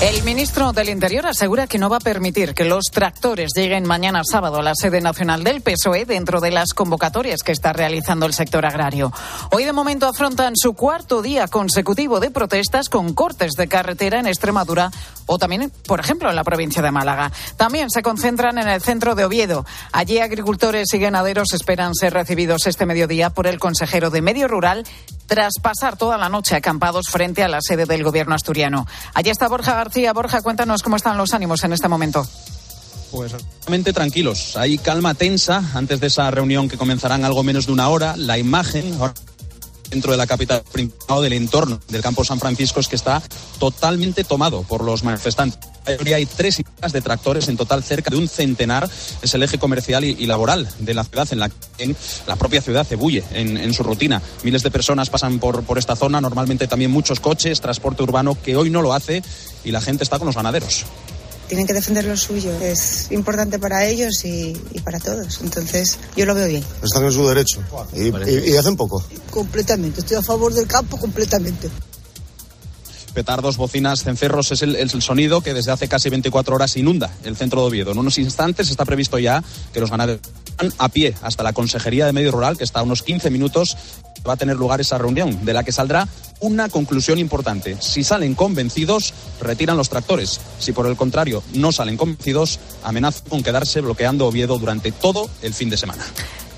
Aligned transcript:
El 0.00 0.22
ministro 0.22 0.72
del 0.72 0.90
Interior 0.90 1.26
asegura 1.26 1.66
que 1.66 1.76
no 1.76 1.90
va 1.90 1.96
a 1.96 2.00
permitir 2.00 2.54
que 2.54 2.64
los 2.64 2.84
tractores 2.84 3.50
lleguen 3.56 3.84
mañana 3.84 4.22
sábado 4.22 4.58
a 4.58 4.62
la 4.62 4.76
sede 4.76 5.00
nacional 5.00 5.42
del 5.42 5.60
PSOE 5.60 6.04
dentro 6.04 6.40
de 6.40 6.52
las 6.52 6.72
convocatorias 6.72 7.42
que 7.42 7.50
está 7.50 7.72
realizando 7.72 8.24
el 8.24 8.32
sector 8.32 8.64
agrario. 8.64 9.12
Hoy 9.50 9.64
de 9.64 9.72
momento 9.72 10.06
afrontan 10.06 10.52
su 10.56 10.74
cuarto 10.74 11.20
día 11.20 11.48
consecutivo 11.48 12.20
de 12.20 12.30
protestas 12.30 12.88
con 12.88 13.12
cortes 13.12 13.54
de 13.54 13.66
carretera 13.66 14.20
en 14.20 14.28
Extremadura 14.28 14.92
o 15.26 15.36
también, 15.36 15.72
por 15.84 15.98
ejemplo, 15.98 16.30
en 16.30 16.36
la 16.36 16.44
provincia 16.44 16.80
de 16.80 16.92
Málaga. 16.92 17.32
También 17.56 17.90
se 17.90 18.02
concentran 18.02 18.56
en 18.58 18.68
el 18.68 18.80
centro 18.80 19.16
de 19.16 19.24
Oviedo. 19.24 19.66
Allí 19.90 20.20
agricultores 20.20 20.94
y 20.94 20.98
ganaderos 20.98 21.52
esperan 21.54 21.96
ser 21.96 22.12
recibidos 22.12 22.68
este 22.68 22.86
mediodía 22.86 23.30
por 23.30 23.48
el 23.48 23.58
consejero 23.58 24.10
de 24.10 24.22
Medio 24.22 24.46
Rural 24.46 24.86
tras 25.28 25.54
pasar 25.62 25.96
toda 25.96 26.18
la 26.18 26.28
noche 26.28 26.56
acampados 26.56 27.06
frente 27.08 27.44
a 27.44 27.48
la 27.48 27.60
sede 27.60 27.86
del 27.86 28.02
gobierno 28.02 28.34
asturiano. 28.34 28.86
Allí 29.14 29.30
está 29.30 29.46
Borja 29.46 29.74
García. 29.74 30.12
Borja, 30.12 30.40
cuéntanos 30.40 30.82
cómo 30.82 30.96
están 30.96 31.16
los 31.16 31.34
ánimos 31.34 31.62
en 31.62 31.72
este 31.74 31.86
momento. 31.86 32.26
Pues 33.12 33.32
realmente 33.62 33.92
tranquilos. 33.92 34.56
Hay 34.56 34.78
calma 34.78 35.14
tensa 35.14 35.62
antes 35.74 36.00
de 36.00 36.08
esa 36.08 36.30
reunión 36.30 36.68
que 36.68 36.76
comenzará 36.76 37.14
en 37.14 37.24
algo 37.24 37.42
menos 37.42 37.66
de 37.66 37.72
una 37.72 37.88
hora. 37.88 38.16
La 38.16 38.38
imagen 38.38 38.98
dentro 39.90 40.12
de 40.12 40.18
la 40.18 40.26
capital 40.26 40.62
o 41.08 41.20
del 41.22 41.32
entorno 41.34 41.80
del 41.88 42.02
campo 42.02 42.24
San 42.24 42.38
Francisco 42.38 42.80
es 42.80 42.88
que 42.88 42.96
está 42.96 43.22
totalmente 43.58 44.24
tomado 44.24 44.62
por 44.62 44.82
los 44.82 45.04
manifestantes. 45.04 45.60
Hay 46.14 46.26
tres 46.26 46.60
hileras 46.60 46.92
de 46.92 47.00
tractores, 47.00 47.48
en 47.48 47.56
total 47.56 47.82
cerca 47.82 48.10
de 48.10 48.16
un 48.16 48.28
centenar. 48.28 48.88
Es 49.22 49.34
el 49.34 49.42
eje 49.42 49.58
comercial 49.58 50.04
y, 50.04 50.26
laboral 50.26 50.68
de 50.78 50.94
la 50.94 51.04
ciudad, 51.04 51.28
en 51.30 51.38
la 51.38 51.48
que 51.48 51.94
la 52.26 52.36
propia 52.36 52.60
ciudad 52.60 52.86
se 52.86 52.96
bulle 52.96 53.24
en, 53.32 53.56
en, 53.56 53.72
su 53.74 53.82
rutina. 53.82 54.20
Miles 54.42 54.62
de 54.62 54.70
personas 54.70 55.10
pasan 55.10 55.38
por, 55.38 55.62
por 55.64 55.78
esta 55.78 55.96
zona, 55.96 56.20
normalmente 56.20 56.66
también 56.66 56.90
muchos 56.90 57.20
coches, 57.20 57.60
transporte 57.60 58.02
urbano, 58.02 58.36
que 58.42 58.56
hoy 58.56 58.70
no 58.70 58.82
lo 58.82 58.92
hace, 58.92 59.22
y 59.64 59.70
la 59.70 59.80
gente 59.80 60.04
está 60.04 60.18
con 60.18 60.26
los 60.26 60.36
ganaderos 60.36 60.84
tienen 61.48 61.66
que 61.66 61.72
defender 61.72 62.04
lo 62.04 62.16
suyo. 62.16 62.52
Es 62.60 63.10
importante 63.10 63.58
para 63.58 63.86
ellos 63.86 64.24
y, 64.24 64.54
y, 64.72 64.80
para 64.80 65.00
todos. 65.00 65.40
Entonces, 65.40 65.98
yo 66.14 66.26
lo 66.26 66.34
veo 66.34 66.46
bien. 66.46 66.64
Están 66.82 67.04
en 67.04 67.12
su 67.12 67.26
derecho. 67.26 67.60
Y, 67.94 68.08
y, 68.08 68.52
y, 68.52 68.56
hacen 68.56 68.76
poco. 68.76 69.02
Completamente. 69.30 70.00
Estoy 70.00 70.18
a 70.18 70.22
favor 70.22 70.52
del 70.52 70.66
campo 70.66 70.98
completamente. 70.98 71.70
Petardos, 73.18 73.56
bocinas, 73.56 74.04
cencerros 74.04 74.52
es 74.52 74.62
el, 74.62 74.76
el, 74.76 74.90
sonido 75.02 75.40
que 75.40 75.52
desde 75.52 75.72
hace 75.72 75.88
casi 75.88 76.08
24 76.08 76.54
horas 76.54 76.76
inunda 76.76 77.10
el 77.24 77.36
centro 77.36 77.62
de 77.62 77.66
Oviedo. 77.66 77.90
En 77.90 77.98
unos 77.98 78.16
instantes 78.16 78.70
está 78.70 78.84
previsto 78.84 79.18
ya 79.18 79.42
que 79.72 79.80
los 79.80 79.90
ganaderos 79.90 80.20
van 80.56 80.72
a 80.78 80.88
pie 80.88 81.16
hasta 81.22 81.42
la 81.42 81.52
Consejería 81.52 82.06
de 82.06 82.12
Medio 82.12 82.30
Rural, 82.30 82.56
que 82.56 82.62
está 82.62 82.78
a 82.78 82.84
unos 82.84 83.02
15 83.02 83.30
minutos 83.30 83.76
va 84.26 84.34
a 84.34 84.36
tener 84.36 84.54
lugar 84.54 84.80
esa 84.80 84.98
reunión, 84.98 85.44
de 85.44 85.52
la 85.52 85.64
que 85.64 85.72
saldrá 85.72 86.06
una 86.38 86.68
conclusión 86.68 87.18
importante. 87.18 87.76
Si 87.80 88.04
salen 88.04 88.36
convencidos, 88.36 89.12
retiran 89.40 89.76
los 89.76 89.88
tractores. 89.88 90.40
Si 90.60 90.70
por 90.70 90.86
el 90.86 90.96
contrario 90.96 91.42
no 91.54 91.72
salen 91.72 91.96
convencidos, 91.96 92.60
amenazan 92.84 93.28
con 93.28 93.42
quedarse 93.42 93.80
bloqueando 93.80 94.28
Oviedo 94.28 94.60
durante 94.60 94.92
todo 94.92 95.28
el 95.42 95.54
fin 95.54 95.70
de 95.70 95.76
semana. 95.76 96.04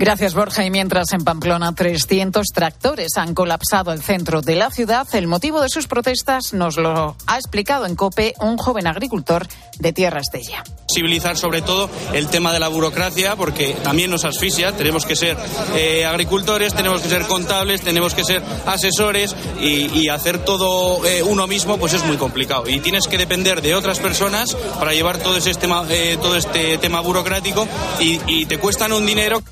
Gracias, 0.00 0.32
Borja. 0.32 0.64
Y 0.64 0.70
mientras 0.70 1.12
en 1.12 1.24
Pamplona 1.24 1.74
300 1.74 2.46
tractores 2.54 3.18
han 3.18 3.34
colapsado 3.34 3.92
el 3.92 4.00
centro 4.00 4.40
de 4.40 4.56
la 4.56 4.70
ciudad, 4.70 5.06
el 5.12 5.26
motivo 5.26 5.60
de 5.60 5.68
sus 5.68 5.88
protestas 5.88 6.54
nos 6.54 6.78
lo 6.78 7.16
ha 7.26 7.36
explicado 7.36 7.84
en 7.84 7.96
COPE 7.96 8.32
un 8.40 8.56
joven 8.56 8.86
agricultor 8.86 9.46
de 9.78 9.92
Tierra 9.92 10.20
Estella. 10.20 10.64
Civilizar 10.90 11.36
sobre 11.36 11.60
todo 11.60 11.90
el 12.14 12.28
tema 12.28 12.50
de 12.54 12.60
la 12.60 12.68
burocracia, 12.68 13.36
porque 13.36 13.76
también 13.82 14.10
nos 14.10 14.24
asfixia. 14.24 14.72
Tenemos 14.72 15.04
que 15.04 15.16
ser 15.16 15.36
eh, 15.74 16.06
agricultores, 16.06 16.72
tenemos 16.72 17.02
que 17.02 17.10
ser 17.10 17.26
contables, 17.26 17.82
tenemos 17.82 18.14
que 18.14 18.24
ser 18.24 18.42
asesores 18.64 19.36
y, 19.60 20.00
y 20.00 20.08
hacer 20.08 20.38
todo 20.38 21.04
eh, 21.04 21.22
uno 21.22 21.46
mismo, 21.46 21.76
pues 21.76 21.92
es 21.92 22.06
muy 22.06 22.16
complicado. 22.16 22.66
Y 22.70 22.80
tienes 22.80 23.06
que 23.06 23.18
depender 23.18 23.60
de 23.60 23.74
otras 23.74 23.98
personas 23.98 24.54
para 24.78 24.94
llevar 24.94 25.18
todo, 25.18 25.36
ese 25.36 25.52
tema, 25.52 25.84
eh, 25.90 26.16
todo 26.22 26.36
este 26.36 26.78
tema 26.78 27.00
burocrático 27.02 27.68
y, 28.00 28.18
y 28.26 28.46
te 28.46 28.56
cuestan 28.56 28.94
un 28.94 29.04
dinero. 29.04 29.42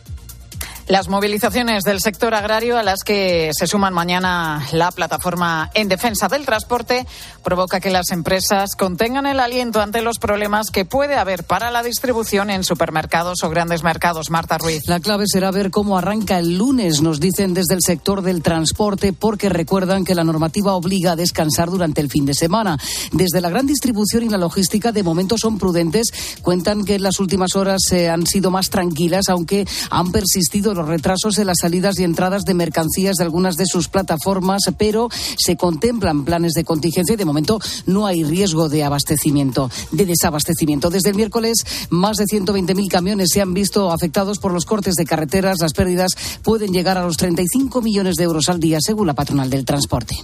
Las 0.89 1.09
movilizaciones 1.09 1.85
del 1.85 2.01
sector 2.01 2.35
agrario 2.35 2.79
a 2.79 2.83
las 2.83 3.01
que 3.05 3.51
se 3.53 3.67
suman 3.67 3.93
mañana 3.93 4.67
la 4.73 4.91
plataforma 4.91 5.71
en 5.75 5.87
defensa 5.87 6.29
del 6.29 6.47
transporte 6.47 7.07
provoca 7.45 7.79
que 7.79 7.91
las 7.91 8.11
empresas 8.11 8.75
contengan 8.75 9.27
el 9.27 9.39
aliento 9.39 9.83
ante 9.83 10.01
los 10.01 10.19
problemas 10.19 10.71
que 10.71 10.87
puede 10.87 11.17
haber 11.17 11.45
para 11.45 11.71
la 11.71 11.83
distribución 11.83 12.49
en 12.49 12.65
supermercados 12.65 13.43
o 13.43 13.51
grandes 13.51 13.83
mercados. 13.83 14.31
Marta 14.31 14.57
Ruiz. 14.57 14.81
La 14.87 14.99
clave 14.99 15.25
será 15.27 15.51
ver 15.51 15.71
cómo 15.71 15.99
arranca 15.99 16.39
el 16.39 16.57
lunes, 16.57 17.03
nos 17.03 17.21
dicen 17.21 17.53
desde 17.53 17.75
el 17.75 17.83
sector 17.83 18.23
del 18.23 18.43
transporte, 18.43 19.13
porque 19.13 19.51
recuerdan 19.51 20.07
que 20.07 20.15
la 20.15 20.25
normativa 20.25 20.73
obliga 20.73 21.13
a 21.13 21.17
descansar 21.17 21.69
durante 21.69 22.01
el 22.01 22.09
fin 22.09 22.25
de 22.25 22.33
semana. 22.33 22.79
Desde 23.13 23.43
la 23.43 23.51
gran 23.51 23.67
distribución 23.67 24.23
y 24.23 24.31
la 24.31 24.39
logística, 24.39 24.91
de 24.91 25.03
momento 25.03 25.37
son 25.37 25.59
prudentes. 25.59 26.09
Cuentan 26.41 26.87
que 26.87 26.95
en 26.95 27.03
las 27.03 27.21
últimas 27.21 27.57
horas 27.57 27.83
eh, 27.93 28.09
han 28.09 28.27
sido 28.27 28.51
más 28.51 28.71
tranquilas, 28.71 29.29
aunque 29.29 29.67
han 29.91 30.13
persistido 30.13 30.78
los 30.79 30.89
retrasos 30.89 31.39
en 31.39 31.47
las 31.47 31.59
salidas 31.61 31.99
y 31.99 32.05
entradas 32.05 32.45
de 32.45 32.55
mercancías 32.55 33.17
de 33.17 33.25
algunas 33.25 33.57
de 33.57 33.67
sus 33.67 33.89
plataformas, 33.89 34.63
pero 34.79 35.09
se 35.37 35.57
contemplan 35.57 36.25
planes 36.25 36.55
de 36.55 36.65
contingencia 36.65 37.15
y 37.15 37.17
de 37.17 37.25
momento 37.25 37.59
no 37.87 38.07
hay 38.07 38.25
riesgo 38.25 38.69
de 38.69 38.85
abastecimiento, 38.85 39.71
de 39.91 40.07
desabastecimiento. 40.07 40.91
Desde 40.91 41.11
el 41.11 41.17
miércoles, 41.17 41.65
más 41.91 42.17
de 42.17 42.25
120.000 42.25 42.89
camiones 42.89 43.29
se 43.33 43.41
han 43.41 43.53
visto 43.53 43.91
afectados 43.91 44.39
por 44.39 44.53
los 44.53 44.65
cortes 44.65 44.95
de 44.95 45.05
carreteras. 45.05 45.59
Las 45.61 45.73
pérdidas 45.73 46.13
pueden 46.43 46.73
llegar 46.73 46.97
a 46.97 47.05
los 47.05 47.17
35 47.17 47.83
millones 47.83 48.17
de 48.17 48.25
euros 48.25 48.49
al 48.49 48.61
día, 48.61 48.79
según 48.81 49.07
la 49.07 49.15
patronal 49.15 49.51
del 49.51 49.65
transporte. 49.65 50.17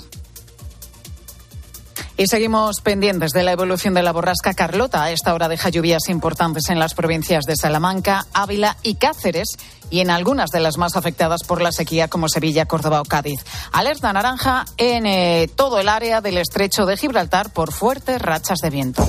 Y 2.16 2.28
seguimos 2.28 2.80
pendientes 2.80 3.32
de 3.32 3.42
la 3.42 3.50
evolución 3.50 3.92
de 3.92 4.02
la 4.04 4.12
borrasca 4.12 4.54
Carlota. 4.54 5.02
A 5.02 5.10
esta 5.10 5.34
hora 5.34 5.48
deja 5.48 5.68
lluvias 5.68 6.08
importantes 6.08 6.70
en 6.70 6.78
las 6.78 6.94
provincias 6.94 7.44
de 7.44 7.56
Salamanca, 7.56 8.26
Ávila 8.32 8.76
y 8.84 8.94
Cáceres 8.94 9.48
y 9.90 9.98
en 9.98 10.10
algunas 10.10 10.50
de 10.50 10.60
las 10.60 10.78
más 10.78 10.96
afectadas 10.96 11.42
por 11.42 11.60
la 11.60 11.72
sequía 11.72 12.06
como 12.06 12.28
Sevilla, 12.28 12.66
Córdoba 12.66 13.00
o 13.00 13.04
Cádiz. 13.04 13.40
Alerta 13.72 14.12
naranja 14.12 14.64
en 14.76 15.06
eh, 15.06 15.50
todo 15.56 15.80
el 15.80 15.88
área 15.88 16.20
del 16.20 16.38
estrecho 16.38 16.86
de 16.86 16.96
Gibraltar 16.96 17.52
por 17.52 17.72
fuertes 17.72 18.22
rachas 18.22 18.58
de 18.60 18.70
viento. 18.70 19.04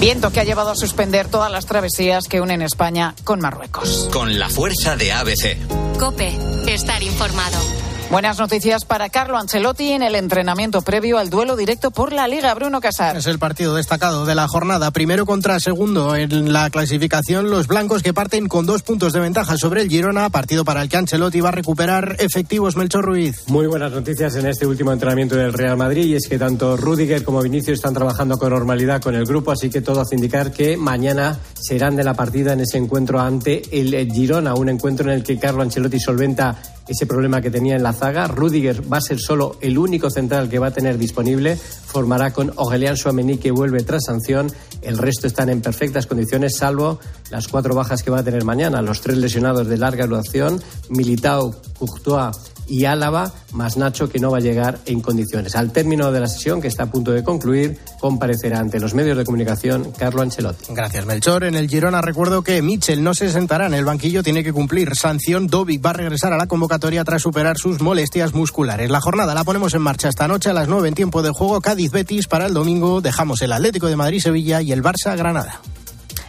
Viento 0.00 0.32
que 0.32 0.40
ha 0.40 0.44
llevado 0.44 0.72
a 0.72 0.74
suspender 0.74 1.28
todas 1.28 1.52
las 1.52 1.66
travesías 1.66 2.24
que 2.24 2.40
unen 2.40 2.60
España 2.60 3.14
con 3.22 3.38
Marruecos. 3.38 4.08
Con 4.12 4.36
la 4.36 4.48
fuerza 4.48 4.96
de 4.96 5.12
ABC. 5.12 5.58
Cope, 5.96 6.36
estar 6.66 7.04
informado. 7.04 7.81
Buenas 8.12 8.38
noticias 8.38 8.84
para 8.84 9.08
Carlo 9.08 9.38
Ancelotti 9.38 9.92
en 9.92 10.02
el 10.02 10.14
entrenamiento 10.16 10.82
previo 10.82 11.16
al 11.16 11.30
duelo 11.30 11.56
directo 11.56 11.90
por 11.90 12.12
la 12.12 12.28
Liga. 12.28 12.52
Bruno 12.52 12.82
Casar. 12.82 13.16
Es 13.16 13.26
el 13.26 13.38
partido 13.38 13.74
destacado 13.74 14.26
de 14.26 14.34
la 14.34 14.46
jornada. 14.48 14.90
Primero 14.90 15.24
contra 15.24 15.58
segundo 15.60 16.14
en 16.14 16.52
la 16.52 16.68
clasificación. 16.68 17.48
Los 17.48 17.68
blancos 17.68 18.02
que 18.02 18.12
parten 18.12 18.48
con 18.48 18.66
dos 18.66 18.82
puntos 18.82 19.14
de 19.14 19.20
ventaja 19.20 19.56
sobre 19.56 19.80
el 19.80 19.88
Girona. 19.88 20.28
Partido 20.28 20.62
para 20.62 20.82
el 20.82 20.90
que 20.90 20.98
Ancelotti 20.98 21.40
va 21.40 21.48
a 21.48 21.52
recuperar 21.52 22.16
efectivos 22.18 22.76
Melchor 22.76 23.06
Ruiz. 23.06 23.44
Muy 23.46 23.66
buenas 23.66 23.92
noticias 23.92 24.36
en 24.36 24.44
este 24.44 24.66
último 24.66 24.92
entrenamiento 24.92 25.36
del 25.36 25.54
Real 25.54 25.78
Madrid. 25.78 26.04
Y 26.04 26.16
es 26.16 26.28
que 26.28 26.38
tanto 26.38 26.76
Rudiger 26.76 27.24
como 27.24 27.40
Vinicius 27.40 27.78
están 27.78 27.94
trabajando 27.94 28.36
con 28.36 28.50
normalidad 28.50 29.00
con 29.00 29.14
el 29.14 29.24
grupo. 29.24 29.52
Así 29.52 29.70
que 29.70 29.80
todo 29.80 30.02
hace 30.02 30.16
indicar 30.16 30.52
que 30.52 30.76
mañana 30.76 31.38
serán 31.58 31.96
de 31.96 32.04
la 32.04 32.12
partida 32.12 32.52
en 32.52 32.60
ese 32.60 32.76
encuentro 32.76 33.22
ante 33.22 33.62
el 33.72 34.12
Girona. 34.12 34.52
Un 34.52 34.68
encuentro 34.68 35.10
en 35.10 35.16
el 35.16 35.24
que 35.24 35.38
Carlo 35.38 35.62
Ancelotti 35.62 35.98
solventa 35.98 36.58
ese 36.88 37.06
problema 37.06 37.40
que 37.40 37.50
tenía 37.50 37.76
en 37.76 37.82
la 37.82 37.92
zaga. 37.92 38.26
Rudiger 38.26 38.92
va 38.92 38.98
a 38.98 39.00
ser 39.00 39.18
solo 39.18 39.56
el 39.60 39.78
único 39.78 40.10
central 40.10 40.48
que 40.48 40.58
va 40.58 40.68
a 40.68 40.70
tener 40.72 40.98
disponible. 40.98 41.56
Formará 41.56 42.32
con 42.32 42.52
Aurelian 42.56 42.96
Suamení 42.96 43.38
que 43.38 43.50
vuelve 43.50 43.82
tras 43.82 44.04
sanción. 44.06 44.52
El 44.82 44.98
resto 44.98 45.26
están 45.26 45.48
en 45.48 45.60
perfectas 45.60 46.06
condiciones, 46.06 46.56
salvo 46.56 46.98
las 47.30 47.48
cuatro 47.48 47.74
bajas 47.74 48.02
que 48.02 48.10
va 48.10 48.20
a 48.20 48.24
tener 48.24 48.44
mañana. 48.44 48.82
Los 48.82 49.00
tres 49.00 49.18
lesionados 49.18 49.68
de 49.68 49.78
larga 49.78 50.06
duración, 50.06 50.62
Militao, 50.88 51.54
Courtois 51.78 52.51
y 52.66 52.84
Álava, 52.84 53.32
más 53.52 53.76
Nacho 53.76 54.08
que 54.08 54.18
no 54.18 54.30
va 54.30 54.38
a 54.38 54.40
llegar 54.40 54.78
en 54.86 55.00
condiciones. 55.00 55.56
Al 55.56 55.72
término 55.72 56.12
de 56.12 56.20
la 56.20 56.26
sesión, 56.26 56.60
que 56.60 56.68
está 56.68 56.84
a 56.84 56.90
punto 56.90 57.12
de 57.12 57.22
concluir, 57.22 57.78
comparecerá 58.00 58.58
ante 58.58 58.80
los 58.80 58.94
medios 58.94 59.16
de 59.16 59.24
comunicación 59.24 59.92
Carlo 59.96 60.22
Ancelotti. 60.22 60.72
Gracias, 60.74 61.06
Melchor. 61.06 61.44
En 61.44 61.54
el 61.54 61.68
Girona 61.68 62.00
recuerdo 62.00 62.42
que 62.42 62.62
Michel 62.62 63.02
no 63.02 63.14
se 63.14 63.30
sentará 63.30 63.66
en 63.66 63.74
el 63.74 63.84
banquillo, 63.84 64.22
tiene 64.22 64.44
que 64.44 64.52
cumplir 64.52 64.94
sanción. 64.96 65.46
Dovic 65.46 65.84
va 65.84 65.90
a 65.90 65.94
regresar 65.94 66.32
a 66.32 66.36
la 66.36 66.46
convocatoria 66.46 67.04
tras 67.04 67.22
superar 67.22 67.58
sus 67.58 67.80
molestias 67.80 68.34
musculares. 68.34 68.90
La 68.90 69.00
jornada 69.00 69.34
la 69.34 69.44
ponemos 69.44 69.74
en 69.74 69.82
marcha 69.82 70.08
esta 70.08 70.28
noche 70.28 70.50
a 70.50 70.52
las 70.52 70.68
9 70.68 70.88
en 70.88 70.94
tiempo 70.94 71.22
de 71.22 71.30
juego. 71.30 71.60
Cádiz-Betis 71.60 72.26
para 72.28 72.46
el 72.46 72.54
domingo. 72.54 73.00
Dejamos 73.00 73.42
el 73.42 73.52
Atlético 73.52 73.86
de 73.86 73.96
Madrid-Sevilla 73.96 74.62
y 74.62 74.72
el 74.72 74.82
Barça-Granada. 74.82 75.60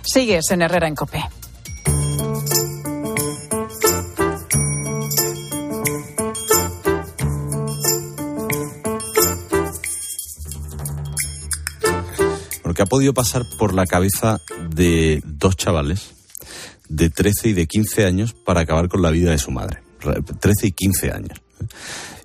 Sigues 0.03 0.51
en 0.51 0.61
Herrera 0.61 0.87
en 0.87 0.95
Cope. 0.95 1.23
Que 12.73 12.81
ha 12.81 12.85
podido 12.85 13.13
pasar 13.13 13.43
por 13.57 13.73
la 13.73 13.85
cabeza 13.85 14.39
de 14.69 15.21
dos 15.25 15.55
chavales 15.55 16.13
de 16.89 17.09
13 17.09 17.49
y 17.49 17.53
de 17.53 17.67
15 17.67 18.05
años 18.05 18.33
para 18.33 18.61
acabar 18.61 18.87
con 18.87 19.01
la 19.01 19.11
vida 19.11 19.31
de 19.31 19.37
su 19.37 19.51
madre. 19.51 19.81
13 20.39 20.67
y 20.67 20.71
15 20.71 21.11
años. 21.11 21.41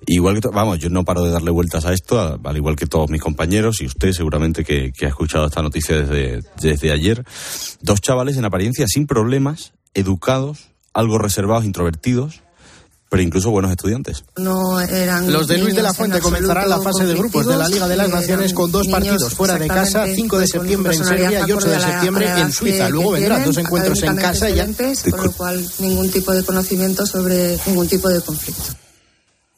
Igual 0.05 0.41
que, 0.41 0.47
vamos, 0.51 0.79
yo 0.79 0.89
no 0.89 1.05
paro 1.05 1.23
de 1.23 1.31
darle 1.31 1.51
vueltas 1.51 1.85
a 1.85 1.93
esto, 1.93 2.39
al 2.43 2.57
igual 2.57 2.75
que 2.75 2.87
todos 2.87 3.09
mis 3.09 3.21
compañeros 3.21 3.81
y 3.81 3.85
usted 3.85 4.11
seguramente 4.11 4.63
que, 4.63 4.91
ha 5.01 5.07
escuchado 5.07 5.45
esta 5.45 5.61
noticia 5.61 6.01
desde, 6.01 6.41
desde 6.61 6.91
ayer. 6.91 7.23
Dos 7.81 8.01
chavales 8.01 8.37
en 8.37 8.45
apariencia 8.45 8.85
sin 8.87 9.07
problemas, 9.07 9.73
educados, 9.93 10.71
algo 10.93 11.17
reservados, 11.17 11.65
introvertidos, 11.65 12.41
pero 13.09 13.23
incluso 13.23 13.49
buenos 13.49 13.71
estudiantes. 13.71 14.23
No 14.37 14.79
eran 14.79 15.31
Los 15.31 15.47
de 15.47 15.57
Luis 15.57 15.75
de 15.75 15.81
la 15.81 15.93
Fuente 15.93 16.19
comenzarán 16.19 16.69
la 16.69 16.79
fase 16.79 17.05
de 17.05 17.15
grupos 17.15 17.47
de 17.47 17.57
la 17.57 17.67
Liga 17.67 17.87
de 17.87 17.97
las 17.97 18.09
Naciones 18.09 18.53
con 18.53 18.71
dos 18.71 18.87
partidos 18.87 19.33
fuera 19.33 19.57
de 19.57 19.67
casa, 19.67 20.05
5 20.05 20.39
de 20.39 20.47
septiembre 20.47 20.95
en 20.95 21.03
Serbia 21.03 21.45
y 21.47 21.51
8 21.51 21.69
de 21.69 21.79
septiembre 21.79 22.29
en 22.39 22.51
Suiza. 22.51 22.89
Luego 22.89 23.11
vendrán 23.11 23.43
dos 23.43 23.57
encuentros 23.57 24.01
en 24.03 24.15
casa 24.15 24.49
ya. 24.49 24.67
Con 25.09 25.23
lo 25.23 25.31
cual, 25.31 25.65
ningún 25.79 26.11
tipo 26.11 26.31
de 26.31 26.43
conocimiento 26.43 27.05
sobre 27.05 27.57
ningún 27.65 27.87
tipo 27.87 28.07
de 28.07 28.21
conflicto. 28.21 28.75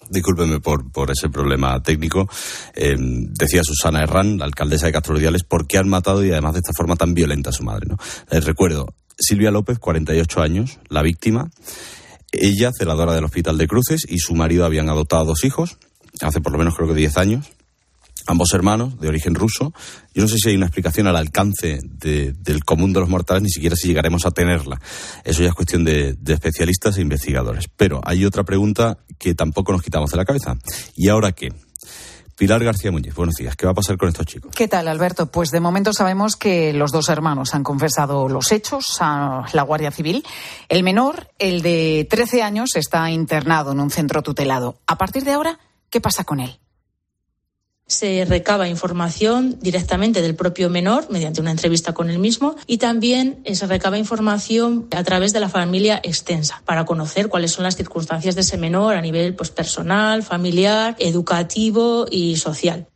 Discúlpeme 0.09 0.59
por, 0.59 0.91
por 0.91 1.09
ese 1.11 1.29
problema 1.29 1.81
técnico. 1.81 2.27
Eh, 2.75 2.95
decía 2.97 3.63
Susana 3.63 4.03
Herrán, 4.03 4.37
la 4.37 4.45
alcaldesa 4.45 4.87
de 4.87 4.91
Castro 4.91 5.15
Urdiales, 5.15 5.43
por 5.43 5.67
qué 5.67 5.77
han 5.77 5.87
matado 5.87 6.23
y 6.23 6.31
además 6.31 6.53
de 6.53 6.59
esta 6.59 6.73
forma 6.75 6.95
tan 6.95 7.13
violenta 7.13 7.49
a 7.49 7.53
su 7.53 7.63
madre. 7.63 7.87
¿no? 7.87 7.97
Les 8.29 8.43
recuerdo, 8.43 8.93
Silvia 9.17 9.51
López, 9.51 9.79
48 9.79 10.41
años, 10.41 10.79
la 10.89 11.01
víctima. 11.01 11.49
Ella, 12.31 12.71
celadora 12.77 13.13
del 13.13 13.25
Hospital 13.25 13.57
de 13.57 13.67
Cruces, 13.67 14.05
y 14.07 14.19
su 14.19 14.35
marido 14.35 14.65
habían 14.65 14.89
adoptado 14.89 15.25
dos 15.25 15.43
hijos, 15.43 15.77
hace 16.21 16.41
por 16.41 16.51
lo 16.51 16.57
menos 16.57 16.75
creo 16.75 16.87
que 16.87 16.95
10 16.95 17.17
años. 17.17 17.51
Ambos 18.27 18.53
hermanos, 18.53 18.99
de 18.99 19.07
origen 19.07 19.33
ruso. 19.33 19.73
Yo 20.13 20.21
no 20.21 20.27
sé 20.27 20.35
si 20.37 20.49
hay 20.49 20.55
una 20.55 20.67
explicación 20.67 21.07
al 21.07 21.15
alcance 21.15 21.79
del 21.81 22.63
común 22.63 22.93
de 22.93 22.99
los 22.99 23.09
mortales, 23.09 23.41
ni 23.41 23.49
siquiera 23.49 23.75
si 23.75 23.87
llegaremos 23.87 24.27
a 24.27 24.31
tenerla. 24.31 24.79
Eso 25.23 25.41
ya 25.41 25.49
es 25.49 25.55
cuestión 25.55 25.83
de, 25.83 26.13
de 26.13 26.33
especialistas 26.33 26.97
e 26.97 27.01
investigadores. 27.01 27.65
Pero 27.75 27.99
hay 28.03 28.23
otra 28.23 28.43
pregunta 28.43 28.99
que 29.17 29.33
tampoco 29.33 29.71
nos 29.71 29.81
quitamos 29.81 30.11
de 30.11 30.17
la 30.17 30.25
cabeza. 30.25 30.55
¿Y 30.95 31.09
ahora 31.09 31.31
qué? 31.31 31.51
Pilar 32.37 32.63
García 32.63 32.91
Muñiz, 32.91 33.13
buenos 33.13 33.35
días. 33.35 33.55
¿Qué 33.55 33.65
va 33.65 33.71
a 33.73 33.75
pasar 33.75 33.97
con 33.97 34.09
estos 34.09 34.25
chicos? 34.25 34.51
¿Qué 34.55 34.67
tal, 34.67 34.87
Alberto? 34.87 35.27
Pues 35.27 35.51
de 35.51 35.59
momento 35.59 35.93
sabemos 35.93 36.35
que 36.35 36.73
los 36.73 36.91
dos 36.91 37.09
hermanos 37.09 37.53
han 37.53 37.63
confesado 37.63 38.29
los 38.29 38.51
hechos 38.51 38.97
a 38.99 39.45
la 39.53 39.61
Guardia 39.63 39.91
Civil. 39.91 40.23
El 40.69 40.83
menor, 40.83 41.27
el 41.39 41.61
de 41.61 42.07
13 42.09 42.41
años, 42.41 42.75
está 42.75 43.11
internado 43.11 43.73
en 43.73 43.79
un 43.79 43.91
centro 43.91 44.23
tutelado. 44.23 44.77
A 44.87 44.97
partir 44.97 45.23
de 45.23 45.31
ahora, 45.31 45.59
¿qué 45.89 46.01
pasa 46.01 46.23
con 46.23 46.39
él? 46.39 46.60
Se 47.91 48.25
recaba 48.25 48.69
información 48.69 49.57
directamente 49.61 50.21
del 50.21 50.35
propio 50.35 50.69
menor 50.69 51.07
mediante 51.09 51.41
una 51.41 51.51
entrevista 51.51 51.93
con 51.93 52.09
él 52.09 52.19
mismo 52.19 52.55
y 52.65 52.77
también 52.77 53.43
se 53.51 53.67
recaba 53.67 53.97
información 53.97 54.87
a 54.95 55.03
través 55.03 55.33
de 55.33 55.41
la 55.41 55.49
familia 55.49 55.99
extensa 56.03 56.61
para 56.65 56.85
conocer 56.85 57.27
cuáles 57.27 57.51
son 57.51 57.63
las 57.63 57.75
circunstancias 57.75 58.35
de 58.35 58.41
ese 58.41 58.57
menor 58.57 58.95
a 58.95 59.01
nivel 59.01 59.35
pues, 59.35 59.49
personal, 59.49 60.23
familiar, 60.23 60.95
educativo 60.99 62.05
y 62.09 62.37
social. 62.37 62.87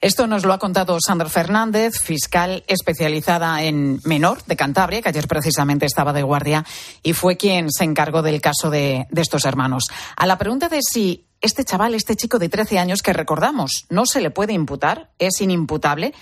Esto 0.00 0.26
nos 0.26 0.44
lo 0.44 0.52
ha 0.52 0.58
contado 0.58 0.98
Sandra 1.04 1.28
Fernández, 1.28 1.98
fiscal 2.00 2.62
especializada 2.68 3.62
en 3.64 4.00
menor 4.04 4.44
de 4.44 4.54
Cantabria, 4.54 5.02
que 5.02 5.08
ayer 5.08 5.26
precisamente 5.26 5.86
estaba 5.86 6.12
de 6.12 6.22
guardia 6.22 6.64
y 7.02 7.14
fue 7.14 7.36
quien 7.36 7.72
se 7.72 7.84
encargó 7.84 8.22
del 8.22 8.40
caso 8.40 8.70
de, 8.70 9.06
de 9.10 9.22
estos 9.22 9.44
hermanos. 9.44 9.84
A 10.16 10.26
la 10.26 10.38
pregunta 10.38 10.68
de 10.68 10.80
si 10.82 11.25
este 11.40 11.64
chaval, 11.64 11.94
este 11.94 12.16
chico 12.16 12.38
de 12.38 12.48
13 12.48 12.78
años 12.78 13.02
que 13.02 13.12
recordamos, 13.12 13.86
no 13.90 14.06
se 14.06 14.20
le 14.20 14.30
puede 14.30 14.52
imputar, 14.52 15.10
es 15.18 15.40
inimputable. 15.40 16.14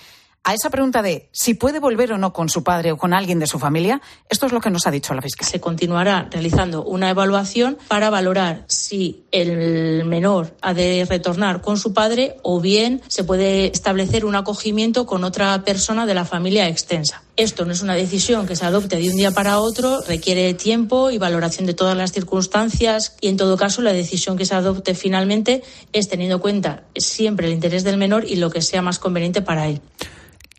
A 0.47 0.53
esa 0.53 0.69
pregunta 0.69 1.01
de 1.01 1.31
si 1.33 1.55
puede 1.55 1.81
volver 1.81 2.13
o 2.13 2.19
no 2.19 2.35
con 2.35 2.51
su 2.51 2.63
padre 2.63 2.93
o 2.93 2.99
con 2.99 3.15
alguien 3.15 3.39
de 3.39 3.47
su 3.47 3.59
familia, 3.59 4.03
esto 4.29 4.45
es 4.45 4.53
lo 4.53 4.61
que 4.61 4.69
nos 4.69 4.87
ha 4.87 4.91
dicho 4.91 5.15
la 5.15 5.23
fiscal. 5.23 5.49
Se 5.49 5.59
continuará 5.59 6.29
realizando 6.31 6.85
una 6.85 7.09
evaluación 7.09 7.79
para 7.89 8.11
valorar 8.11 8.67
si 8.69 9.25
el 9.33 10.05
menor 10.05 10.55
ha 10.61 10.75
de 10.75 11.07
retornar 11.09 11.63
con 11.63 11.79
su 11.79 11.95
padre 11.95 12.37
o 12.43 12.61
bien 12.61 13.01
se 13.09 13.25
puede 13.25 13.69
establecer 13.69 14.27
un 14.27 14.35
acogimiento 14.35 15.07
con 15.07 15.25
otra 15.25 15.65
persona 15.65 16.05
de 16.05 16.13
la 16.13 16.27
familia 16.27 16.69
extensa. 16.69 17.23
Esto 17.37 17.65
no 17.65 17.73
es 17.73 17.81
una 17.81 17.95
decisión 17.95 18.47
que 18.47 18.55
se 18.55 18.67
adopte 18.67 18.97
de 18.97 19.09
un 19.09 19.17
día 19.17 19.31
para 19.31 19.59
otro, 19.59 20.03
requiere 20.03 20.53
tiempo 20.53 21.11
y 21.11 21.17
valoración 21.17 21.65
de 21.65 21.73
todas 21.73 21.97
las 21.97 22.13
circunstancias 22.13 23.17
y, 23.23 23.29
en 23.29 23.39
todo 23.39 23.57
caso, 23.57 23.81
la 23.81 23.95
decisión 23.95 24.37
que 24.37 24.45
se 24.45 24.55
adopte 24.55 24.95
finalmente 24.95 25.63
es 25.95 26.11
teniendo 26.11 26.37
en 26.37 26.43
cuenta 26.43 26.83
siempre 26.95 27.47
el 27.47 27.55
interés 27.55 27.83
del 27.83 27.97
menor 27.97 28.25
y 28.29 28.37
lo 28.37 28.51
que 28.51 28.61
sea 28.61 28.83
más 28.83 28.99
conveniente 28.99 29.41
para 29.41 29.69
él. 29.69 29.81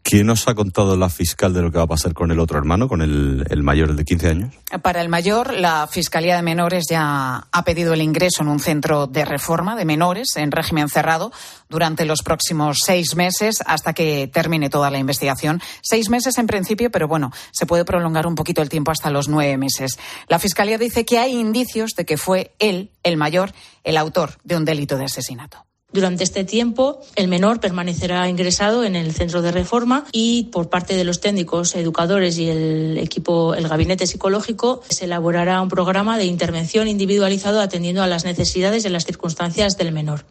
¿Qué 0.07 0.23
nos 0.23 0.47
ha 0.47 0.53
contado 0.53 0.95
la 0.95 1.09
fiscal 1.09 1.51
de 1.51 1.63
lo 1.63 1.71
que 1.71 1.79
va 1.79 1.85
a 1.85 1.87
pasar 1.87 2.13
con 2.13 2.29
el 2.29 2.39
otro 2.39 2.59
hermano, 2.59 2.87
con 2.87 3.01
el, 3.01 3.63
mayor, 3.63 3.89
el 3.89 3.95
de 3.95 4.05
15 4.05 4.29
años? 4.29 4.53
Para 4.83 5.01
el 5.01 5.09
mayor, 5.09 5.51
la 5.51 5.87
Fiscalía 5.87 6.35
de 6.35 6.43
Menores 6.43 6.85
ya 6.87 7.47
ha 7.51 7.63
pedido 7.63 7.95
el 7.95 8.03
ingreso 8.03 8.43
en 8.43 8.49
un 8.49 8.59
centro 8.59 9.07
de 9.07 9.25
reforma 9.25 9.75
de 9.75 9.83
menores 9.83 10.27
en 10.35 10.51
régimen 10.51 10.89
cerrado 10.89 11.31
durante 11.69 12.05
los 12.05 12.21
próximos 12.21 12.77
seis 12.85 13.15
meses 13.15 13.63
hasta 13.65 13.93
que 13.93 14.29
termine 14.31 14.69
toda 14.69 14.91
la 14.91 14.99
investigación. 14.99 15.59
Seis 15.81 16.11
meses 16.11 16.37
en 16.37 16.45
principio, 16.45 16.91
pero 16.91 17.07
bueno, 17.07 17.31
se 17.51 17.65
puede 17.65 17.83
prolongar 17.83 18.27
un 18.27 18.35
poquito 18.35 18.61
el 18.61 18.69
tiempo 18.69 18.91
hasta 18.91 19.09
los 19.09 19.27
nueve 19.27 19.57
meses. 19.57 19.97
La 20.27 20.37
Fiscalía 20.37 20.77
dice 20.77 21.03
que 21.03 21.17
hay 21.17 21.31
indicios 21.31 21.93
de 21.97 22.05
que 22.05 22.17
fue 22.17 22.53
él, 22.59 22.91
el 23.01 23.17
mayor, 23.17 23.53
el 23.83 23.97
autor 23.97 24.33
de 24.43 24.55
un 24.55 24.65
delito 24.65 24.99
de 24.99 25.05
asesinato. 25.05 25.65
Durante 25.95 26.25
este 26.25 26.43
tiempo, 26.43 26.99
el 27.15 27.29
menor 27.29 27.61
permanecerá 27.61 28.27
ingresado 28.27 28.83
en 28.83 28.97
el 28.97 29.13
centro 29.13 29.41
de 29.41 29.53
reforma 29.53 30.03
y 30.11 30.49
por 30.51 30.67
parte 30.67 30.97
de 30.97 31.05
los 31.05 31.21
técnicos, 31.21 31.73
educadores 31.73 32.37
y 32.37 32.49
el 32.49 32.97
equipo, 32.97 33.55
el 33.55 33.69
gabinete 33.69 34.05
psicológico, 34.05 34.81
se 34.89 35.05
elaborará 35.05 35.61
un 35.61 35.69
programa 35.69 36.17
de 36.17 36.25
intervención 36.25 36.89
individualizado 36.89 37.61
atendiendo 37.61 38.03
a 38.03 38.07
las 38.07 38.25
necesidades 38.25 38.83
y 38.83 38.89
las 38.89 39.05
circunstancias 39.05 39.77
del 39.77 39.93
menor. 39.93 40.25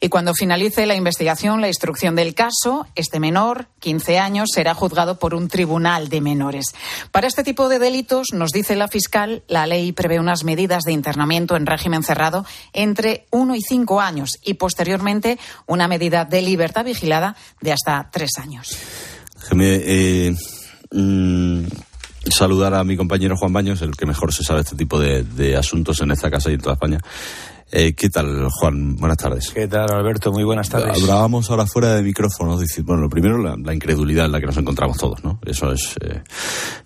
Y 0.00 0.08
cuando 0.08 0.34
finalice 0.34 0.86
la 0.86 0.94
investigación, 0.94 1.60
la 1.60 1.68
instrucción 1.68 2.14
del 2.14 2.34
caso, 2.34 2.86
este 2.94 3.18
menor, 3.18 3.66
15 3.80 4.18
años, 4.18 4.50
será 4.54 4.74
juzgado 4.74 5.18
por 5.18 5.34
un 5.34 5.48
tribunal 5.48 6.08
de 6.08 6.20
menores. 6.20 6.74
Para 7.10 7.26
este 7.26 7.42
tipo 7.42 7.68
de 7.68 7.78
delitos, 7.78 8.28
nos 8.32 8.52
dice 8.52 8.76
la 8.76 8.88
fiscal, 8.88 9.42
la 9.48 9.66
ley 9.66 9.92
prevé 9.92 10.20
unas 10.20 10.44
medidas 10.44 10.84
de 10.84 10.92
internamiento 10.92 11.56
en 11.56 11.66
régimen 11.66 12.04
cerrado 12.04 12.46
entre 12.72 13.26
uno 13.30 13.56
y 13.56 13.60
cinco 13.60 14.00
años 14.00 14.38
y 14.44 14.54
posteriormente 14.54 15.38
una 15.66 15.88
medida 15.88 16.24
de 16.24 16.42
libertad 16.42 16.84
vigilada 16.84 17.36
de 17.60 17.72
hasta 17.72 18.08
tres 18.12 18.30
años. 18.38 18.76
Eh, 19.60 20.34
mm, 20.92 21.64
saludar 22.30 22.74
a 22.74 22.84
mi 22.84 22.96
compañero 22.96 23.36
Juan 23.36 23.52
Baños, 23.52 23.82
el 23.82 23.96
que 23.96 24.06
mejor 24.06 24.32
se 24.32 24.44
sabe 24.44 24.60
este 24.60 24.76
tipo 24.76 25.00
de 25.00 25.56
asuntos 25.56 26.00
en 26.00 26.12
esta 26.12 26.30
casa 26.30 26.50
y 26.50 26.54
en 26.54 26.60
toda 26.60 26.74
España. 26.74 27.00
Eh, 27.70 27.92
¿Qué 27.92 28.08
tal, 28.08 28.48
Juan? 28.50 28.96
Buenas 28.96 29.18
tardes. 29.18 29.50
¿Qué 29.50 29.68
tal, 29.68 29.90
Alberto? 29.92 30.32
Muy 30.32 30.42
buenas 30.42 30.70
tardes. 30.70 31.02
Hablábamos 31.02 31.50
ahora 31.50 31.66
fuera 31.66 31.94
de 31.94 32.02
micrófono. 32.02 32.58
bueno, 32.84 33.02
lo 33.02 33.10
primero, 33.10 33.36
la, 33.38 33.74
incredulidad 33.74 34.24
en 34.24 34.32
la 34.32 34.40
que 34.40 34.46
nos 34.46 34.56
encontramos 34.56 34.96
todos, 34.96 35.22
¿no? 35.22 35.38
Eso 35.44 35.72
es, 35.72 35.94
eh, 36.00 36.22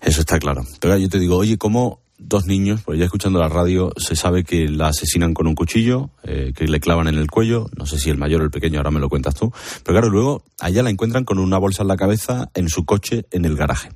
eso 0.01 0.19
está 0.19 0.39
claro. 0.39 0.63
Pero 0.81 0.97
yo 0.97 1.07
te 1.07 1.19
digo, 1.19 1.37
oye, 1.37 1.57
¿cómo 1.57 2.01
dos 2.17 2.47
niños, 2.47 2.81
pues 2.83 2.99
ya 2.99 3.05
escuchando 3.05 3.39
la 3.39 3.47
radio, 3.47 3.91
se 3.95 4.15
sabe 4.17 4.43
que 4.43 4.67
la 4.67 4.87
asesinan 4.87 5.33
con 5.33 5.47
un 5.47 5.55
cuchillo, 5.55 6.09
eh, 6.23 6.51
que 6.55 6.67
le 6.67 6.79
clavan 6.79 7.07
en 7.07 7.15
el 7.15 7.29
cuello, 7.29 7.69
no 7.77 7.85
sé 7.85 7.97
si 7.97 8.09
el 8.09 8.17
mayor 8.17 8.41
o 8.41 8.45
el 8.45 8.51
pequeño, 8.51 8.79
ahora 8.79 8.91
me 8.91 8.99
lo 8.99 9.09
cuentas 9.09 9.35
tú, 9.35 9.51
pero 9.83 9.99
claro, 9.99 10.09
luego 10.09 10.43
allá 10.59 10.83
la 10.83 10.89
encuentran 10.89 11.25
con 11.25 11.39
una 11.39 11.57
bolsa 11.57 11.83
en 11.83 11.89
la 11.89 11.97
cabeza 11.97 12.49
en 12.53 12.69
su 12.69 12.85
coche 12.85 13.25
en 13.31 13.45
el 13.45 13.55
garaje. 13.55 13.89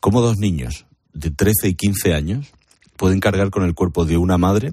¿Cómo 0.00 0.20
dos 0.20 0.38
niños 0.38 0.86
de 1.12 1.30
13 1.30 1.68
y 1.68 1.74
15 1.74 2.14
años 2.14 2.52
pueden 2.96 3.20
cargar 3.20 3.50
con 3.50 3.64
el 3.64 3.74
cuerpo 3.74 4.04
de 4.04 4.16
una 4.16 4.38
madre 4.38 4.72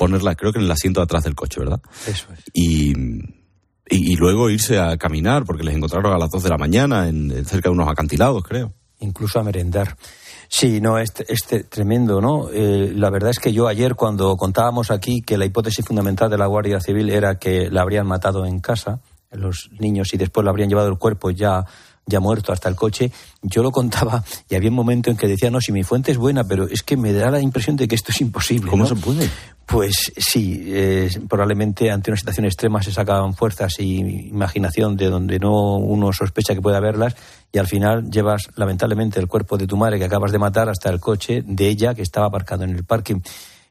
ponerla, 0.00 0.34
creo 0.34 0.50
que 0.50 0.58
en 0.58 0.64
el 0.64 0.70
asiento 0.70 1.00
de 1.00 1.04
atrás 1.04 1.24
del 1.24 1.34
coche, 1.34 1.60
¿verdad? 1.60 1.78
Eso 2.06 2.28
es. 2.32 2.42
Y, 2.54 2.94
y, 3.86 4.16
luego 4.16 4.48
irse 4.48 4.78
a 4.78 4.96
caminar, 4.96 5.44
porque 5.44 5.62
les 5.62 5.76
encontraron 5.76 6.14
a 6.14 6.18
las 6.18 6.30
2 6.30 6.42
de 6.42 6.48
la 6.48 6.56
mañana 6.56 7.06
en, 7.06 7.44
cerca 7.44 7.68
de 7.68 7.74
unos 7.74 7.86
acantilados, 7.86 8.42
creo. 8.42 8.72
Incluso 9.00 9.38
a 9.38 9.42
merendar. 9.42 9.98
Sí, 10.48 10.80
no, 10.80 10.98
es, 10.98 11.12
este 11.28 11.64
tremendo, 11.64 12.22
¿no? 12.22 12.48
Eh, 12.50 12.94
la 12.96 13.10
verdad 13.10 13.28
es 13.28 13.38
que 13.38 13.52
yo 13.52 13.68
ayer 13.68 13.94
cuando 13.94 14.34
contábamos 14.38 14.90
aquí 14.90 15.20
que 15.20 15.36
la 15.36 15.44
hipótesis 15.44 15.84
fundamental 15.84 16.30
de 16.30 16.38
la 16.38 16.46
Guardia 16.46 16.80
Civil 16.80 17.10
era 17.10 17.38
que 17.38 17.68
la 17.70 17.82
habrían 17.82 18.06
matado 18.06 18.46
en 18.46 18.60
casa, 18.60 19.00
los 19.32 19.68
niños, 19.78 20.14
y 20.14 20.16
después 20.16 20.46
la 20.46 20.50
habrían 20.50 20.70
llevado 20.70 20.88
el 20.88 20.96
cuerpo 20.96 21.30
ya 21.30 21.66
ya 22.06 22.20
muerto 22.20 22.52
hasta 22.52 22.68
el 22.68 22.74
coche, 22.74 23.12
yo 23.42 23.62
lo 23.62 23.70
contaba 23.70 24.24
y 24.48 24.54
había 24.54 24.70
un 24.70 24.76
momento 24.76 25.10
en 25.10 25.16
que 25.16 25.28
decía, 25.28 25.50
no, 25.50 25.60
si 25.60 25.72
mi 25.72 25.84
fuente 25.84 26.12
es 26.12 26.18
buena, 26.18 26.44
pero 26.44 26.66
es 26.68 26.82
que 26.82 26.96
me 26.96 27.12
da 27.12 27.30
la 27.30 27.40
impresión 27.40 27.76
de 27.76 27.86
que 27.86 27.94
esto 27.94 28.12
es 28.12 28.20
imposible. 28.20 28.70
¿Cómo 28.70 28.86
se 28.86 28.96
puede? 28.96 29.30
Pues 29.66 30.12
sí, 30.16 30.72
probablemente 31.28 31.92
ante 31.92 32.10
una 32.10 32.16
situación 32.16 32.44
extrema 32.44 32.82
se 32.82 32.90
sacan 32.90 33.34
fuerzas 33.34 33.78
y 33.78 33.98
imaginación 34.28 34.96
de 34.96 35.08
donde 35.08 35.38
no 35.38 35.76
uno 35.76 36.12
sospecha 36.12 36.54
que 36.54 36.60
pueda 36.60 36.78
haberlas 36.78 37.14
y 37.52 37.58
al 37.58 37.68
final 37.68 38.10
llevas 38.10 38.48
lamentablemente 38.56 39.20
el 39.20 39.28
cuerpo 39.28 39.56
de 39.56 39.68
tu 39.68 39.76
madre 39.76 39.98
que 39.98 40.04
acabas 40.04 40.32
de 40.32 40.38
matar 40.38 40.68
hasta 40.68 40.90
el 40.90 40.98
coche 40.98 41.44
de 41.46 41.68
ella 41.68 41.94
que 41.94 42.02
estaba 42.02 42.26
aparcado 42.26 42.64
en 42.64 42.70
el 42.70 42.84
parking. 42.84 43.20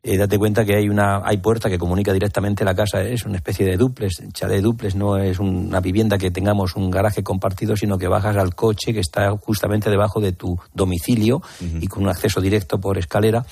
Eh, 0.01 0.17
date 0.17 0.37
cuenta 0.37 0.63
que 0.63 0.75
hay 0.75 0.87
una 0.87 1.21
hay 1.25 1.37
puerta 1.37 1.69
que 1.69 1.77
comunica 1.77 2.13
directamente 2.13 2.63
la 2.63 2.73
casa, 2.73 3.01
es 3.01 3.25
una 3.25 3.35
especie 3.35 3.65
de 3.65 3.75
duples, 3.75 4.21
chalet 4.31 4.61
duples, 4.61 4.95
no 4.95 5.17
es 5.17 5.39
una 5.39 5.81
vivienda 5.81 6.17
que 6.17 6.31
tengamos 6.31 6.75
un 6.75 6.89
garaje 6.89 7.21
compartido, 7.21 7.75
sino 7.75 7.97
que 7.97 8.07
bajas 8.07 8.37
al 8.37 8.55
coche 8.55 8.93
que 8.93 9.01
está 9.01 9.31
justamente 9.37 9.89
debajo 9.89 10.21
de 10.21 10.31
tu 10.31 10.57
domicilio 10.73 11.41
y 11.59 11.87
con 11.87 12.03
un 12.03 12.09
acceso 12.09 12.39
directo 12.39 12.79
por 12.79 12.97
escalera. 12.97 13.45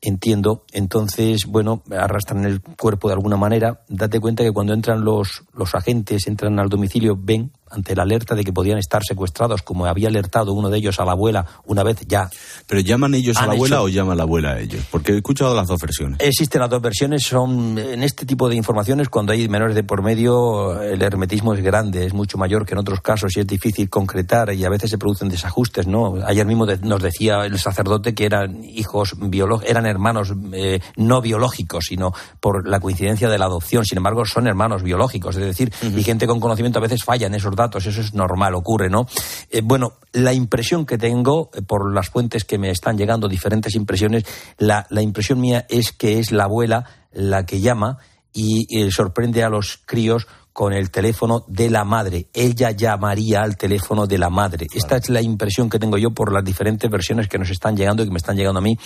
Entiendo. 0.00 0.64
Entonces, 0.72 1.46
bueno, 1.46 1.82
arrastran 1.90 2.44
el 2.44 2.60
cuerpo 2.60 3.08
de 3.08 3.14
alguna 3.14 3.36
manera. 3.36 3.80
Date 3.88 4.20
cuenta 4.20 4.44
que 4.44 4.52
cuando 4.52 4.72
entran 4.72 5.04
los, 5.04 5.42
los 5.52 5.74
agentes, 5.74 6.28
entran 6.28 6.60
al 6.60 6.68
domicilio, 6.68 7.18
ven 7.18 7.50
ante 7.70 7.94
la 7.94 8.02
alerta 8.02 8.34
de 8.34 8.44
que 8.44 8.52
podían 8.52 8.78
estar 8.78 9.02
secuestrados, 9.04 9.62
como 9.62 9.86
había 9.86 10.08
alertado 10.08 10.52
uno 10.52 10.70
de 10.70 10.78
ellos 10.78 11.00
a 11.00 11.04
la 11.04 11.12
abuela 11.12 11.46
una 11.66 11.82
vez 11.82 11.98
ya. 12.06 12.30
¿Pero 12.66 12.80
llaman 12.80 13.14
ellos 13.14 13.36
a 13.36 13.46
la 13.46 13.52
abuela 13.52 13.82
o 13.82 13.88
llama 13.88 14.14
la 14.14 14.22
abuela 14.22 14.52
a 14.52 14.60
ellos? 14.60 14.84
Porque 14.90 15.12
he 15.12 15.16
escuchado 15.16 15.54
las 15.54 15.66
dos 15.66 15.80
versiones. 15.80 16.18
Existen 16.20 16.60
las 16.60 16.70
dos 16.70 16.82
versiones. 16.82 17.22
Son 17.22 17.78
en 17.78 18.02
este 18.02 18.26
tipo 18.26 18.48
de 18.48 18.56
informaciones, 18.56 19.08
cuando 19.08 19.32
hay 19.32 19.48
menores 19.48 19.74
de 19.74 19.84
por 19.84 20.02
medio, 20.02 20.80
el 20.82 21.02
hermetismo 21.02 21.54
es 21.54 21.62
grande, 21.62 22.06
es 22.06 22.14
mucho 22.14 22.38
mayor 22.38 22.66
que 22.66 22.74
en 22.74 22.78
otros 22.78 23.00
casos 23.00 23.36
y 23.36 23.40
es 23.40 23.46
difícil 23.46 23.88
concretar 23.88 24.52
y 24.52 24.64
a 24.64 24.68
veces 24.68 24.90
se 24.90 24.98
producen 24.98 25.28
desajustes, 25.28 25.86
¿no? 25.86 26.16
Ayer 26.26 26.46
mismo 26.46 26.66
nos 26.66 27.02
decía 27.02 27.44
el 27.44 27.58
sacerdote 27.58 28.14
que 28.14 28.24
eran 28.24 28.64
hijos 28.64 29.14
biológicos, 29.18 29.70
eran 29.70 29.86
hermanos 29.86 30.32
eh, 30.52 30.80
no 30.96 31.20
biológicos, 31.20 31.86
sino 31.88 32.12
por 32.40 32.68
la 32.68 32.80
coincidencia 32.80 33.28
de 33.28 33.38
la 33.38 33.46
adopción. 33.46 33.84
Sin 33.84 33.98
embargo, 33.98 34.24
son 34.24 34.46
hermanos 34.46 34.82
biológicos, 34.82 35.36
es 35.36 35.44
decir, 35.44 35.72
y 35.82 36.02
gente 36.02 36.26
con 36.26 36.40
conocimiento 36.40 36.78
a 36.78 36.82
veces 36.82 37.04
falla 37.04 37.26
en 37.26 37.34
esos 37.34 37.54
datos, 37.58 37.84
eso 37.84 38.00
es 38.00 38.14
normal, 38.14 38.54
ocurre, 38.54 38.88
¿no? 38.88 39.06
Eh, 39.50 39.60
bueno, 39.62 39.98
la 40.12 40.32
impresión 40.32 40.86
que 40.86 40.96
tengo, 40.96 41.50
eh, 41.52 41.60
por 41.60 41.92
las 41.94 42.08
fuentes 42.08 42.44
que 42.44 42.56
me 42.56 42.70
están 42.70 42.96
llegando, 42.96 43.28
diferentes 43.28 43.74
impresiones, 43.74 44.24
la, 44.56 44.86
impresión 45.02 45.40
mía 45.40 45.66
es 45.68 45.92
que 45.92 46.18
es 46.18 46.32
la 46.32 46.44
abuela 46.44 46.84
la 47.12 47.44
que 47.44 47.60
llama 47.60 47.98
y 48.32 48.66
eh, 48.70 48.90
sorprende 48.90 49.44
a 49.44 49.50
los 49.50 49.78
críos 49.84 50.26
con 50.52 50.72
el 50.72 50.90
teléfono 50.90 51.44
de 51.46 51.70
la 51.70 51.84
madre. 51.84 52.28
Ella 52.32 52.70
llamaría 52.70 53.42
al 53.42 53.56
teléfono 53.56 54.06
de 54.06 54.18
la 54.18 54.28
madre. 54.28 54.66
Esta 54.74 54.96
es 54.96 55.08
la 55.08 55.22
impresión 55.22 55.70
que 55.70 55.78
tengo 55.78 55.98
yo 55.98 56.10
por 56.10 56.32
las 56.32 56.44
diferentes 56.44 56.90
versiones 56.90 57.28
que 57.28 57.38
nos 57.38 57.50
están 57.50 57.76
llegando 57.76 58.02
y 58.02 58.06
que 58.06 58.12
me 58.12 58.18
están 58.18 58.36
llegando 58.36 58.58
a 58.58 58.62
mí. 58.62 58.76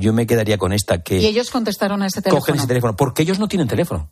yo 0.00 0.12
me 0.12 0.26
quedaría 0.26 0.58
con 0.58 0.72
esta 0.72 1.02
que... 1.02 1.20
Y 1.20 1.26
ellos 1.26 1.50
contestaron 1.50 2.02
a 2.02 2.06
ese 2.06 2.20
teléfono. 2.20 2.40
Cogen 2.40 2.56
ese 2.56 2.66
teléfono, 2.66 2.96
porque 2.96 3.22
ellos 3.22 3.38
no 3.38 3.46
tienen 3.46 3.68
teléfono 3.68 4.10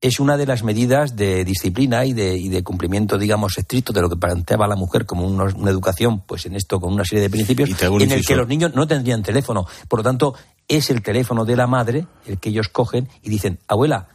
es 0.00 0.18
una 0.18 0.36
de 0.36 0.46
las 0.46 0.62
medidas 0.62 1.14
de 1.14 1.44
disciplina 1.44 2.06
y 2.06 2.14
de, 2.14 2.36
y 2.36 2.48
de, 2.48 2.62
cumplimiento, 2.62 3.18
digamos, 3.18 3.58
estricto 3.58 3.92
de 3.92 4.00
lo 4.00 4.08
que 4.08 4.16
planteaba 4.16 4.66
la 4.66 4.76
mujer 4.76 5.04
como 5.04 5.26
una, 5.26 5.70
educación, 5.70 6.20
pues 6.20 6.46
en 6.46 6.56
esto 6.56 6.80
con 6.80 6.92
una 6.92 7.04
serie 7.04 7.22
de 7.22 7.30
principios, 7.30 7.70
en 7.70 8.12
el 8.12 8.24
que 8.24 8.36
los 8.36 8.48
niños 8.48 8.74
no 8.74 8.86
tendrían 8.86 9.22
teléfono. 9.22 9.66
Por 9.88 9.98
lo 9.98 10.02
tanto, 10.02 10.34
es 10.66 10.88
el 10.88 11.02
teléfono 11.02 11.44
de 11.44 11.56
la 11.56 11.66
madre 11.66 12.06
el 12.26 12.38
que 12.38 12.48
ellos 12.48 12.68
cogen 12.68 13.08
y 13.22 13.28
dicen, 13.28 13.58
abuela, 13.68 14.08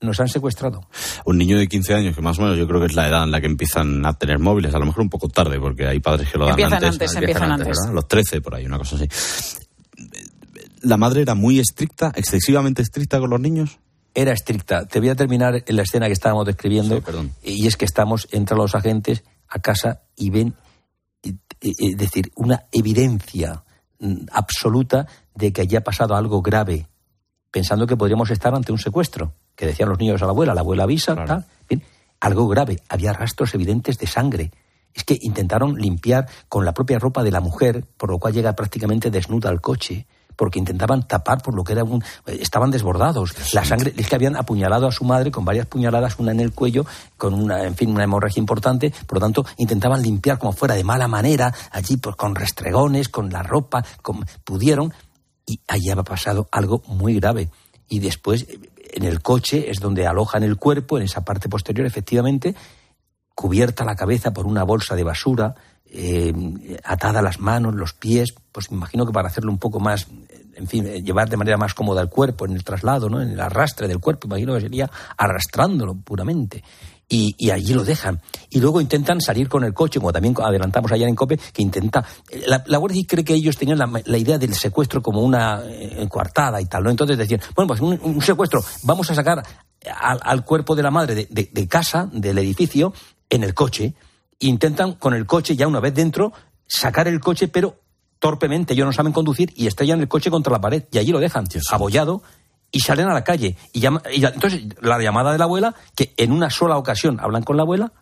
nos 0.00 0.18
han 0.20 0.28
secuestrado. 0.28 0.88
Un 1.24 1.38
niño 1.38 1.56
de 1.58 1.68
15 1.68 1.94
años, 1.94 2.16
que 2.16 2.22
más 2.22 2.38
o 2.38 2.42
menos 2.42 2.58
yo 2.58 2.66
creo 2.66 2.80
que 2.80 2.86
es 2.86 2.94
la 2.94 3.08
edad 3.08 3.22
en 3.22 3.30
la 3.30 3.40
que 3.40 3.46
empiezan 3.46 4.04
a 4.06 4.14
tener 4.14 4.40
móviles, 4.40 4.74
a 4.74 4.78
lo 4.78 4.86
mejor 4.86 5.02
un 5.02 5.10
poco 5.10 5.28
tarde, 5.28 5.60
porque 5.60 5.86
hay 5.86 6.00
padres 6.00 6.30
que 6.30 6.38
lo 6.38 6.46
dan 6.46 6.58
empiezan 6.58 6.84
antes. 6.84 7.14
empiezan 7.14 7.52
antes, 7.52 7.76
Los 7.92 8.08
13 8.08 8.40
por 8.40 8.56
ahí, 8.56 8.66
una 8.66 8.78
cosa 8.78 8.96
así. 8.96 9.08
¿La 10.82 10.96
madre 10.96 11.22
era 11.22 11.34
muy 11.34 11.58
estricta, 11.58 12.12
excesivamente 12.14 12.82
estricta 12.82 13.18
con 13.18 13.30
los 13.30 13.40
niños? 13.40 13.78
Era 14.20 14.32
estricta. 14.32 14.84
Te 14.84 14.98
voy 14.98 15.10
a 15.10 15.14
terminar 15.14 15.62
en 15.64 15.76
la 15.76 15.82
escena 15.82 16.06
que 16.06 16.12
estábamos 16.12 16.44
describiendo. 16.44 17.00
y 17.40 17.68
es 17.68 17.76
que 17.76 17.84
estamos, 17.84 18.26
entran 18.32 18.58
los 18.58 18.74
agentes 18.74 19.22
a 19.48 19.60
casa 19.60 20.02
y 20.16 20.30
ven, 20.30 20.56
es 21.22 21.96
decir, 21.96 22.32
una 22.34 22.64
evidencia 22.72 23.62
mm, 24.00 24.26
absoluta 24.32 25.06
de 25.36 25.52
que 25.52 25.60
haya 25.60 25.82
pasado 25.84 26.16
algo 26.16 26.42
grave, 26.42 26.88
pensando 27.52 27.86
que 27.86 27.96
podríamos 27.96 28.30
estar 28.30 28.52
ante 28.52 28.72
un 28.72 28.78
secuestro, 28.78 29.34
que 29.54 29.66
decían 29.66 29.88
los 29.88 30.00
niños 30.00 30.20
a 30.20 30.26
la 30.26 30.32
abuela, 30.32 30.52
la 30.52 30.62
abuela 30.62 30.82
avisa, 30.82 31.14
algo 32.18 32.48
grave, 32.48 32.82
había 32.88 33.12
rastros 33.12 33.54
evidentes 33.54 33.98
de 33.98 34.08
sangre. 34.08 34.50
Es 34.94 35.04
que 35.04 35.16
intentaron 35.20 35.76
limpiar 35.76 36.28
con 36.48 36.64
la 36.64 36.74
propia 36.74 36.98
ropa 36.98 37.22
de 37.22 37.30
la 37.30 37.40
mujer, 37.40 37.84
por 37.96 38.10
lo 38.10 38.18
cual 38.18 38.34
llega 38.34 38.56
prácticamente 38.56 39.12
desnuda 39.12 39.48
al 39.48 39.60
coche 39.60 40.08
porque 40.38 40.60
intentaban 40.60 41.02
tapar 41.02 41.42
por 41.42 41.54
lo 41.54 41.64
que 41.64 41.72
era 41.72 41.82
un... 41.82 42.02
Estaban 42.24 42.70
desbordados. 42.70 43.34
La 43.52 43.64
sangre, 43.64 43.92
es 43.96 44.08
que 44.08 44.14
habían 44.14 44.36
apuñalado 44.36 44.86
a 44.86 44.92
su 44.92 45.04
madre 45.04 45.32
con 45.32 45.44
varias 45.44 45.66
puñaladas, 45.66 46.16
una 46.20 46.30
en 46.30 46.38
el 46.38 46.52
cuello, 46.52 46.86
con 47.16 47.34
una, 47.34 47.64
en 47.64 47.74
fin, 47.74 47.90
una 47.90 48.04
hemorragia 48.04 48.38
importante, 48.38 48.94
por 49.06 49.16
lo 49.18 49.20
tanto, 49.20 49.44
intentaban 49.56 50.00
limpiar 50.00 50.38
como 50.38 50.52
fuera 50.52 50.76
de 50.76 50.84
mala 50.84 51.08
manera, 51.08 51.52
allí 51.72 51.96
pues 51.96 52.14
con 52.14 52.36
restregones, 52.36 53.08
con 53.08 53.30
la 53.30 53.42
ropa, 53.42 53.84
con, 54.00 54.24
pudieron, 54.44 54.94
y 55.44 55.60
allí 55.66 55.90
había 55.90 56.04
pasado 56.04 56.48
algo 56.52 56.84
muy 56.86 57.14
grave. 57.16 57.50
Y 57.88 57.98
después, 57.98 58.46
en 58.92 59.02
el 59.02 59.20
coche, 59.20 59.68
es 59.70 59.80
donde 59.80 60.06
alojan 60.06 60.44
el 60.44 60.56
cuerpo, 60.56 60.98
en 60.98 61.04
esa 61.04 61.24
parte 61.24 61.48
posterior, 61.48 61.84
efectivamente, 61.84 62.54
cubierta 63.34 63.84
la 63.84 63.96
cabeza 63.96 64.32
por 64.32 64.46
una 64.46 64.62
bolsa 64.62 64.94
de 64.94 65.02
basura, 65.02 65.56
eh, 65.90 66.32
atada 66.84 67.22
las 67.22 67.40
manos, 67.40 67.74
los 67.74 67.94
pies, 67.94 68.34
pues 68.52 68.70
me 68.70 68.76
imagino 68.76 69.06
que 69.06 69.12
para 69.12 69.28
hacerlo 69.28 69.50
un 69.50 69.58
poco 69.58 69.80
más, 69.80 70.06
en 70.58 70.66
fin, 70.66 70.86
eh, 70.86 71.02
llevar 71.02 71.28
de 71.28 71.36
manera 71.36 71.56
más 71.56 71.74
cómoda 71.74 72.02
el 72.02 72.08
cuerpo 72.08 72.44
en 72.44 72.52
el 72.52 72.64
traslado, 72.64 73.08
¿no? 73.08 73.22
en 73.22 73.30
el 73.30 73.40
arrastre 73.40 73.88
del 73.88 74.00
cuerpo, 74.00 74.26
imagino 74.26 74.54
que 74.54 74.60
sería 74.60 74.90
arrastrándolo 75.16 75.94
puramente. 75.94 76.62
Y, 77.10 77.50
allí 77.50 77.72
lo 77.72 77.84
dejan. 77.84 78.20
Y 78.50 78.60
luego 78.60 78.82
intentan 78.82 79.22
salir 79.22 79.48
con 79.48 79.64
el 79.64 79.72
coche, 79.72 79.98
como 79.98 80.12
también 80.12 80.34
adelantamos 80.44 80.92
ayer 80.92 81.08
en 81.08 81.14
COPE, 81.14 81.38
que 81.54 81.62
intenta... 81.62 82.04
La, 82.46 82.62
la 82.66 82.76
Guardia 82.76 83.02
cree 83.08 83.24
que 83.24 83.32
ellos 83.32 83.56
tenían 83.56 83.78
la, 83.78 84.18
idea 84.18 84.36
del 84.36 84.54
secuestro 84.54 85.00
como 85.00 85.22
una 85.22 85.62
eh, 85.64 86.06
coartada 86.10 86.60
y 86.60 86.66
tal, 86.66 86.84
¿no? 86.84 86.90
Entonces 86.90 87.16
decían, 87.16 87.40
bueno, 87.56 87.68
pues 87.68 87.80
un, 87.80 88.20
secuestro, 88.20 88.62
vamos 88.82 89.10
a 89.10 89.14
sacar 89.14 89.42
al, 89.98 90.44
cuerpo 90.44 90.76
de 90.76 90.82
la 90.82 90.90
madre 90.90 91.26
de 91.30 91.66
casa, 91.66 92.10
del 92.12 92.36
edificio, 92.36 92.92
en 93.30 93.42
el 93.42 93.54
coche, 93.54 93.94
intentan 94.40 94.92
con 94.94 95.14
el 95.14 95.26
coche, 95.26 95.56
ya 95.56 95.66
una 95.66 95.80
vez 95.80 95.94
dentro, 95.94 96.32
sacar 96.66 97.08
el 97.08 97.20
coche, 97.20 97.48
pero 97.48 97.76
torpemente, 98.18 98.74
ellos 98.74 98.86
no 98.86 98.92
saben 98.92 99.12
conducir 99.12 99.52
y 99.56 99.66
estrellan 99.66 100.00
el 100.00 100.08
coche 100.08 100.30
contra 100.30 100.52
la 100.52 100.60
pared 100.60 100.84
y 100.90 100.98
allí 100.98 101.12
lo 101.12 101.20
dejan, 101.20 101.46
abollado, 101.70 102.22
y 102.70 102.80
salen 102.80 103.08
a 103.08 103.14
la 103.14 103.24
calle. 103.24 103.56
Y, 103.72 103.84
entonces 103.86 104.64
la 104.80 105.00
llamada 105.00 105.32
de 105.32 105.38
la 105.38 105.44
abuela, 105.44 105.74
que 105.94 106.12
en 106.16 106.32
una 106.32 106.50
sola 106.50 106.76
ocasión 106.76 107.18
hablan 107.20 107.42
con 107.42 107.56
la 107.56 107.62
abuela 107.62 107.92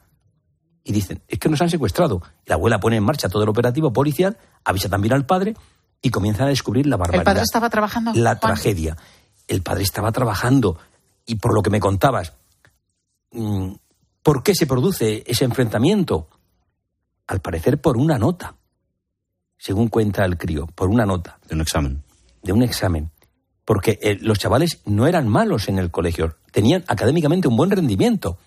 y 0.83 0.93
dicen, 0.93 1.23
es 1.29 1.39
que 1.39 1.49
nos 1.49 1.61
han 1.61 1.71
secuestrado. 1.71 2.23
la 2.47 2.55
abuela 2.55 2.81
pone 2.81 2.97
en 2.97 3.05
marcha 3.05 3.29
todo 3.29 3.43
el 3.43 3.49
operativo 3.49 3.93
policial, 3.93 4.39
avisa 4.65 4.89
también 4.89 5.15
al 5.15 5.27
padre 5.27 5.55
y 6.03 6.11
comienzan 6.11 6.47
a 6.47 6.51
descubrir 6.51 6.87
la 6.87 6.97
barbaridad. 6.97 7.23
¿El 7.23 7.25
padre 7.25 7.43
estaba 7.43 7.71
trabajando? 7.71 8.13
La 8.15 8.39
tragedia. 8.39 8.97
El 9.49 9.63
padre 9.63 9.83
estaba 9.83 10.13
trabajando 10.13 10.79
y 11.25 11.37
por 11.37 11.55
lo 11.55 11.63
que 11.63 11.71
me 11.71 11.81
contabas, 11.81 12.33
mm, 13.33 13.73
¿Por 14.27 14.43
qué 14.43 14.57
se 14.57 14.67
produce 14.67 15.23
ese 15.25 15.45
enfrentamiento? 15.45 16.29
Al 17.29 17.39
parecer 17.39 17.81
por 17.81 17.97
una 17.97 18.19
nota, 18.19 18.57
según 19.59 19.89
cuenta 19.89 20.25
el 20.25 20.37
crío, 20.37 20.67
por 20.75 20.89
una 20.89 21.07
nota. 21.07 21.39
De 21.49 21.55
un 21.55 21.61
examen. 21.61 22.03
De 22.43 22.53
un 22.53 22.63
examen. 22.63 23.11
Porque 23.65 23.99
eh, 24.03 24.19
los 24.21 24.39
chavales 24.39 24.81
no 24.85 25.07
eran 25.07 25.29
malos 25.29 25.69
en 25.69 25.79
el 25.79 25.91
colegio, 25.91 26.37
tenían 26.53 26.85
académicamente 26.87 27.49
un 27.49 27.57
buen 27.57 27.71
rendimiento. 27.71 28.39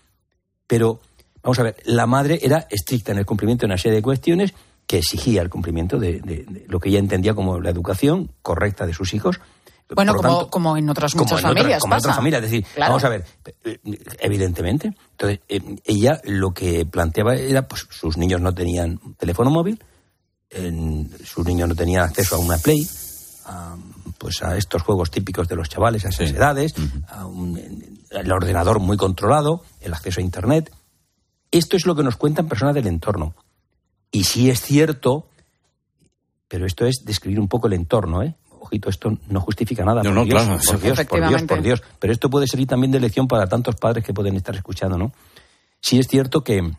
Pero, 0.66 1.00
vamos 1.42 1.58
a 1.58 1.64
ver, 1.64 1.76
la 1.84 2.06
madre 2.06 2.38
era 2.42 2.66
estricta 2.70 3.12
en 3.12 3.18
el 3.18 3.26
cumplimiento 3.26 3.62
de 3.62 3.72
una 3.72 3.78
serie 3.78 3.96
de 3.96 4.02
cuestiones 4.02 4.54
que 4.86 4.98
exigía 4.98 5.42
el 5.42 5.50
cumplimiento 5.50 5.98
de 5.98 6.64
lo 6.66 6.80
que 6.80 6.88
ella 6.88 6.98
entendía 6.98 7.34
como 7.34 7.60
la 7.60 7.70
educación 7.70 8.32
correcta 8.42 8.86
de 8.86 8.94
sus 8.94 9.14
hijos 9.14 9.40
bueno, 9.94 10.14
como, 10.14 10.48
como 10.48 10.76
en 10.76 10.88
otras 10.88 11.14
muchas 11.16 11.40
familias. 11.40 11.80
como 11.80 11.94
en 11.94 11.98
otras 11.98 12.16
familias. 12.16 12.44
Es 12.44 12.50
decir, 12.50 12.66
vamos 12.78 13.02
a 13.04 13.08
ver, 13.08 13.24
evidentemente. 14.20 14.92
Entonces, 15.12 15.40
eh, 15.48 15.60
ella 15.84 16.20
lo 16.24 16.52
que 16.52 16.86
planteaba 16.86 17.34
era, 17.34 17.66
pues 17.66 17.86
sus 17.90 18.16
niños 18.16 18.40
no 18.40 18.54
tenían 18.54 19.00
teléfono 19.18 19.50
móvil, 19.50 19.82
sus 20.50 21.46
niños 21.46 21.68
no 21.68 21.74
tenían 21.74 22.02
acceso 22.02 22.36
a 22.36 22.38
una 22.38 22.58
Play, 22.58 22.80
a, 23.46 23.76
pues 24.18 24.42
a 24.42 24.56
estos 24.56 24.82
juegos 24.82 25.10
típicos 25.10 25.48
de 25.48 25.56
los 25.56 25.68
chavales 25.68 26.04
a 26.04 26.08
esas 26.08 26.30
edades, 26.30 26.74
a 27.08 27.26
el 28.10 28.32
ordenador 28.32 28.80
muy 28.80 28.96
controlado, 28.96 29.62
el 29.80 29.94
acceso 29.94 30.20
a 30.20 30.24
Internet. 30.24 30.72
Esto 31.50 31.76
es 31.76 31.86
lo 31.86 31.94
que 31.94 32.02
nos 32.02 32.16
cuentan 32.16 32.48
personas 32.48 32.74
del 32.74 32.86
entorno. 32.86 33.34
Y 34.12 34.24
sí 34.24 34.50
es 34.50 34.60
cierto, 34.60 35.28
pero 36.48 36.66
esto 36.66 36.86
es 36.86 37.04
describir 37.04 37.38
un 37.38 37.48
poco 37.48 37.68
el 37.68 37.74
entorno, 37.74 38.22
¿eh? 38.22 38.34
ojito, 38.60 38.90
esto 38.90 39.18
no 39.28 39.40
justifica 39.40 39.84
nada. 39.84 40.02
por, 40.02 40.24
Dios, 40.24 40.42
por, 40.66 40.80
Dios, 40.80 41.04
por 41.06 41.28
Dios, 41.28 41.42
por 41.42 41.62
Dios. 41.62 41.82
Pero 41.98 42.12
esto 42.12 42.30
puede 42.30 42.46
servir 42.46 42.68
también 42.68 42.92
de 42.92 43.00
lección 43.00 43.26
para 43.26 43.48
tantos 43.48 43.76
padres 43.76 44.04
que 44.04 44.12
pueden 44.12 44.36
estar 44.36 44.54
escuchando, 44.54 44.96
¿no? 44.96 45.12
Sí 45.80 45.98
es 45.98 46.06
cierto 46.06 46.44
que, 46.44 46.70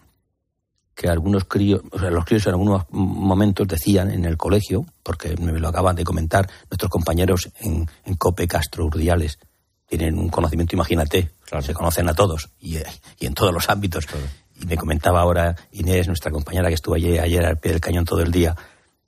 que 0.96 1.08
algunos 1.08 1.46
críos, 1.46 1.82
o 1.92 2.00
sea, 2.00 2.12
los 2.12 2.26
críos 2.26 2.46
en 2.48 2.54
algunos 2.54 2.84
momentos 2.92 3.68
decían 3.68 4.12
en 4.12 4.26
el 4.26 4.38
colegio, 4.38 4.86
porque 5.04 5.36
me 5.38 5.58
lo 5.60 5.68
acaban 5.70 5.96
de 5.96 6.04
comentar 6.04 6.50
nuestros 6.70 6.90
compañeros 6.90 7.50
en, 7.60 7.88
en 8.06 8.16
COPE 8.16 8.48
Castro 8.48 8.86
Urdiales, 8.86 9.40
tienen 9.88 10.18
un 10.18 10.30
conocimiento, 10.30 10.76
imagínate, 10.76 11.32
se 11.62 11.74
conocen 11.74 12.08
a 12.08 12.14
todos 12.14 12.50
y, 12.60 12.78
y 13.20 13.26
en 13.26 13.34
todos 13.34 13.54
los 13.54 13.70
ámbitos. 13.70 14.06
Y 14.56 14.66
me 14.66 14.78
comentaba 14.78 15.22
ahora 15.22 15.56
Inés, 15.72 16.08
nuestra 16.08 16.32
compañera 16.32 16.70
que 16.70 16.76
estuvo 16.76 16.96
ayer, 16.96 17.20
ayer 17.20 17.46
al 17.46 17.58
pie 17.58 17.72
del 17.74 17.82
cañón 17.82 18.06
todo 18.06 18.22
el 18.22 18.32
día, 18.32 18.56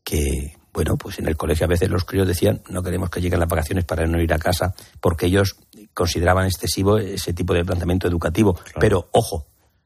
que 0.04 0.58
Bueno, 0.74 0.98
pues 0.98 1.20
en 1.20 1.28
el 1.28 1.38
colegio 1.38 1.66
a 1.66 1.70
veces 1.70 1.90
los 1.90 2.04
críos 2.04 2.28
decían 2.28 2.62
no 2.68 2.82
queremos 2.82 3.10
que 3.10 3.22
lleguen 3.22 3.40
las 3.40 3.48
vacaciones 3.48 3.86
para 3.86 4.08
no 4.08 4.20
ir 4.20 4.34
a 4.34 4.40
casa, 4.40 4.74
porque 5.00 5.28
ellos 5.28 5.56
consideraban 5.94 6.48
excesivo 6.48 6.98
ese 6.98 7.32
tipo 7.32 7.54
de 7.54 7.63
planteamiento 7.63 8.08
educativo. 8.08 8.58
Pero 8.80 9.08
ojo, 9.12 9.46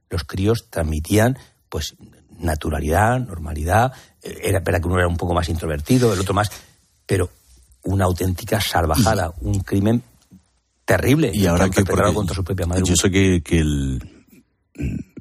los 0.09 0.23
críos 0.23 0.67
transmitían 0.69 1.37
pues 1.69 1.95
naturalidad, 2.39 3.19
normalidad, 3.19 3.91
eh, 4.21 4.39
era 4.43 4.59
verdad 4.59 4.81
que 4.81 4.87
uno 4.87 4.99
era 4.99 5.07
un 5.07 5.17
poco 5.17 5.33
más 5.33 5.49
introvertido, 5.49 6.13
el 6.13 6.19
otro 6.19 6.33
más, 6.33 6.51
pero 7.05 7.29
una 7.83 8.05
auténtica 8.05 8.59
salvajada, 8.61 9.33
un 9.41 9.59
crimen 9.61 10.03
terrible 10.85 11.31
y 11.33 11.45
ahora 11.45 11.69
que 11.69 11.83
contra 11.83 12.35
su 12.35 12.43
propia 12.43 12.65
madre. 12.65 12.83
yo 12.85 12.95
sé 12.95 13.11
que, 13.11 13.41
que 13.41 13.59
el, 13.59 14.01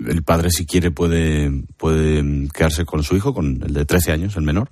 el 0.07 0.23
padre 0.23 0.51
si 0.51 0.65
quiere 0.65 0.93
puede 0.93 1.51
puede 1.77 2.49
quedarse 2.55 2.85
con 2.85 3.03
su 3.03 3.17
hijo 3.17 3.35
con 3.35 3.61
el 3.65 3.75
de 3.75 3.85
13 3.85 4.13
años 4.13 4.37
el 4.37 4.45
menor 4.45 4.71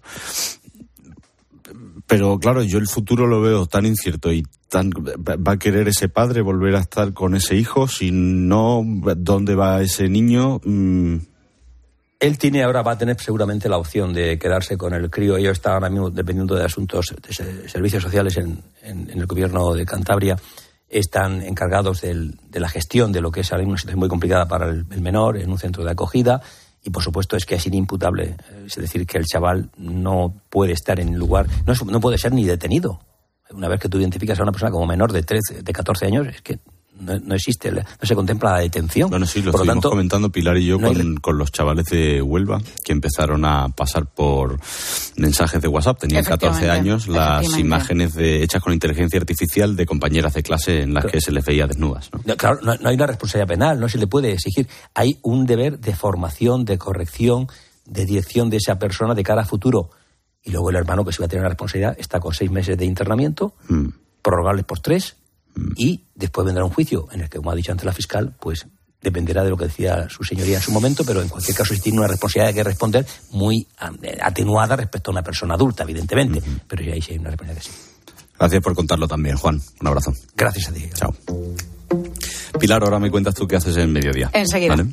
pero 2.07 2.39
claro 2.39 2.63
yo 2.63 2.79
el 2.79 2.87
futuro 2.87 3.27
lo 3.27 3.41
veo 3.41 3.67
tan 3.67 3.87
incierto 3.87 4.33
y 4.33 4.45
tan 4.69 4.91
va 4.91 5.53
a 5.53 5.59
querer 5.59 5.89
ese 5.89 6.09
padre 6.09 6.43
volver 6.43 6.77
a 6.77 6.81
estar 6.81 7.13
con 7.13 7.35
ese 7.35 7.57
hijo 7.57 7.89
si 7.89 8.13
no 8.13 8.85
dónde 9.17 9.57
va 9.57 9.83
ese 9.83 10.09
niño 10.09 10.61
Mm, 10.65 11.17
Él 12.27 12.39
tiene 12.39 12.63
ahora, 12.63 12.83
va 12.83 12.93
a 12.93 12.99
tener 12.99 13.21
seguramente 13.21 13.69
la 13.69 13.77
opción 13.77 14.15
de 14.15 14.39
quedarse 14.39 14.79
con 14.79 14.95
el 14.95 15.11
crío. 15.11 15.37
Ellos 15.37 15.53
están 15.53 15.75
ahora 15.75 15.91
mismo 15.91 16.09
dependiendo 16.11 16.55
de 16.55 16.65
asuntos 16.65 17.15
de 17.21 17.33
se- 17.35 17.69
servicios 17.69 18.03
sociales 18.03 18.37
en, 18.39 18.63
el 19.11 19.27
gobierno 19.27 19.75
de 19.75 19.85
Cantabria. 19.85 20.37
Están 20.89 21.43
encargados 21.43 22.01
del- 22.01 22.39
de 22.49 22.61
la 22.61 22.69
gestión 22.69 23.13
de 23.13 23.21
lo 23.21 23.31
que 23.31 23.41
es 23.41 23.51
una 23.53 23.77
situación 23.77 23.99
muy 23.99 24.09
complicada 24.09 24.47
para 24.49 24.71
el, 24.71 24.87
menor 25.03 25.37
en 25.37 25.51
un 25.51 25.59
centro 25.59 25.85
de 25.85 25.91
acogida. 25.91 26.41
Y 26.83 26.91
por 26.91 27.03
supuesto 27.03 27.37
es 27.37 27.45
que 27.45 27.57
es 27.57 27.67
inimputable. 27.67 28.37
eh, 28.39 28.65
Es 28.67 28.75
decir, 28.77 29.07
que 29.07 29.19
el 29.19 29.25
chaval 29.27 29.71
no 29.77 30.35
puede 30.49 30.73
estar 30.73 30.99
en 31.01 31.19
lugar, 31.19 31.47
no, 31.67 31.73
es- 31.75 31.85
no 31.85 32.01
puede 32.01 32.17
ser 32.17 32.33
ni 32.33 32.45
detenido. 32.45 33.01
Una 33.51 33.69
vez 33.69 33.81
que 33.81 33.89
tú 33.91 33.99
identificas 33.99 34.39
a 34.41 34.43
una 34.45 34.53
persona 34.53 34.71
como 34.71 34.87
menor 34.87 35.13
de 35.13 35.23
13, 35.23 35.63
de 35.63 35.73
14 35.75 36.07
años, 36.07 36.27
es 36.29 36.41
que 36.41 36.59
no, 37.01 37.19
no 37.19 37.35
existe, 37.35 37.73
la- 37.73 37.83
no 37.83 38.07
se 38.07 38.15
contempla 38.15 38.53
la 38.53 38.59
detención. 38.61 39.11
Bueno, 39.11 39.27
sí, 39.27 39.41
lo 39.41 39.53
por 39.53 39.61
estuvimos 39.61 39.75
tanto, 39.75 39.91
comentando 39.91 40.31
Pilar 40.31 40.57
y 40.59 40.67
yo 40.67 40.79
no 40.79 40.89
con, 40.93 41.17
con 41.17 41.39
los 41.39 41.51
chavales 41.53 41.87
de 41.87 42.23
Huelva 42.23 42.61
que 42.85 42.93
empezaron 42.93 43.45
a 43.45 43.69
pasar 43.71 44.07
por 44.07 44.59
mensajes 45.17 45.61
de 45.61 45.69
WhatsApp. 45.69 45.99
Tenían 46.01 46.25
14 46.25 46.47
Efectivamente, 46.47 46.91
años 46.91 47.09
las 47.09 47.59
imágenes 47.59 48.15
de, 48.15 48.43
hechas 48.43 48.63
con 48.63 48.73
inteligencia 48.73 49.19
artificial 49.19 49.77
de 49.77 49.87
compañeras 49.87 50.35
de 50.35 50.43
clase 50.43 50.83
en 50.83 50.95
las 50.95 51.07
que 51.07 51.21
se 51.21 51.33
les 51.33 51.45
veía 51.45 51.67
desnudas. 51.67 52.11
¿no? 52.13 52.21
No, 52.25 52.37
claro, 52.37 52.59
no, 52.63 52.75
no 52.77 52.89
hay 52.89 52.95
una 52.95 53.07
responsabilidad 53.07 53.49
penal, 53.49 53.81
no 53.81 53.89
se 53.89 53.99
le 53.99 54.07
puede 54.07 54.33
exigir. 54.33 54.69
Hay 54.95 55.19
un 55.23 55.47
deber 55.47 55.79
de 55.81 55.95
formación, 55.95 56.65
de 56.65 56.79
corrección, 56.79 57.49
de 57.87 58.05
dirección 58.07 58.51
de 58.51 58.59
esa 58.59 58.79
persona 58.79 59.15
de 59.15 59.23
cara 59.23 59.43
a 59.43 59.45
futuro. 59.45 59.91
Y 60.43 60.51
luego 60.51 60.71
el 60.71 60.77
hermano 60.77 61.05
que 61.05 61.13
se 61.13 61.21
va 61.21 61.27
a 61.27 61.29
tener 61.29 61.43
la 61.43 61.49
responsabilidad 61.51 61.97
está 61.99 62.21
con 62.21 62.35
seis 62.35 62.51
meses 62.51 62.77
de 62.79 62.85
internamiento, 62.85 63.55
Mm. 63.69 63.89
prorrogables 64.23 64.65
por 64.65 64.81
tres, 64.81 65.17
y 65.77 66.05
después 66.15 66.45
vendrá 66.45 66.65
un 66.65 66.71
juicio 66.71 67.09
en 67.13 67.23
el 67.23 67.29
que, 67.29 67.39
como 67.39 67.51
ha 67.51 67.55
dicho 67.55 67.73
antes 67.73 67.85
la 67.85 67.93
fiscal, 67.93 68.35
pues 68.39 68.67
dependerá 69.01 69.45
de 69.45 69.51
lo 69.51 69.57
que 69.57 69.67
decía 69.67 70.09
su 70.09 70.25
señoría 70.25 70.57
en 70.57 70.63
su 70.63 70.73
momento, 70.73 71.05
pero 71.05 71.21
en 71.21 71.29
cualquier 71.29 71.57
caso 71.57 71.75
tiene 71.81 71.99
una 71.99 72.09
responsabilidad 72.09 72.55
que 72.55 72.65
responder 72.65 73.07
muy 73.33 73.67
ah, 73.79 73.93
atenuada 74.23 74.77
respecto 74.77 75.11
a 75.11 75.13
una 75.13 75.23
persona 75.23 75.55
adulta, 75.55 75.83
evidentemente. 75.83 76.43
Pero 76.67 76.83
ya 76.83 76.95
ahí 76.95 77.03
sí 77.03 77.13
hay 77.13 77.19
una 77.19 77.31
responsabilidad 77.31 77.63
que 77.63 77.71
sí. 77.71 77.95
Gracias 78.39 78.63
por 78.63 78.75
contarlo 78.75 79.07
también, 79.07 79.37
Juan. 79.37 79.61
Un 79.81 79.87
abrazo. 79.87 80.13
Gracias 80.35 80.69
a 80.69 80.73
ti. 80.73 80.89
Chao. 80.95 81.15
Pilar, 82.59 82.83
ahora 82.83 82.99
me 82.99 83.11
cuentas 83.11 83.35
tú 83.35 83.47
qué 83.47 83.57
haces 83.57 83.77
en 83.77 83.93
mediodía. 83.93 84.31
Enseguida. 84.33 84.77
¿vale? 84.77 84.89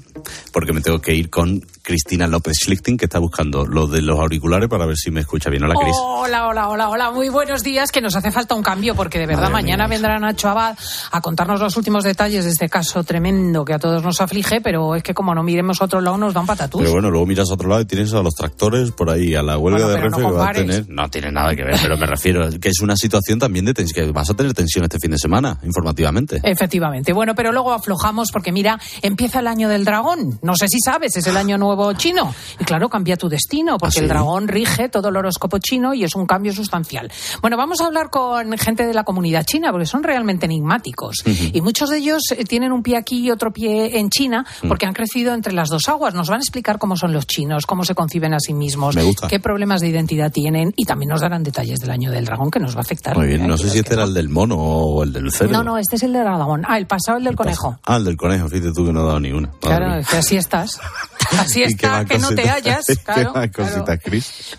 Porque 0.51 0.73
me 0.73 0.81
tengo 0.81 0.99
que 0.99 1.13
ir 1.13 1.29
con 1.29 1.63
Cristina 1.81 2.27
López 2.27 2.55
Schlichting, 2.63 2.97
que 2.97 3.05
está 3.05 3.19
buscando 3.19 3.65
lo 3.65 3.87
de 3.87 4.01
los 4.01 4.19
auriculares 4.19 4.69
para 4.69 4.85
ver 4.85 4.97
si 4.97 5.11
me 5.11 5.21
escucha 5.21 5.49
bien. 5.49 5.63
Hola, 5.63 5.75
Cris. 5.75 5.95
Hola, 5.99 6.47
hola, 6.47 6.69
hola, 6.69 6.89
hola. 6.89 7.11
Muy 7.11 7.29
buenos 7.29 7.63
días, 7.63 7.91
que 7.91 8.01
nos 8.01 8.15
hace 8.15 8.31
falta 8.31 8.55
un 8.55 8.63
cambio, 8.63 8.95
porque 8.95 9.19
de 9.19 9.27
verdad 9.27 9.49
Madre 9.49 9.53
mañana 9.53 9.87
vendrá 9.87 10.19
Nacho 10.19 10.49
Abad 10.49 10.77
a 11.11 11.21
contarnos 11.21 11.59
los 11.59 11.77
últimos 11.77 12.03
detalles 12.03 12.45
de 12.45 12.51
este 12.51 12.69
caso 12.69 13.03
tremendo 13.03 13.63
que 13.63 13.73
a 13.73 13.79
todos 13.79 14.03
nos 14.03 14.21
aflige, 14.21 14.61
pero 14.61 14.95
es 14.95 15.03
que 15.03 15.13
como 15.13 15.33
no 15.33 15.43
miremos 15.43 15.81
a 15.81 15.85
otro 15.85 16.01
lado 16.01 16.17
nos 16.17 16.33
da 16.33 16.41
un 16.41 16.47
patatús. 16.47 16.81
Pero 16.81 16.93
bueno, 16.93 17.09
luego 17.09 17.25
miras 17.25 17.49
a 17.49 17.53
otro 17.53 17.69
lado 17.69 17.81
y 17.81 17.85
tienes 17.85 18.13
a 18.13 18.21
los 18.21 18.35
tractores 18.35 18.91
por 18.91 19.09
ahí, 19.09 19.35
a 19.35 19.41
la 19.41 19.57
huelga 19.57 19.85
Bueno, 19.85 19.89
de 19.89 19.95
pero 19.95 20.09
no 20.09 20.17
Renfe 20.17 20.31
que 20.31 20.37
va 20.37 20.49
a 20.49 20.53
tener. 20.53 20.89
No 20.89 21.09
tiene 21.09 21.31
nada 21.31 21.55
que 21.55 21.63
ver, 21.63 21.77
pero 21.81 21.97
me 21.97 22.05
refiero 22.05 22.49
que 22.59 22.69
es 22.69 22.79
una 22.81 22.95
situación 22.95 23.39
también 23.39 23.65
de 23.65 23.73
tensión, 23.73 24.07
que 24.07 24.11
vas 24.11 24.29
a 24.29 24.33
tener 24.33 24.53
tensión 24.53 24.83
este 24.83 24.99
fin 24.99 25.11
de 25.11 25.17
semana, 25.17 25.57
informativamente. 25.63 26.39
Efectivamente. 26.43 27.13
Bueno, 27.13 27.33
pero 27.35 27.50
luego 27.51 27.73
aflojamos 27.73 28.29
porque 28.31 28.51
mira, 28.51 28.79
empieza 29.01 29.39
el 29.39 29.47
año 29.47 29.69
del 29.69 29.85
dragón. 29.85 30.39
No 30.41 30.55
sé 30.55 30.67
si 30.67 30.79
sabes, 30.79 31.15
es 31.17 31.27
el 31.27 31.37
año 31.37 31.57
nuevo 31.57 31.93
chino. 31.93 32.33
Y 32.59 32.65
claro, 32.65 32.89
cambia 32.89 33.17
tu 33.17 33.29
destino 33.29 33.77
porque 33.77 33.97
¿Ah, 33.97 33.99
sí? 33.99 33.99
el 34.01 34.07
dragón 34.07 34.47
rige 34.47 34.89
todo 34.89 35.09
el 35.09 35.17
horóscopo 35.17 35.59
chino 35.59 35.93
y 35.93 36.03
es 36.03 36.15
un 36.15 36.25
cambio 36.25 36.53
sustancial. 36.53 37.11
Bueno, 37.41 37.57
vamos 37.57 37.81
a 37.81 37.85
hablar 37.85 38.09
con 38.09 38.57
gente 38.57 38.85
de 38.85 38.93
la 38.93 39.03
comunidad 39.03 39.45
china 39.45 39.71
porque 39.71 39.85
son 39.85 40.03
realmente 40.03 40.45
enigmáticos. 40.45 41.23
Y 41.25 41.61
muchos 41.61 41.89
de 41.89 41.97
ellos 41.97 42.23
eh, 42.31 42.45
tienen 42.45 42.71
un 42.71 42.83
pie 42.83 42.97
aquí 42.97 43.19
y 43.19 43.31
otro 43.31 43.51
pie 43.51 43.99
en 43.99 44.09
China 44.09 44.45
porque 44.67 44.85
han 44.85 44.93
crecido 44.93 45.33
entre 45.33 45.53
las 45.53 45.69
dos 45.69 45.87
aguas. 45.89 46.13
Nos 46.13 46.29
van 46.29 46.39
a 46.39 46.41
explicar 46.41 46.77
cómo 46.79 46.95
son 46.95 47.13
los 47.13 47.27
chinos, 47.27 47.65
cómo 47.65 47.83
se 47.83 47.95
conciben 47.95 48.33
a 48.33 48.39
sí 48.39 48.53
mismos, 48.53 48.95
qué 49.29 49.39
problemas 49.39 49.81
de 49.81 49.87
identidad 49.87 50.31
tienen 50.31 50.73
y 50.75 50.85
también 50.85 51.09
nos 51.09 51.21
darán 51.21 51.43
detalles 51.43 51.79
del 51.79 51.91
año 51.91 52.11
del 52.11 52.25
dragón 52.25 52.51
que 52.51 52.59
nos 52.59 52.75
va 52.75 52.79
a 52.79 52.81
afectar. 52.81 53.17
Muy 53.17 53.27
bien, 53.27 53.41
¿eh? 53.41 53.47
no 53.47 53.57
sé 53.57 53.69
si 53.69 53.79
este 53.79 53.93
era 53.93 54.03
el 54.03 54.13
del 54.13 54.29
mono 54.29 54.55
o 54.57 55.03
el 55.03 55.13
del 55.13 55.31
cerdo. 55.31 55.51
No, 55.51 55.63
no, 55.63 55.77
este 55.77 55.95
es 55.95 56.03
el 56.03 56.13
del 56.13 56.23
dragón. 56.23 56.63
Ah, 56.67 56.77
el 56.77 56.87
pasado 56.87 57.17
el 57.17 57.23
del 57.23 57.35
conejo. 57.43 57.79
Ah, 57.85 57.97
el 57.97 58.05
del 58.05 58.17
conejo, 58.17 58.47
fíjate 58.49 58.71
tú 58.73 58.85
que 58.85 58.93
no 58.93 59.01
he 59.03 59.05
dado 59.05 59.19
ni 59.19 59.31
una. 59.31 59.47
Madre 59.47 59.59
Claro, 59.61 59.87
mía. 59.95 60.05
que 60.09 60.17
así 60.17 60.35
estás. 60.37 60.79
Así 61.39 61.63
está, 61.63 62.05
que 62.05 62.17
no 62.19 62.29
te 62.29 62.47
hallas. 62.49 62.85
Claro, 63.03 63.33
más 63.33 63.49
claro. 63.51 63.85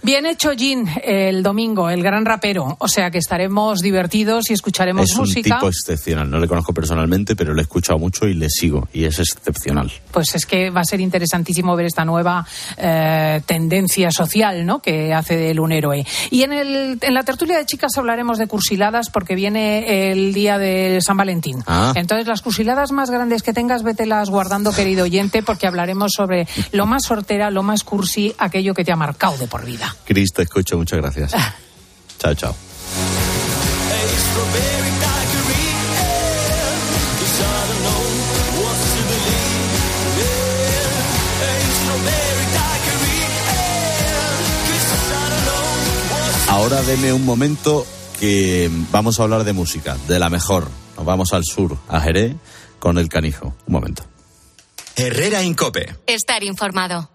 Bien 0.03 0.27
hecho, 0.27 0.51
Jin, 0.53 0.89
el 1.03 1.43
domingo, 1.43 1.89
el 1.91 2.03
gran 2.03 2.25
rapero. 2.25 2.77
O 2.79 2.89
sea 2.89 3.11
que 3.11 3.19
estaremos 3.19 3.81
divertidos 3.81 4.51
y 4.51 4.55
escucharemos 4.55 5.11
Es 5.11 5.17
un 5.17 5.21
música. 5.21 5.57
tipo 5.57 5.69
excepcional, 5.69 6.31
no 6.31 6.39
le 6.39 6.49
conozco 6.49 6.75
personalmente, 6.75 7.37
pero 7.37 7.55
le 7.55 7.61
he 7.61 7.65
escuchado 7.65 7.99
mucho 7.99 8.27
y 8.27 8.35
le 8.35 8.49
sigo, 8.49 8.89
y 8.93 9.05
es 9.05 9.19
excepcional. 9.19 9.93
Pues 10.11 10.35
es 10.35 10.47
que 10.47 10.71
va 10.71 10.81
a 10.81 10.85
ser 10.85 11.01
interesantísimo 11.01 11.77
ver 11.77 11.87
esta 11.87 12.05
nueva 12.05 12.47
eh, 12.77 13.41
tendencia 13.47 14.11
social 14.11 14.67
¿no? 14.67 14.81
que 14.81 15.13
hace 15.15 15.37
de 15.37 15.51
él 15.51 15.61
un 15.61 15.73
héroe. 15.73 16.05
Y 16.31 16.43
en, 16.43 16.53
el, 16.53 16.99
en 17.01 17.15
la 17.15 17.23
tertulia 17.23 17.59
de 17.59 17.67
chicas 17.67 17.97
hablaremos 17.97 18.39
de 18.39 18.47
cursiladas 18.47 19.11
porque 19.11 19.35
viene 19.35 20.11
el 20.11 20.33
día 20.35 20.59
de 20.59 21.01
San 21.01 21.17
Valentín. 21.17 21.63
Ah. 21.67 21.93
Entonces, 21.95 22.27
las 22.27 22.43
cursiladas 22.43 22.93
más 22.93 23.11
grandes 23.11 23.43
que 23.43 23.53
tengas, 23.53 23.83
vételas 23.83 24.31
guardando, 24.31 24.73
querido 24.73 25.05
oyente, 25.05 25.43
porque 25.43 25.67
hablaremos 25.67 26.13
sobre 26.15 26.47
lo 26.70 26.87
más 26.87 27.05
sortera, 27.05 27.51
lo 27.51 27.62
más 27.62 27.85
cursi, 27.85 28.35
aquello 28.38 28.75
que 28.75 28.85
te 28.85 28.92
ha 28.92 28.96
marcado 28.96 29.37
de 29.38 29.46
por 29.46 29.64
vida. 29.64 29.94
Cris, 30.05 30.33
te 30.33 30.42
escucho, 30.42 30.77
muchas 30.77 31.01
gracias. 31.01 31.33
chao, 32.18 32.35
chao. 32.35 32.55
Ahora 46.48 46.83
deme 46.83 47.14
un 47.14 47.25
momento 47.25 47.87
que 48.20 48.70
vamos 48.92 49.18
a 49.18 49.22
hablar 49.22 49.42
de 49.44 49.55
música, 49.55 49.96
de 50.07 50.18
la 50.18 50.29
mejor. 50.29 50.68
Nos 50.96 51.07
vamos 51.07 51.33
al 51.33 51.44
sur, 51.44 51.79
a 51.88 51.98
Jerez, 51.98 52.37
con 52.79 52.98
el 52.98 53.09
canijo. 53.09 53.55
Un 53.66 53.72
momento. 53.72 54.12
Herrera 54.96 55.42
Incope. 55.42 55.96
Estar 56.07 56.44
informado. 56.44 57.11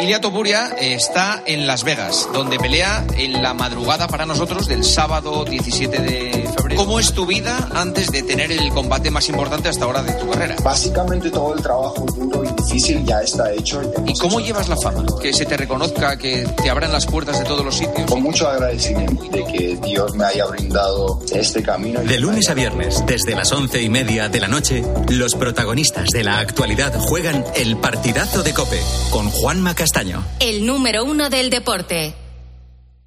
Ilia 0.00 0.20
Topuria 0.20 0.74
está 0.78 1.42
en 1.46 1.66
Las 1.66 1.84
Vegas, 1.84 2.28
donde 2.32 2.58
pelea 2.58 3.06
en 3.16 3.42
la 3.42 3.54
madrugada 3.54 4.06
para 4.08 4.26
nosotros 4.26 4.66
del 4.66 4.84
sábado 4.84 5.44
17 5.44 6.02
de 6.02 6.48
febrero. 6.54 6.63
¿Cómo 6.76 6.98
es 6.98 7.12
tu 7.12 7.26
vida 7.26 7.68
antes 7.74 8.08
de 8.08 8.22
tener 8.22 8.50
el 8.50 8.68
combate 8.70 9.10
más 9.10 9.28
importante 9.28 9.68
hasta 9.68 9.84
ahora 9.84 10.02
de 10.02 10.12
tu 10.14 10.28
carrera? 10.28 10.56
Básicamente 10.62 11.30
todo 11.30 11.54
el 11.54 11.62
trabajo 11.62 12.04
duro 12.16 12.44
y 12.44 12.62
difícil 12.62 13.04
ya 13.04 13.20
está 13.20 13.52
hecho. 13.52 13.80
¿Y 14.06 14.18
cómo 14.18 14.40
llevas 14.40 14.68
la 14.68 14.76
fama? 14.76 15.04
Que 15.20 15.32
se 15.32 15.46
te 15.46 15.56
reconozca, 15.56 16.16
que 16.16 16.46
te 16.62 16.70
abran 16.70 16.92
las 16.92 17.06
puertas 17.06 17.38
de 17.38 17.44
todos 17.44 17.64
los 17.64 17.76
sitios. 17.76 18.10
Con 18.10 18.22
mucho 18.22 18.48
agradecimiento 18.48 19.24
de 19.24 19.44
que 19.44 19.78
Dios 19.84 20.14
me 20.14 20.24
haya 20.24 20.46
brindado 20.46 21.20
este 21.32 21.62
camino. 21.62 22.00
De 22.00 22.18
lunes 22.18 22.48
a 22.48 22.54
viernes, 22.54 23.04
desde 23.06 23.34
las 23.34 23.52
once 23.52 23.80
y 23.80 23.88
media 23.88 24.28
de 24.28 24.40
la 24.40 24.48
noche, 24.48 24.82
los 25.08 25.34
protagonistas 25.34 26.10
de 26.10 26.24
la 26.24 26.38
actualidad 26.38 26.92
juegan 26.98 27.44
el 27.54 27.76
partidazo 27.76 28.42
de 28.42 28.52
Cope 28.52 28.80
con 29.10 29.30
Juanma 29.30 29.74
Castaño. 29.74 30.24
El 30.40 30.66
número 30.66 31.04
uno 31.04 31.30
del 31.30 31.50
deporte. 31.50 32.14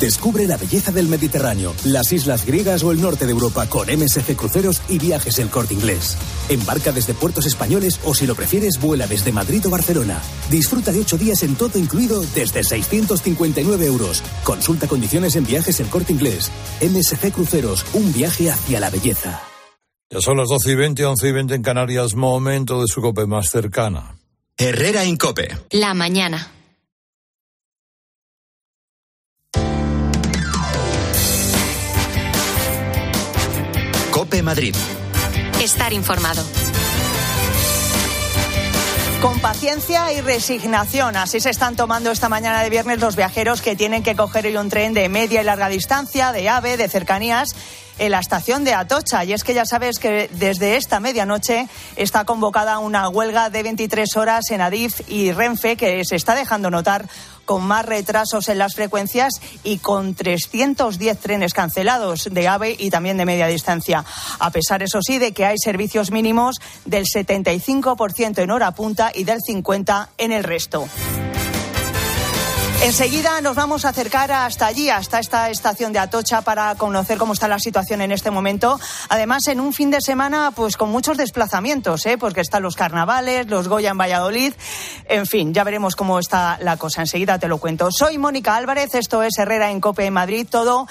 Descubre 0.00 0.46
la 0.46 0.56
belleza 0.56 0.92
del 0.92 1.08
Mediterráneo, 1.08 1.74
las 1.84 2.12
islas 2.12 2.46
griegas 2.46 2.84
o 2.84 2.92
el 2.92 3.00
norte 3.00 3.26
de 3.26 3.32
Europa 3.32 3.68
con 3.68 3.88
MSC 3.88 4.36
Cruceros 4.36 4.80
y 4.88 5.00
Viajes 5.00 5.40
El 5.40 5.50
Corte 5.50 5.74
Inglés. 5.74 6.16
Embarca 6.48 6.92
desde 6.92 7.14
puertos 7.14 7.46
españoles 7.46 7.98
o 8.04 8.14
si 8.14 8.24
lo 8.24 8.36
prefieres 8.36 8.80
vuela 8.80 9.08
desde 9.08 9.32
Madrid 9.32 9.66
o 9.66 9.70
Barcelona. 9.70 10.22
Disfruta 10.50 10.92
de 10.92 11.00
ocho 11.00 11.18
días 11.18 11.42
en 11.42 11.56
todo 11.56 11.80
incluido 11.80 12.22
desde 12.32 12.62
659 12.62 13.86
euros. 13.86 14.22
Consulta 14.44 14.86
condiciones 14.86 15.34
en 15.34 15.44
Viajes 15.44 15.80
El 15.80 15.88
Corte 15.88 16.12
Inglés. 16.12 16.52
MSC 16.80 17.32
Cruceros, 17.32 17.84
un 17.92 18.12
viaje 18.12 18.52
hacia 18.52 18.78
la 18.78 18.90
belleza. 18.90 19.42
Ya 20.10 20.20
son 20.20 20.36
las 20.36 20.48
12 20.48 20.70
y 20.70 20.74
20, 20.76 21.04
11 21.06 21.28
y 21.28 21.32
20 21.32 21.54
en 21.56 21.62
Canarias, 21.62 22.14
momento 22.14 22.80
de 22.80 22.86
su 22.86 23.02
cope 23.02 23.26
más 23.26 23.50
cercana. 23.50 24.16
Herrera 24.56 25.04
Incope. 25.04 25.48
La 25.70 25.92
mañana. 25.94 26.52
Cope 34.18 34.42
Madrid. 34.42 34.74
Estar 35.62 35.92
informado. 35.92 36.42
Con 39.22 39.38
paciencia 39.38 40.12
y 40.12 40.20
resignación, 40.22 41.14
así 41.14 41.38
se 41.38 41.50
están 41.50 41.76
tomando 41.76 42.10
esta 42.10 42.28
mañana 42.28 42.64
de 42.64 42.68
viernes 42.68 42.98
los 42.98 43.14
viajeros 43.14 43.62
que 43.62 43.76
tienen 43.76 44.02
que 44.02 44.16
coger 44.16 44.46
hoy 44.46 44.56
un 44.56 44.70
tren 44.70 44.92
de 44.92 45.08
media 45.08 45.40
y 45.40 45.44
larga 45.44 45.68
distancia, 45.68 46.32
de 46.32 46.48
AVE, 46.48 46.76
de 46.76 46.88
cercanías 46.88 47.50
en 48.00 48.10
la 48.10 48.18
estación 48.18 48.64
de 48.64 48.74
Atocha. 48.74 49.24
Y 49.24 49.34
es 49.34 49.44
que 49.44 49.54
ya 49.54 49.64
sabes 49.64 50.00
que 50.00 50.28
desde 50.32 50.76
esta 50.76 50.98
medianoche 50.98 51.68
está 51.94 52.24
convocada 52.24 52.80
una 52.80 53.08
huelga 53.08 53.50
de 53.50 53.62
23 53.62 54.16
horas 54.16 54.50
en 54.50 54.62
Adif 54.62 55.00
y 55.08 55.30
Renfe 55.30 55.76
que 55.76 56.04
se 56.04 56.16
está 56.16 56.34
dejando 56.34 56.70
notar 56.70 57.08
con 57.48 57.64
más 57.64 57.86
retrasos 57.86 58.50
en 58.50 58.58
las 58.58 58.74
frecuencias 58.74 59.40
y 59.64 59.78
con 59.78 60.14
310 60.14 61.18
trenes 61.18 61.54
cancelados 61.54 62.28
de 62.30 62.46
AVE 62.46 62.76
y 62.78 62.90
también 62.90 63.16
de 63.16 63.24
media 63.24 63.46
distancia. 63.46 64.04
A 64.38 64.50
pesar, 64.50 64.82
eso 64.82 65.00
sí, 65.00 65.18
de 65.18 65.32
que 65.32 65.46
hay 65.46 65.56
servicios 65.56 66.10
mínimos 66.10 66.56
del 66.84 67.06
75% 67.06 68.38
en 68.40 68.50
hora 68.50 68.72
punta 68.72 69.10
y 69.14 69.24
del 69.24 69.38
50% 69.38 70.08
en 70.18 70.32
el 70.32 70.44
resto. 70.44 70.86
Enseguida 72.80 73.40
nos 73.40 73.56
vamos 73.56 73.84
a 73.84 73.88
acercar 73.88 74.30
hasta 74.30 74.66
allí, 74.66 74.88
hasta 74.88 75.18
esta 75.18 75.50
estación 75.50 75.92
de 75.92 75.98
Atocha, 75.98 76.42
para 76.42 76.72
conocer 76.76 77.18
cómo 77.18 77.32
está 77.32 77.48
la 77.48 77.58
situación 77.58 78.00
en 78.02 78.12
este 78.12 78.30
momento. 78.30 78.78
Además, 79.08 79.48
en 79.48 79.58
un 79.58 79.72
fin 79.72 79.90
de 79.90 80.00
semana, 80.00 80.52
pues 80.54 80.76
con 80.76 80.88
muchos 80.88 81.16
desplazamientos, 81.16 82.06
¿eh? 82.06 82.16
porque 82.16 82.40
están 82.40 82.62
los 82.62 82.76
carnavales, 82.76 83.48
los 83.48 83.66
Goya 83.66 83.90
en 83.90 83.98
Valladolid. 83.98 84.54
En 85.06 85.26
fin, 85.26 85.52
ya 85.52 85.64
veremos 85.64 85.96
cómo 85.96 86.20
está 86.20 86.56
la 86.62 86.76
cosa. 86.76 87.00
Enseguida 87.00 87.40
te 87.40 87.48
lo 87.48 87.58
cuento. 87.58 87.90
Soy 87.90 88.16
Mónica 88.16 88.54
Álvarez, 88.54 88.94
esto 88.94 89.24
es 89.24 89.36
Herrera 89.38 89.72
en 89.72 89.80
Cope 89.80 90.06
en 90.06 90.14
Madrid. 90.14 90.46
Todo 90.48 90.86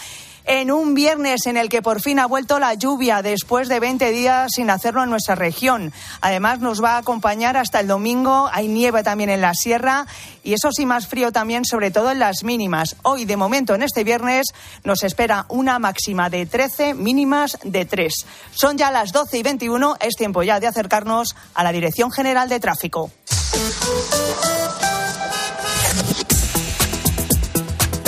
en 0.47 0.71
un 0.71 0.93
viernes 0.93 1.45
en 1.45 1.57
el 1.57 1.67
que 1.69 1.81
por 1.81 2.01
fin 2.01 2.19
ha 2.19 2.25
vuelto 2.25 2.57
la 2.57 2.73
lluvia 2.73 3.21
después 3.21 3.67
de 3.67 3.81
20 3.81 4.11
días 4.11 4.51
sin 4.55 4.69
hacerlo 4.69 5.03
en 5.03 5.09
nuestra 5.09 5.35
región. 5.35 5.93
Además 6.21 6.59
nos 6.59 6.81
va 6.81 6.93
a 6.93 6.99
acompañar 6.99 7.57
hasta 7.57 7.81
el 7.81 7.87
domingo. 7.87 8.49
Hay 8.53 8.69
nieve 8.69 9.03
también 9.03 9.29
en 9.29 9.41
la 9.41 9.53
sierra 9.53 10.07
y 10.43 10.53
eso 10.53 10.71
sí 10.71 10.85
más 10.85 11.07
frío 11.07 11.33
también, 11.33 11.65
sobre 11.65 11.91
todo 11.91 12.11
en 12.11 12.19
las 12.19 12.43
mínimas. 12.43 12.95
Hoy, 13.03 13.25
de 13.25 13.35
momento, 13.35 13.75
en 13.75 13.83
este 13.83 14.05
viernes, 14.05 14.47
nos 14.85 15.03
espera 15.03 15.45
una 15.49 15.77
máxima 15.79 16.29
de 16.29 16.45
13, 16.45 16.93
mínimas 16.93 17.57
de 17.63 17.83
3. 17.83 18.13
Son 18.51 18.77
ya 18.77 18.89
las 18.89 19.11
12 19.11 19.39
y 19.39 19.43
21, 19.43 19.97
es 19.99 20.15
tiempo 20.15 20.43
ya 20.43 20.61
de 20.61 20.67
acercarnos 20.67 21.35
a 21.53 21.63
la 21.63 21.73
Dirección 21.73 22.11
General 22.11 22.47
de 22.47 22.61
Tráfico. 22.61 23.11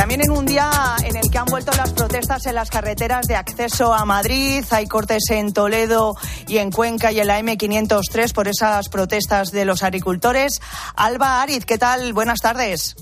También 0.09 0.31
en 0.31 0.35
un 0.35 0.45
día 0.47 0.71
en 1.03 1.15
el 1.17 1.29
que 1.29 1.37
han 1.37 1.45
vuelto 1.45 1.71
las 1.77 1.93
protestas 1.93 2.47
en 2.47 2.55
las 2.55 2.71
carreteras 2.71 3.27
de 3.27 3.35
acceso 3.35 3.93
a 3.93 4.05
Madrid, 4.05 4.65
hay 4.71 4.87
cortes 4.87 5.29
en 5.29 5.53
Toledo 5.53 6.15
y 6.47 6.57
en 6.57 6.71
Cuenca 6.71 7.11
y 7.11 7.19
en 7.19 7.27
la 7.27 7.39
M503 7.39 8.33
por 8.33 8.47
esas 8.47 8.89
protestas 8.89 9.51
de 9.51 9.65
los 9.65 9.83
agricultores. 9.83 10.61
Alba 10.95 11.43
Ariz, 11.43 11.63
¿qué 11.63 11.77
tal? 11.77 12.13
Buenas 12.13 12.39
tardes. 12.39 12.95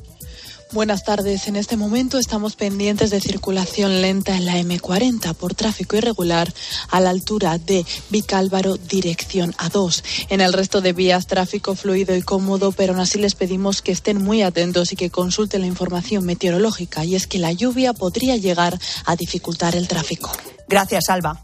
Buenas 0.74 1.06
tardes. 1.06 1.48
En 1.48 1.56
este 1.56 1.78
momento 1.78 2.18
estamos 2.18 2.58
pendientes 2.58 3.10
de 3.10 3.22
circulación 3.22 4.02
lenta 4.02 4.36
en 4.36 4.46
la 4.46 4.58
M40 4.58 5.34
por 5.34 5.56
tráfico 5.56 5.96
irregular 5.96 6.54
a 6.90 7.00
la 7.00 7.10
altura 7.10 7.58
de 7.58 7.86
Vicálvaro, 8.10 8.76
dirección 8.76 9.54
A2. 9.54 10.04
En 10.30 10.42
el 10.42 10.52
resto 10.52 10.82
de 10.82 10.92
vías, 10.92 11.26
tráfico 11.26 11.74
fluido 11.74 12.16
y 12.16 12.22
cómodo, 12.22 12.74
pero 12.74 12.94
aún 12.94 13.02
así 13.02 13.18
les 13.18 13.36
pedimos 13.36 13.82
que 13.82 13.94
estén 13.94 14.22
muy 14.22 14.42
atentos 14.42 14.92
y 14.92 14.98
que 14.98 15.10
consulten 15.10 15.62
la 15.62 15.68
información 15.68 16.26
meteorológica. 16.26 17.06
Y 17.06 17.16
es 17.16 17.28
que 17.28 17.40
la 17.40 17.54
lluvia 17.54 17.94
podría 17.94 18.36
llegar 18.36 18.78
a 19.06 19.16
dificultar 19.16 19.74
el 19.74 19.88
tráfico. 19.88 20.32
Gracias, 20.68 21.10
Alba. 21.10 21.42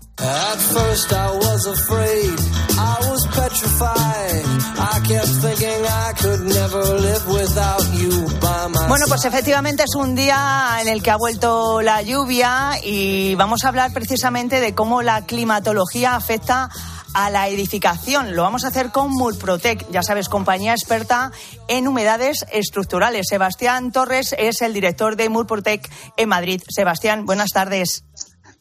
Bueno, 8.88 9.06
pues 9.08 9.26
efectivamente 9.26 9.84
es 9.84 9.96
un 9.96 10.16
día 10.16 10.78
en 10.82 10.88
el 10.88 11.02
que 11.02 11.10
ha 11.10 11.18
vuelto 11.18 11.82
la 11.82 12.04
lluvia 12.04 12.74
y 12.84 13.34
vamos 13.36 13.64
a 13.64 13.70
hablar 13.70 13.92
precisamente 13.92 14.60
de 14.60 14.76
cómo 14.76 15.02
la 15.02 15.26
climatología 15.26 16.16
afecta 16.16 16.70
a 17.14 17.30
la 17.30 17.48
edificación. 17.48 18.36
Lo 18.36 18.44
vamos 18.44 18.66
a 18.66 18.68
hacer 18.68 18.92
con 18.92 19.12
Mulprotec, 19.12 19.90
ya 19.92 20.04
sabes, 20.04 20.30
compañía 20.30 20.74
experta 20.74 21.32
en 21.68 21.88
humedades 21.88 22.46
estructurales. 22.52 23.28
Sebastián 23.30 23.92
Torres 23.92 24.36
es 24.38 24.62
el 24.62 24.74
director 24.74 25.16
de 25.16 25.30
Mulprotec 25.30 25.90
en 26.18 26.30
Madrid. 26.30 26.62
Sebastián, 26.70 27.26
buenas 27.26 27.52
tardes. 27.52 28.04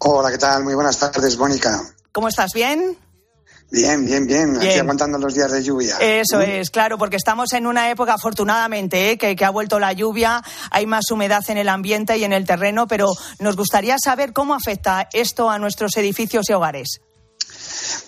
Hola, 0.05 0.33
¿qué 0.33 0.39
tal? 0.39 0.65
Muy 0.65 0.75
buenas 0.75 0.99
tardes, 0.99 1.39
Mónica. 1.39 1.81
¿Cómo 2.11 2.27
estás? 2.27 2.53
¿Bien? 2.53 2.99
Bien, 3.71 4.05
bien, 4.05 4.27
bien, 4.27 4.57
Aquí 4.57 4.77
aguantando 4.81 5.17
los 5.17 5.33
días 5.33 5.53
de 5.53 5.63
lluvia. 5.63 5.97
Eso 6.01 6.41
es, 6.41 6.71
claro, 6.71 6.99
porque 6.99 7.15
estamos 7.15 7.53
en 7.53 7.69
una 7.69 7.89
época, 7.89 8.15
afortunadamente, 8.15 9.13
¿eh? 9.13 9.17
que, 9.17 9.37
que 9.37 9.45
ha 9.45 9.51
vuelto 9.51 9.79
la 9.79 9.93
lluvia, 9.93 10.43
hay 10.73 10.87
más 10.87 11.09
humedad 11.13 11.45
en 11.47 11.57
el 11.57 11.69
ambiente 11.69 12.19
y 12.19 12.25
en 12.25 12.33
el 12.33 12.45
terreno, 12.45 12.89
pero 12.89 13.13
nos 13.39 13.55
gustaría 13.55 13.97
saber 14.03 14.33
cómo 14.33 14.55
afecta 14.55 15.09
esto 15.13 15.49
a 15.49 15.61
nuestros 15.61 15.97
edificios 15.97 16.51
y 16.51 16.53
hogares. 16.53 17.01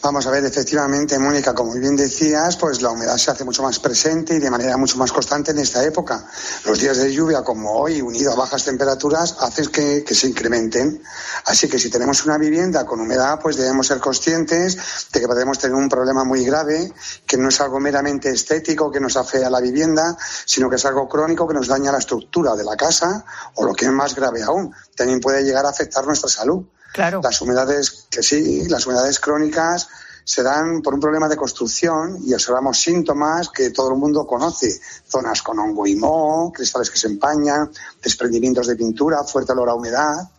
Vamos 0.04 0.26
a 0.26 0.30
ver, 0.30 0.44
efectivamente, 0.44 1.18
Mónica, 1.18 1.54
como 1.54 1.72
bien 1.72 1.96
decías, 1.96 2.58
pues 2.58 2.82
la 2.82 2.90
humedad 2.90 3.16
se 3.16 3.30
hace 3.30 3.42
mucho 3.42 3.62
más 3.62 3.78
presente 3.78 4.34
y 4.34 4.38
de 4.38 4.50
manera 4.50 4.76
mucho 4.76 4.98
más 4.98 5.10
constante 5.10 5.52
en 5.52 5.60
esta 5.60 5.82
época. 5.82 6.26
Los 6.66 6.78
días 6.78 6.98
de 6.98 7.10
lluvia, 7.10 7.42
como 7.42 7.72
hoy, 7.72 8.02
unido 8.02 8.30
a 8.30 8.34
bajas 8.34 8.66
temperaturas, 8.66 9.34
hacen 9.40 9.68
que, 9.68 10.04
se 10.14 10.28
incrementen. 10.28 11.02
Así 11.46 11.70
que 11.70 11.78
si 11.78 11.88
tenemos 11.88 12.22
una 12.26 12.36
vivienda 12.36 12.84
con 12.84 13.00
humedad, 13.00 13.40
pues 13.40 13.56
debemos 13.56 13.86
ser 13.86 13.98
conscientes 13.98 14.76
de 15.10 15.20
que 15.20 15.26
podemos 15.26 15.58
tener 15.58 15.74
un 15.74 15.88
problema 15.88 16.22
muy 16.22 16.44
grave, 16.44 16.92
que 17.26 17.38
no 17.38 17.48
es 17.48 17.58
algo 17.62 17.80
meramente 17.80 18.28
estético 18.28 18.90
que 18.90 19.00
nos 19.00 19.16
afea 19.16 19.48
la 19.48 19.62
vivienda, 19.62 20.18
sino 20.44 20.68
que 20.68 20.76
es 20.76 20.84
algo 20.84 21.08
crónico 21.08 21.48
que 21.48 21.54
nos 21.54 21.68
daña 21.68 21.90
la 21.90 21.98
estructura 21.98 22.54
de 22.54 22.64
la 22.64 22.76
casa 22.76 23.24
o 23.54 23.64
lo 23.64 23.72
que 23.72 23.86
es 23.86 23.90
más 23.90 24.14
grave 24.14 24.42
aún, 24.42 24.70
también 24.94 25.20
puede 25.20 25.42
llegar 25.44 25.64
a 25.64 25.70
afectar 25.70 26.06
nuestra 26.06 26.28
salud. 26.28 26.62
Claro. 26.94 27.20
Las 27.24 27.40
humedades, 27.40 28.06
que 28.08 28.22
sí, 28.22 28.68
las 28.68 28.86
humedades 28.86 29.18
crónicas 29.18 29.88
se 30.22 30.44
dan 30.44 30.80
por 30.80 30.94
un 30.94 31.00
problema 31.00 31.28
de 31.28 31.36
construcción 31.36 32.18
y 32.24 32.32
observamos 32.32 32.78
síntomas 32.78 33.48
que 33.48 33.70
todo 33.70 33.90
el 33.90 33.98
mundo 33.98 34.24
conoce. 34.24 34.80
Zonas 35.08 35.42
con 35.42 35.58
hongo 35.58 35.88
y 35.88 35.96
moho, 35.96 36.52
cristales 36.52 36.90
que 36.90 36.96
se 36.96 37.08
empañan, 37.08 37.68
desprendimientos 38.00 38.68
de 38.68 38.76
pintura, 38.76 39.24
fuerte 39.24 39.50
olor 39.50 39.70
a 39.70 39.74
humedad. 39.74 40.30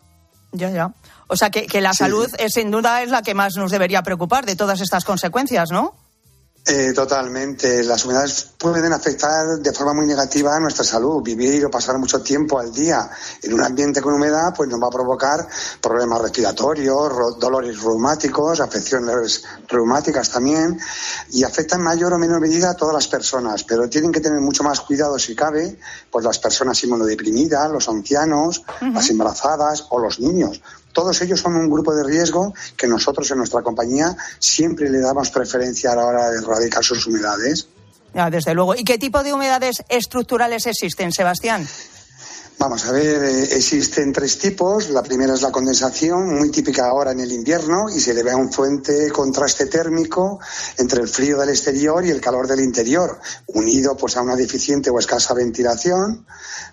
Ya, 0.54 0.70
ya. 0.70 0.94
O 1.28 1.36
sea 1.36 1.50
que, 1.50 1.68
que 1.68 1.82
la 1.82 1.94
salud 1.94 2.30
sin 2.48 2.72
duda 2.72 3.04
es 3.04 3.10
la 3.10 3.22
que 3.22 3.34
más 3.34 3.58
nos 3.58 3.70
debería 3.70 4.02
preocupar 4.02 4.46
de 4.46 4.56
todas 4.56 4.80
estas 4.80 5.04
consecuencias, 5.04 5.72
¿no? 5.72 5.94
Eh, 6.67 6.93
totalmente. 6.93 7.84
Las 7.84 8.06
humedades 8.06 8.49
pueden 8.58 8.91
afectar 8.91 9.60
de 9.60 9.71
forma 9.71 9.93
muy 9.93 10.08
negativa 10.08 10.56
a 10.56 10.60
nuestra 10.60 10.84
salud. 10.84 11.21
Vivir 11.21 11.63
o 11.63 11.69
pasar 11.69 11.99
mucho 11.99 12.23
tiempo 12.23 12.58
al 12.58 12.73
día 12.73 13.08
en 13.43 13.54
un 13.54 13.62
ambiente 13.62 14.01
con 14.01 14.15
humedad 14.15 14.51
pues 14.58 14.67
nos 14.67 14.82
va 14.82 14.88
a 14.88 14.89
provocar 14.89 15.47
problemas 15.80 16.21
respiratorios, 16.23 17.39
dolores 17.39 17.80
reumáticos, 17.80 18.60
afecciones 18.60 19.43
reumáticas 19.67 20.32
también 20.32 20.80
y 21.30 21.43
afecta 21.43 21.75
en 21.75 21.84
mayor 21.84 22.13
o 22.13 22.17
menor 22.17 22.41
medida 22.41 22.71
a 22.71 22.73
todas 22.73 22.95
las 22.95 23.08
personas, 23.08 23.63
pero 23.63 23.88
tienen 23.88 24.12
que 24.12 24.19
tener 24.19 24.41
mucho 24.41 24.63
más 24.63 24.82
cuidado 24.82 25.19
si 25.19 25.36
cabe 25.36 25.78
pues 26.10 26.25
las 26.25 26.39
personas 26.39 26.84
inmunodeprimidas, 26.84 27.69
los 27.69 27.88
ancianos, 27.89 28.63
las 28.82 29.08
embarazadas 29.12 29.86
o 29.89 29.99
los 29.99 30.19
niños 30.19 30.63
todos 30.95 31.21
ellos 31.21 31.41
son 31.41 31.58
un 31.58 31.69
grupo 31.69 31.93
de 31.93 32.05
riesgo 32.05 32.53
que 32.77 32.88
nosotros 32.88 33.29
en 33.29 33.38
nuestra 33.38 33.62
compañía 33.62 34.15
siempre 34.39 34.89
le 34.89 34.99
damos 34.99 35.29
preferencia 35.29 35.91
a 35.91 35.95
la 35.97 36.05
hora 36.05 36.29
de 36.31 36.38
erradicar 36.38 36.84
sus 36.84 37.05
humedades. 37.05 37.67
Desde 38.31 38.53
luego. 38.53 38.75
¿Y 38.75 38.86
qué 38.86 38.97
tipo 38.97 39.21
de 39.21 39.34
humedades 39.34 39.84
estructurales 39.89 40.65
existen, 40.65 41.12
Sebastián? 41.12 41.67
Vamos 42.58 42.86
a 42.86 42.94
ver, 42.94 43.22
eh, 43.22 43.44
existen 43.58 44.13
tres 44.13 44.39
tipos. 44.39 44.89
La 44.89 45.04
primera 45.04 45.34
es 45.34 45.41
la 45.41 45.52
condensación, 45.52 46.36
muy 46.36 46.50
típica 46.50 46.88
ahora 46.88 47.12
en 47.12 47.20
el 47.20 47.34
invierno, 47.34 47.89
y 47.89 48.00
se 48.00 48.13
debe 48.13 48.32
a 48.32 48.38
un 48.38 48.50
fuente 48.50 49.12
contraste 49.12 49.65
térmico 49.65 50.39
entre 50.78 51.02
el 51.02 51.10
frío 51.10 51.38
del 51.38 51.50
exterior 51.50 52.06
y 52.06 52.12
el 52.12 52.22
calor 52.22 52.48
del 52.48 52.62
interior, 52.62 53.20
unido 53.48 53.98
pues 53.98 54.15
a 54.15 54.22
una 54.22 54.38
deficiente 54.38 54.89
o 54.89 54.98
escasa 54.98 55.34
ventilación. 55.34 56.26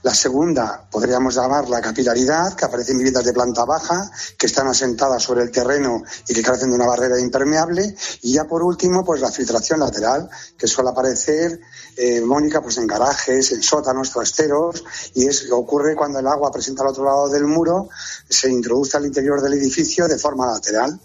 La 0.03 0.15
segunda 0.15 0.89
podríamos 0.89 1.35
llamar 1.35 1.69
la 1.69 1.81
capilaridad, 1.81 2.55
que 2.55 2.65
aparece 2.65 2.93
en 2.93 2.99
viviendas 2.99 3.25
de 3.25 3.33
planta 3.33 3.65
baja, 3.65 4.09
que 4.39 4.47
están 4.47 4.69
asentadas 4.69 5.23
sobre 5.23 5.43
el 5.43 5.51
terreno 5.51 6.03
y 6.29 6.35
que 6.35 6.43
carecen 6.43 6.71
de 6.71 6.77
una 6.77 6.87
barrera 6.87 7.19
impermeable. 7.19 7.95
Y 8.23 8.35
ya 8.35 8.45
por 8.45 8.63
último, 8.63 9.05
pues 9.05 9.21
la 9.21 9.33
filtración 9.33 9.81
lateral, 9.81 10.29
que 10.57 10.69
suele 10.69 10.91
aparecer, 10.91 11.61
eh, 11.97 12.21
Mónica, 12.21 12.61
pues 12.63 12.79
en 12.79 12.87
garajes, 12.87 13.53
en 13.53 13.63
sótanos, 13.63 14.13
trasteros, 14.13 14.85
y 15.15 15.27
es 15.27 15.49
ocurre 15.73 15.97
cuando 15.97 16.19
el 16.19 16.27
agua 16.27 16.51
presenta 16.53 16.83
al 16.83 16.91
otro 16.91 17.05
lado 17.05 17.31
del 17.31 17.45
muro, 17.45 17.89
se 18.29 18.51
introduce 18.51 18.95
al 18.99 19.07
interior 19.07 19.41
del 19.41 19.55
edificio 19.55 20.07
de 20.07 20.19
forma 20.19 20.47
lateral. 20.47 21.01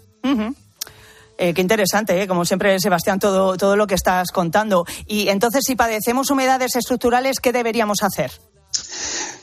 Eh, 1.38 1.54
qué 1.54 1.62
interesante, 1.62 2.20
¿eh? 2.20 2.28
como 2.28 2.44
siempre, 2.44 2.78
Sebastián, 2.78 3.18
todo, 3.18 3.56
todo 3.56 3.76
lo 3.76 3.86
que 3.86 3.94
estás 3.94 4.30
contando. 4.30 4.84
Y 5.06 5.28
entonces, 5.28 5.62
si 5.66 5.74
padecemos 5.74 6.30
humedades 6.30 6.76
estructurales, 6.76 7.40
¿qué 7.40 7.52
deberíamos 7.52 8.02
hacer? 8.02 8.30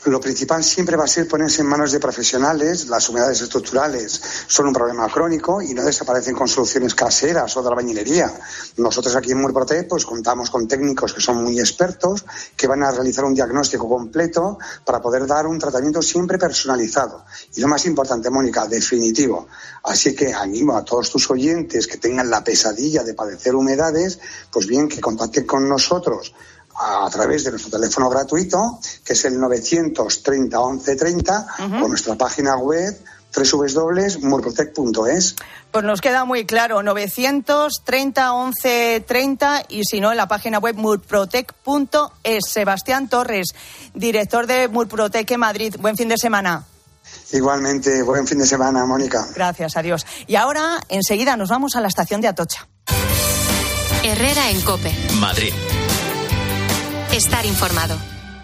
Lo 0.04 0.20
principal 0.20 0.62
siempre 0.62 0.96
va 0.96 1.04
a 1.04 1.08
ser 1.08 1.26
ponerse 1.26 1.62
en 1.62 1.68
manos 1.68 1.90
de 1.90 1.98
profesionales. 1.98 2.88
Las 2.88 3.08
humedades 3.08 3.40
estructurales 3.40 4.20
son 4.46 4.68
un 4.68 4.72
problema 4.72 5.08
crónico 5.08 5.60
y 5.60 5.74
no 5.74 5.82
desaparecen 5.82 6.34
con 6.34 6.46
soluciones 6.46 6.94
caseras 6.94 7.56
o 7.56 7.62
de 7.62 7.68
albañilería. 7.68 8.32
Nosotros 8.76 9.16
aquí 9.16 9.32
en 9.32 9.40
Murprotec 9.40 9.88
pues 9.88 10.06
contamos 10.06 10.50
con 10.50 10.68
técnicos 10.68 11.12
que 11.12 11.20
son 11.20 11.42
muy 11.42 11.58
expertos 11.58 12.24
que 12.56 12.68
van 12.68 12.84
a 12.84 12.92
realizar 12.92 13.24
un 13.24 13.34
diagnóstico 13.34 13.88
completo 13.88 14.58
para 14.84 15.00
poder 15.00 15.26
dar 15.26 15.46
un 15.46 15.58
tratamiento 15.58 16.00
siempre 16.02 16.38
personalizado. 16.38 17.24
Y 17.56 17.60
lo 17.60 17.66
más 17.66 17.84
importante, 17.86 18.30
Mónica, 18.30 18.66
definitivo. 18.66 19.48
Así 19.82 20.14
que 20.14 20.32
animo 20.32 20.76
a 20.76 20.84
todos 20.84 21.10
tus 21.10 21.28
oyentes 21.30 21.86
que 21.86 21.96
tengan 21.96 22.30
la 22.30 22.44
pesadilla 22.44 23.02
de 23.02 23.14
padecer 23.14 23.56
humedades, 23.56 24.20
pues 24.52 24.66
bien, 24.66 24.88
que 24.88 25.00
contacten 25.00 25.46
con 25.46 25.68
nosotros 25.68 26.32
a 26.78 27.08
través 27.10 27.44
de 27.44 27.50
nuestro 27.50 27.70
teléfono 27.70 28.10
gratuito, 28.10 28.78
que 29.04 29.14
es 29.14 29.24
el 29.24 29.38
930 29.38 30.58
1130, 30.58 31.46
o 31.82 31.88
nuestra 31.88 32.16
página 32.16 32.56
web 32.56 32.96
www.murprotec.es. 33.36 35.36
Pues 35.70 35.84
nos 35.84 36.00
queda 36.00 36.24
muy 36.24 36.46
claro, 36.46 36.82
930 36.82 38.32
11 38.32 39.04
30 39.06 39.64
y 39.68 39.84
si 39.84 40.00
no 40.00 40.10
en 40.10 40.16
la 40.16 40.28
página 40.28 40.58
web 40.58 40.76
murprotec.es. 40.76 42.44
Sebastián 42.48 43.08
Torres, 43.08 43.48
director 43.94 44.46
de 44.46 44.68
Murprotec 44.68 45.30
en 45.30 45.40
Madrid. 45.40 45.76
Buen 45.78 45.96
fin 45.96 46.08
de 46.08 46.16
semana. 46.16 46.64
Igualmente, 47.32 48.02
buen 48.02 48.26
fin 48.26 48.38
de 48.38 48.46
semana, 48.46 48.86
Mónica. 48.86 49.26
Gracias, 49.34 49.76
adiós. 49.76 50.06
Y 50.26 50.36
ahora, 50.36 50.80
enseguida, 50.88 51.36
nos 51.36 51.50
vamos 51.50 51.76
a 51.76 51.80
la 51.80 51.88
estación 51.88 52.20
de 52.20 52.28
Atocha. 52.28 52.66
Herrera 54.02 54.50
en 54.50 54.60
Cope. 54.62 54.92
Madrid. 55.18 55.52
Estar 57.12 57.46
informado. 57.46 57.96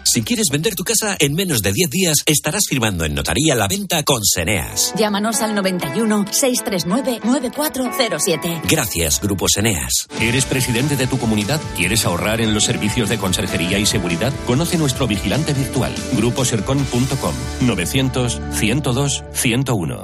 Si 0.05 0.21
quieres 0.21 0.47
vender 0.51 0.75
tu 0.75 0.83
casa 0.83 1.15
en 1.19 1.33
menos 1.33 1.61
de 1.61 1.71
10 1.71 1.89
días, 1.89 2.17
estarás 2.25 2.63
firmando 2.67 3.05
en 3.05 3.15
notaría 3.15 3.55
la 3.55 3.67
venta 3.67 4.03
con 4.03 4.23
Seneas. 4.23 4.93
Llámanos 4.95 5.41
al 5.41 5.55
91 5.55 6.25
639 6.29 7.21
9407. 7.23 8.61
Gracias, 8.69 9.21
Grupo 9.21 9.47
Seneas. 9.47 10.07
¿Eres 10.19 10.45
presidente 10.45 10.95
de 10.97 11.07
tu 11.07 11.17
comunidad? 11.17 11.59
¿Quieres 11.75 12.05
ahorrar 12.05 12.41
en 12.41 12.53
los 12.53 12.63
servicios 12.63 13.09
de 13.09 13.17
conserjería 13.17 13.79
y 13.79 13.85
seguridad? 13.85 14.33
Conoce 14.45 14.77
nuestro 14.77 15.07
vigilante 15.07 15.53
virtual, 15.53 15.93
gruposercon.com 16.13 17.33
900 17.61 18.41
102 18.51 19.23
101. 19.33 20.03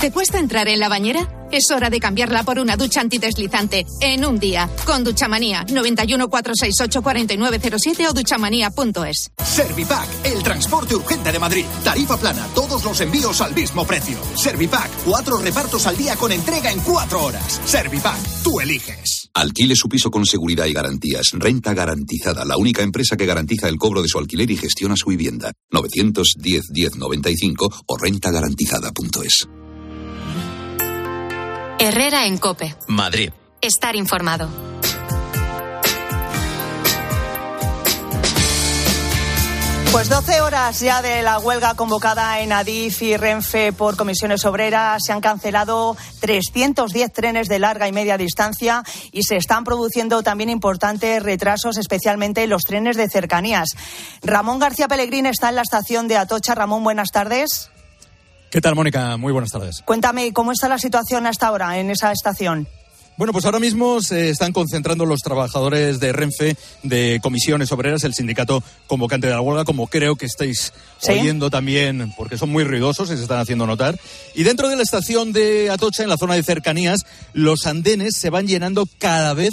¿Te 0.00 0.10
cuesta 0.10 0.38
entrar 0.38 0.68
en 0.68 0.80
la 0.80 0.88
bañera? 0.88 1.28
Es 1.50 1.70
hora 1.70 1.90
de 1.90 2.00
cambiarla 2.00 2.42
por 2.42 2.58
una 2.58 2.76
ducha 2.76 3.00
antideslizante 3.00 3.86
en 4.00 4.24
un 4.24 4.38
día. 4.38 4.68
Con 4.84 5.04
Duchamanía 5.04 5.64
91 5.64 6.28
468 6.28 7.02
4907 7.02 8.08
o 8.08 8.12
duchamanía.es. 8.12 9.30
Servipack, 9.44 10.08
el 10.24 10.42
transporte 10.42 10.94
urgente 10.94 11.32
de 11.32 11.38
Madrid. 11.38 11.64
Tarifa 11.84 12.16
plana, 12.16 12.46
todos 12.54 12.84
los 12.84 13.00
envíos 13.00 13.40
al 13.40 13.54
mismo 13.54 13.86
precio. 13.86 14.18
Servipack, 14.34 14.90
cuatro 15.04 15.38
repartos 15.38 15.86
al 15.86 15.96
día 15.96 16.16
con 16.16 16.32
entrega 16.32 16.70
en 16.70 16.80
cuatro 16.80 17.24
horas. 17.24 17.60
Servipack, 17.64 18.42
tú 18.42 18.60
eliges. 18.60 19.30
Alquile 19.34 19.76
su 19.76 19.88
piso 19.88 20.10
con 20.10 20.24
seguridad 20.24 20.66
y 20.66 20.72
garantías. 20.72 21.26
Renta 21.32 21.74
garantizada, 21.74 22.44
la 22.44 22.56
única 22.56 22.82
empresa 22.82 23.16
que 23.16 23.26
garantiza 23.26 23.68
el 23.68 23.76
cobro 23.76 24.02
de 24.02 24.08
su 24.08 24.18
alquiler 24.18 24.50
y 24.50 24.56
gestiona 24.56 24.96
su 24.96 25.10
vivienda. 25.10 25.52
910 25.70 26.70
1095 26.70 27.84
o 27.86 27.98
rentagarantizada.es. 27.98 29.46
Herrera 31.78 32.26
en 32.26 32.38
Cope. 32.38 32.74
Madrid. 32.88 33.32
Estar 33.60 33.96
informado. 33.96 34.48
Pues 39.92 40.08
12 40.08 40.40
horas 40.40 40.80
ya 40.80 41.02
de 41.02 41.22
la 41.22 41.38
huelga 41.38 41.74
convocada 41.74 42.40
en 42.40 42.52
Adif 42.52 43.02
y 43.02 43.16
Renfe 43.18 43.74
por 43.74 43.96
comisiones 43.96 44.46
obreras. 44.46 45.02
Se 45.04 45.12
han 45.12 45.20
cancelado 45.20 45.98
310 46.20 47.12
trenes 47.12 47.48
de 47.48 47.58
larga 47.58 47.88
y 47.88 47.92
media 47.92 48.16
distancia 48.16 48.82
y 49.12 49.24
se 49.24 49.36
están 49.36 49.64
produciendo 49.64 50.22
también 50.22 50.48
importantes 50.48 51.22
retrasos, 51.22 51.76
especialmente 51.76 52.42
en 52.42 52.50
los 52.50 52.62
trenes 52.62 52.96
de 52.96 53.08
cercanías. 53.08 53.68
Ramón 54.22 54.58
García 54.58 54.88
Pellegrín 54.88 55.26
está 55.26 55.50
en 55.50 55.56
la 55.56 55.62
estación 55.62 56.08
de 56.08 56.16
Atocha. 56.16 56.54
Ramón, 56.54 56.84
buenas 56.84 57.10
tardes. 57.10 57.70
¿Qué 58.56 58.62
tal, 58.62 58.74
Mónica? 58.74 59.18
Muy 59.18 59.34
buenas 59.34 59.50
tardes. 59.50 59.82
Cuéntame, 59.84 60.32
¿cómo 60.32 60.50
está 60.50 60.66
la 60.66 60.78
situación 60.78 61.26
hasta 61.26 61.46
ahora 61.46 61.78
en 61.78 61.90
esa 61.90 62.10
estación? 62.10 62.66
Bueno, 63.18 63.34
pues 63.34 63.44
ahora 63.44 63.58
mismo 63.58 64.00
se 64.00 64.30
están 64.30 64.54
concentrando 64.54 65.04
los 65.04 65.20
trabajadores 65.20 66.00
de 66.00 66.10
Renfe, 66.14 66.56
de 66.82 67.20
comisiones 67.22 67.70
obreras, 67.72 68.04
el 68.04 68.14
sindicato 68.14 68.62
convocante 68.86 69.26
de 69.26 69.34
la 69.34 69.42
huelga, 69.42 69.66
como 69.66 69.88
creo 69.88 70.16
que 70.16 70.24
estáis 70.24 70.72
¿Sí? 70.96 71.12
oyendo 71.12 71.50
también, 71.50 72.14
porque 72.16 72.38
son 72.38 72.48
muy 72.48 72.64
ruidosos 72.64 73.10
y 73.10 73.16
se 73.18 73.22
están 73.24 73.40
haciendo 73.40 73.66
notar. 73.66 74.00
Y 74.34 74.42
dentro 74.42 74.70
de 74.70 74.76
la 74.76 74.84
estación 74.84 75.32
de 75.32 75.68
Atocha, 75.68 76.02
en 76.02 76.08
la 76.08 76.16
zona 76.16 76.32
de 76.32 76.42
cercanías, 76.42 77.00
los 77.34 77.66
andenes 77.66 78.16
se 78.16 78.30
van 78.30 78.46
llenando 78.46 78.88
cada 78.98 79.34
vez 79.34 79.52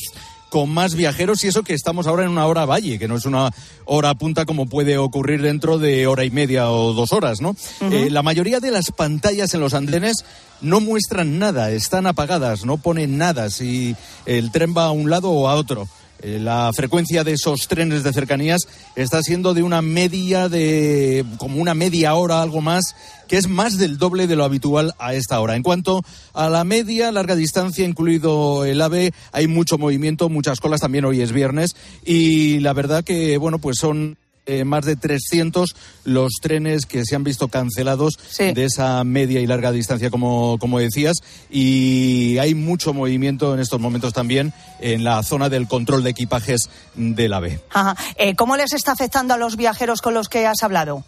con 0.53 0.69
más 0.69 0.93
viajeros 0.93 1.43
y 1.43 1.47
eso 1.47 1.63
que 1.63 1.73
estamos 1.73 2.05
ahora 2.05 2.25
en 2.25 2.29
una 2.29 2.45
hora 2.45 2.67
valle, 2.67 2.99
que 2.99 3.07
no 3.07 3.15
es 3.15 3.25
una 3.25 3.49
hora 3.85 4.13
punta 4.13 4.45
como 4.45 4.67
puede 4.67 4.99
ocurrir 4.99 5.41
dentro 5.41 5.79
de 5.79 6.05
hora 6.05 6.25
y 6.25 6.29
media 6.29 6.69
o 6.69 6.93
dos 6.93 7.11
horas, 7.11 7.41
¿no? 7.41 7.55
Eh, 7.89 8.11
la 8.11 8.21
mayoría 8.21 8.59
de 8.59 8.69
las 8.69 8.91
pantallas 8.91 9.55
en 9.55 9.61
los 9.61 9.73
andenes 9.73 10.23
no 10.61 10.79
muestran 10.79 11.39
nada, 11.39 11.71
están 11.71 12.05
apagadas, 12.05 12.65
no 12.65 12.77
ponen 12.77 13.17
nada 13.17 13.49
si 13.49 13.95
el 14.27 14.51
tren 14.51 14.75
va 14.77 14.85
a 14.85 14.91
un 14.91 15.09
lado 15.09 15.31
o 15.31 15.49
a 15.49 15.55
otro. 15.55 15.87
Eh, 16.23 16.39
La 16.39 16.71
frecuencia 16.73 17.23
de 17.23 17.33
esos 17.33 17.67
trenes 17.67 18.03
de 18.03 18.13
cercanías 18.13 18.61
está 18.95 19.21
siendo 19.21 19.53
de 19.53 19.61
una 19.61 19.81
media 19.81 20.47
de 20.47 21.25
como 21.37 21.61
una 21.61 21.73
media 21.73 22.15
hora, 22.15 22.41
algo 22.41 22.61
más, 22.61 22.95
que 23.27 23.37
es 23.37 23.47
más 23.47 23.77
del 23.77 23.97
doble 23.97 24.27
de 24.27 24.35
lo 24.35 24.45
habitual 24.45 24.93
a 24.99 25.13
esta 25.13 25.39
hora. 25.39 25.55
En 25.55 25.63
cuanto 25.63 26.01
a 26.33 26.49
la 26.49 26.63
media, 26.63 27.11
larga 27.11 27.35
distancia, 27.35 27.85
incluido 27.85 28.63
el 28.63 28.81
AVE, 28.81 29.13
hay 29.31 29.47
mucho 29.47 29.77
movimiento, 29.77 30.29
muchas 30.29 30.59
colas, 30.59 30.81
también 30.81 31.05
hoy 31.05 31.21
es 31.21 31.31
viernes, 31.31 31.75
y 32.05 32.59
la 32.59 32.73
verdad 32.73 33.03
que, 33.03 33.37
bueno, 33.37 33.59
pues 33.59 33.77
son 33.77 34.17
eh, 34.45 34.65
más 34.65 34.85
de 34.85 34.95
300 34.95 35.75
los 36.03 36.33
trenes 36.41 36.85
que 36.85 37.05
se 37.05 37.15
han 37.15 37.23
visto 37.23 37.47
cancelados 37.47 38.19
de 38.37 38.65
esa 38.65 39.03
media 39.03 39.39
y 39.39 39.47
larga 39.47 39.71
distancia, 39.71 40.09
como, 40.09 40.57
como 40.59 40.79
decías, 40.79 41.17
y 41.49 42.37
hay 42.39 42.53
mucho 42.53 42.93
movimiento 42.93 43.53
en 43.53 43.59
estos 43.59 43.79
momentos 43.79 44.13
también 44.13 44.53
en 44.79 45.03
la 45.03 45.23
zona 45.23 45.49
del 45.49 45.67
control 45.67 46.03
de 46.03 46.09
equipajes 46.09 46.69
del 46.95 47.33
AVE. 47.33 47.61
Ajá. 47.71 47.95
Eh, 48.17 48.35
¿Cómo 48.35 48.57
les 48.57 48.73
está 48.73 48.91
afectando 48.91 49.33
a 49.33 49.37
los 49.37 49.55
viajeros 49.55 50.01
con 50.01 50.13
los 50.13 50.29
que 50.29 50.45
has 50.45 50.61
hablado? 50.63 51.03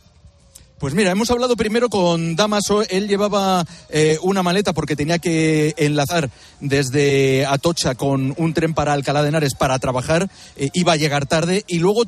Pues 0.78 0.94
mira, 0.94 1.12
hemos 1.12 1.32
hablado 1.32 1.56
primero 1.56 1.90
con 1.90 2.36
Damaso. 2.36 2.82
Él 2.82 3.08
llevaba 3.08 3.66
eh, 3.90 4.18
una 4.22 4.44
maleta 4.44 4.74
porque 4.74 4.98
tenía 4.98 5.20
que 5.20 5.74
enlazar 5.78 6.30
desde 6.60 7.46
Atocha 7.46 7.96
con 7.96 8.34
un 8.38 8.54
tren 8.54 8.74
para 8.74 8.92
Alcalá 8.92 9.24
de 9.24 9.30
Henares 9.30 9.56
para 9.56 9.80
trabajar. 9.80 10.30
Eh, 10.58 10.70
iba 10.74 10.92
a 10.92 10.98
llegar 10.98 11.28
tarde 11.28 11.64
y 11.68 11.80
luego 11.80 12.04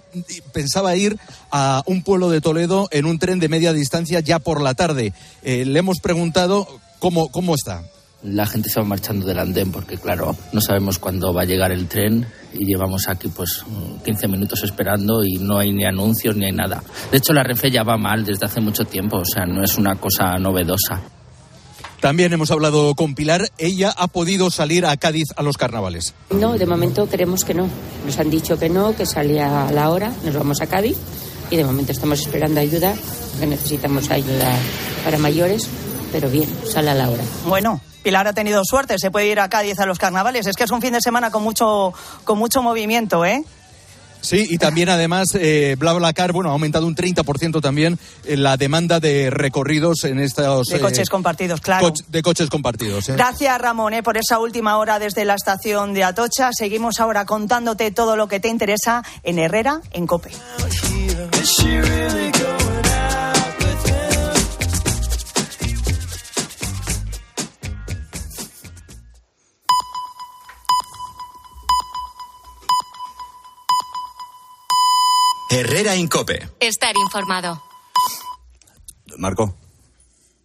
pensaba 0.51 0.97
ir 0.97 1.17
a 1.49 1.81
un 1.85 2.03
pueblo 2.03 2.29
de 2.29 2.41
Toledo 2.41 2.89
en 2.91 3.05
un 3.05 3.19
tren 3.19 3.39
de 3.39 3.47
media 3.47 3.71
distancia 3.71 4.19
ya 4.19 4.39
por 4.39 4.61
la 4.61 4.73
tarde. 4.73 5.13
Eh, 5.43 5.63
le 5.65 5.79
hemos 5.79 5.99
preguntado 6.01 6.67
cómo, 6.99 7.29
cómo 7.29 7.55
está. 7.55 7.83
La 8.23 8.45
gente 8.45 8.69
se 8.69 8.79
va 8.79 8.85
marchando 8.85 9.25
del 9.25 9.39
andén 9.39 9.71
porque, 9.71 9.97
claro, 9.97 10.35
no 10.51 10.59
sabemos 10.59 10.97
cuándo 10.97 11.33
va 11.33 11.43
a 11.43 11.45
llegar 11.45 11.71
el 11.71 11.87
tren 11.87 12.25
y 12.53 12.65
llevamos 12.65 13.07
aquí 13.07 13.27
pues 13.27 13.63
15 14.03 14.27
minutos 14.27 14.63
esperando 14.63 15.23
y 15.23 15.35
no 15.35 15.59
hay 15.59 15.71
ni 15.71 15.85
anuncios 15.85 16.35
ni 16.35 16.45
hay 16.45 16.51
nada. 16.51 16.83
De 17.11 17.17
hecho, 17.17 17.33
la 17.33 17.43
Renfe 17.43 17.69
ya 17.69 17.83
va 17.83 17.97
mal 17.97 18.25
desde 18.25 18.45
hace 18.45 18.59
mucho 18.59 18.85
tiempo, 18.85 19.17
o 19.17 19.25
sea, 19.25 19.45
no 19.45 19.63
es 19.63 19.77
una 19.77 19.95
cosa 19.95 20.37
novedosa. 20.39 21.01
También 21.99 22.31
hemos 22.31 22.51
hablado 22.51 22.93
con 22.93 23.15
Pilar. 23.15 23.49
Ella 23.57 23.91
ha 23.95 24.07
podido 24.07 24.51
salir 24.51 24.85
a 24.85 24.95
Cádiz 24.97 25.29
a 25.35 25.41
los 25.41 25.57
carnavales. 25.57 26.13
No, 26.29 26.57
de 26.57 26.65
momento 26.67 27.07
creemos 27.07 27.43
que 27.43 27.55
no. 27.55 27.67
Nos 28.05 28.19
han 28.19 28.29
dicho 28.29 28.59
que 28.59 28.69
no, 28.69 28.95
que 28.95 29.05
salía 29.05 29.67
a 29.67 29.71
la 29.71 29.89
hora. 29.89 30.11
Nos 30.23 30.35
vamos 30.35 30.61
a 30.61 30.67
Cádiz 30.67 30.97
y 31.49 31.55
de 31.55 31.63
momento 31.63 31.91
estamos 31.91 32.19
esperando 32.19 32.59
ayuda, 32.59 32.93
que 33.39 33.47
necesitamos 33.47 34.11
ayuda 34.11 34.53
para 35.03 35.17
mayores, 35.17 35.67
pero 36.11 36.29
bien, 36.29 36.49
sale 36.65 36.91
a 36.91 36.95
la 36.95 37.09
hora. 37.09 37.23
Bueno, 37.47 37.81
Pilar 38.07 38.25
ha 38.25 38.31
tenido 38.31 38.61
suerte, 38.63 38.95
se 38.99 39.11
puede 39.11 39.27
ir 39.27 39.37
a 39.41 39.49
Cádiz 39.49 39.77
a 39.79 39.85
los 39.85 39.97
carnavales. 39.99 40.47
Es 40.47 40.55
que 40.55 40.63
es 40.63 40.71
un 40.71 40.79
fin 40.81 40.93
de 40.93 41.01
semana 41.01 41.29
con 41.29 41.43
mucho, 41.43 41.93
con 42.23 42.39
mucho 42.39 42.61
movimiento, 42.61 43.25
¿eh? 43.25 43.43
Sí, 44.21 44.45
y 44.49 44.57
también 44.57 44.87
además 44.87 45.27
eh, 45.35 45.75
BlaBlaCar, 45.77 46.31
bueno, 46.31 46.49
ha 46.49 46.53
aumentado 46.53 46.87
un 46.87 46.95
30% 46.95 47.61
también 47.61 47.99
en 48.23 48.43
la 48.43 48.55
demanda 48.55 49.01
de 49.01 49.29
recorridos 49.29 50.05
en 50.05 50.19
estos... 50.19 50.67
De 50.67 50.79
coches 50.79 50.99
eh, 51.09 51.11
compartidos, 51.11 51.59
claro. 51.59 51.89
coch- 51.89 52.05
de 52.07 52.21
coches 52.21 52.49
compartidos. 52.49 53.09
¿eh? 53.09 53.13
Gracias, 53.17 53.59
Ramón, 53.59 53.93
eh, 53.93 54.01
por 54.03 54.15
esa 54.17 54.39
última 54.39 54.77
hora 54.77 54.97
desde 54.99 55.25
la 55.25 55.35
estación 55.35 55.93
de 55.93 56.05
Atocha. 56.05 56.51
Seguimos 56.53 57.01
ahora 57.01 57.25
contándote 57.25 57.91
todo 57.91 58.15
lo 58.15 58.29
que 58.29 58.39
te 58.39 58.47
interesa 58.47 59.03
en 59.23 59.37
Herrera, 59.37 59.81
en 59.91 60.07
COPE. 60.07 60.31
Herrera 75.49 75.95
Incope. 75.95 76.49
Estar 76.59 76.93
informado. 76.97 77.61
Marco, 79.17 79.55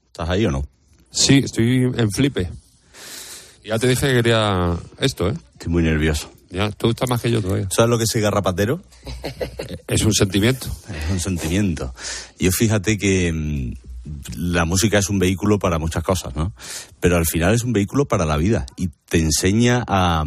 ¿estás 0.06 0.28
ahí 0.28 0.46
o 0.46 0.50
no? 0.50 0.66
Sí, 1.10 1.38
estoy 1.44 1.90
en 1.94 2.10
flipe. 2.10 2.50
Ya 3.64 3.78
te 3.78 3.88
dije 3.88 4.06
que 4.06 4.14
quería 4.14 4.76
esto, 4.98 5.28
¿eh? 5.28 5.34
Estoy 5.54 5.72
muy 5.72 5.82
nervioso. 5.82 6.30
Ya, 6.50 6.70
tú 6.70 6.90
estás 6.90 7.08
más 7.08 7.20
que 7.20 7.30
yo 7.30 7.40
todavía. 7.40 7.68
¿Sabes 7.70 7.90
lo 7.90 7.98
que 7.98 8.04
es 8.04 8.14
el 8.14 8.22
garrapatero? 8.22 8.80
Es 9.88 10.02
un 10.02 10.12
sentimiento. 10.12 10.68
Es 10.88 11.10
un 11.10 11.20
sentimiento. 11.20 11.94
Yo 12.38 12.50
fíjate 12.50 12.98
que 12.98 13.32
mm, 13.32 13.72
la 14.36 14.64
música 14.64 14.98
es 14.98 15.08
un 15.08 15.18
vehículo 15.18 15.58
para 15.58 15.78
muchas 15.78 16.02
cosas, 16.02 16.34
¿no? 16.36 16.52
Pero 17.00 17.16
al 17.16 17.26
final 17.26 17.54
es 17.54 17.64
un 17.64 17.72
vehículo 17.72 18.06
para 18.06 18.26
la 18.26 18.36
vida 18.36 18.66
y 18.76 18.88
te 19.08 19.18
enseña 19.18 19.84
a... 19.86 20.24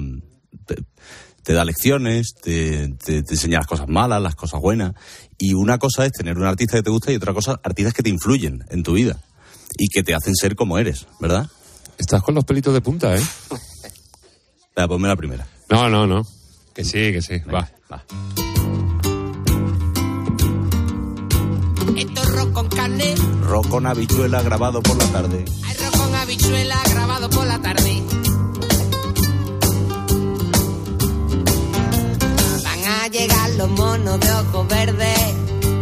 Te, 1.46 1.54
da 1.54 1.64
lecciones, 1.64 2.34
te, 2.42 2.90
te- 3.06 3.22
te 3.24 3.34
enseña 3.36 3.60
las 3.60 3.68
cosas 3.68 3.88
malas, 3.88 4.22
las 4.22 4.36
cosas 4.36 4.60
buenas. 4.60 4.94
Y 5.38 5.54
una 5.54 5.78
cosa 5.78 6.06
es 6.06 6.12
tener 6.12 6.38
un 6.38 6.46
artista 6.46 6.78
que 6.78 6.84
te 6.84 6.90
gusta 6.90 7.12
y 7.12 7.16
otra 7.16 7.34
cosa, 7.34 7.60
artistas 7.64 7.94
que 7.94 8.02
te 8.04 8.10
influyen 8.10 8.64
en 8.70 8.82
tu 8.84 8.94
vida 8.94 9.22
y 9.78 9.88
que 9.90 10.02
te 10.04 10.16
hacen 10.16 10.36
ser 10.36 10.56
como 10.56 10.78
eres, 10.80 11.06
¿verdad? 11.20 11.48
Estás 11.98 12.22
con 12.24 12.34
los 12.36 12.44
pelitos 12.46 12.74
de 12.74 12.82
punta, 12.82 13.16
¿eh? 13.16 13.22
Venga, 14.76 14.88
ponme 14.88 15.08
la 15.08 15.16
primera. 15.16 15.48
No, 15.70 15.88
no, 15.90 16.06
no. 16.08 16.26
Que 16.74 16.84
sí, 16.84 17.12
que 17.14 17.22
sí. 17.22 17.40
Va. 17.54 17.72
Esto 21.96 22.22
es 22.22 22.32
rock 22.36 22.52
con 22.52 22.68
carne, 22.68 23.16
Rock 23.44 23.70
con 23.70 23.86
habichuela 23.86 24.42
grabado 24.42 24.82
por 24.84 24.98
la 24.98 25.06
tarde. 25.12 25.46
hay 25.64 25.78
rock 25.78 25.98
con 25.98 26.16
habichuela 26.16 26.82
grabado 26.90 27.30
por 27.30 27.48
la 27.48 27.62
tarde. 27.62 28.04
Los 33.58 33.70
monos 33.70 34.20
de 34.20 34.32
ojos 34.32 34.68
verdes, 34.68 35.34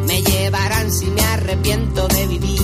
me 0.06 0.22
llevarán 0.22 0.92
si 0.92 1.06
me 1.08 1.22
arrepiento 1.22 2.08
de 2.08 2.28
vivir. 2.28 2.62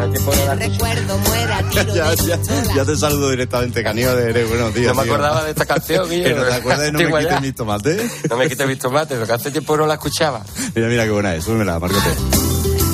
El 0.00 0.58
recuerdo 0.58 1.18
muera 1.18 1.62
tiro 1.70 1.94
ya, 1.94 2.10
de 2.10 2.38
ya, 2.74 2.84
te 2.86 2.96
saludo 2.96 3.30
directamente, 3.30 3.82
Canillo 3.82 4.16
de 4.16 4.30
Eres. 4.30 4.48
Buenos 4.48 4.72
días. 4.72 4.88
No 4.88 4.94
me 4.94 5.02
tío. 5.04 5.12
acordaba 5.12 5.44
de 5.44 5.50
esta 5.50 5.66
canción, 5.66 6.08
Guillo. 6.10 6.24
Pero 6.24 6.46
te 6.46 6.54
acuerdas 6.54 6.84
de 6.86 6.92
No 6.92 6.98
me 7.10 7.18
quites 7.20 7.40
mis 7.42 7.54
tomates. 7.54 8.12
No 8.30 8.36
me 8.36 8.48
quites 8.48 8.66
mis 8.66 8.78
tomates, 8.78 9.18
porque 9.18 9.32
hace 9.34 9.50
tiempo 9.50 9.76
no 9.76 9.86
la 9.86 9.94
escuchaba. 9.94 10.42
Mira, 10.74 10.88
mira 10.88 11.04
qué 11.04 11.10
buena 11.10 11.34
es. 11.34 11.44
Súbemela, 11.44 11.78
Marcote. 11.78 12.10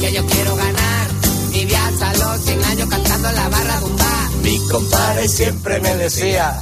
Que 0.00 0.12
yo 0.12 0.26
quiero 0.26 0.56
ganar, 0.56 1.06
viví 1.52 1.74
hasta 1.74 2.12
los 2.14 2.40
100 2.44 2.64
años 2.64 2.88
cantando 2.90 3.28
en 3.28 3.36
la 3.36 3.48
barra 3.50 3.78
de 3.78 3.84
un 3.84 3.96
bar. 3.96 4.30
Mi 4.42 4.68
compadre 4.68 5.28
siempre 5.28 5.80
me 5.80 5.96
decía, 5.96 6.58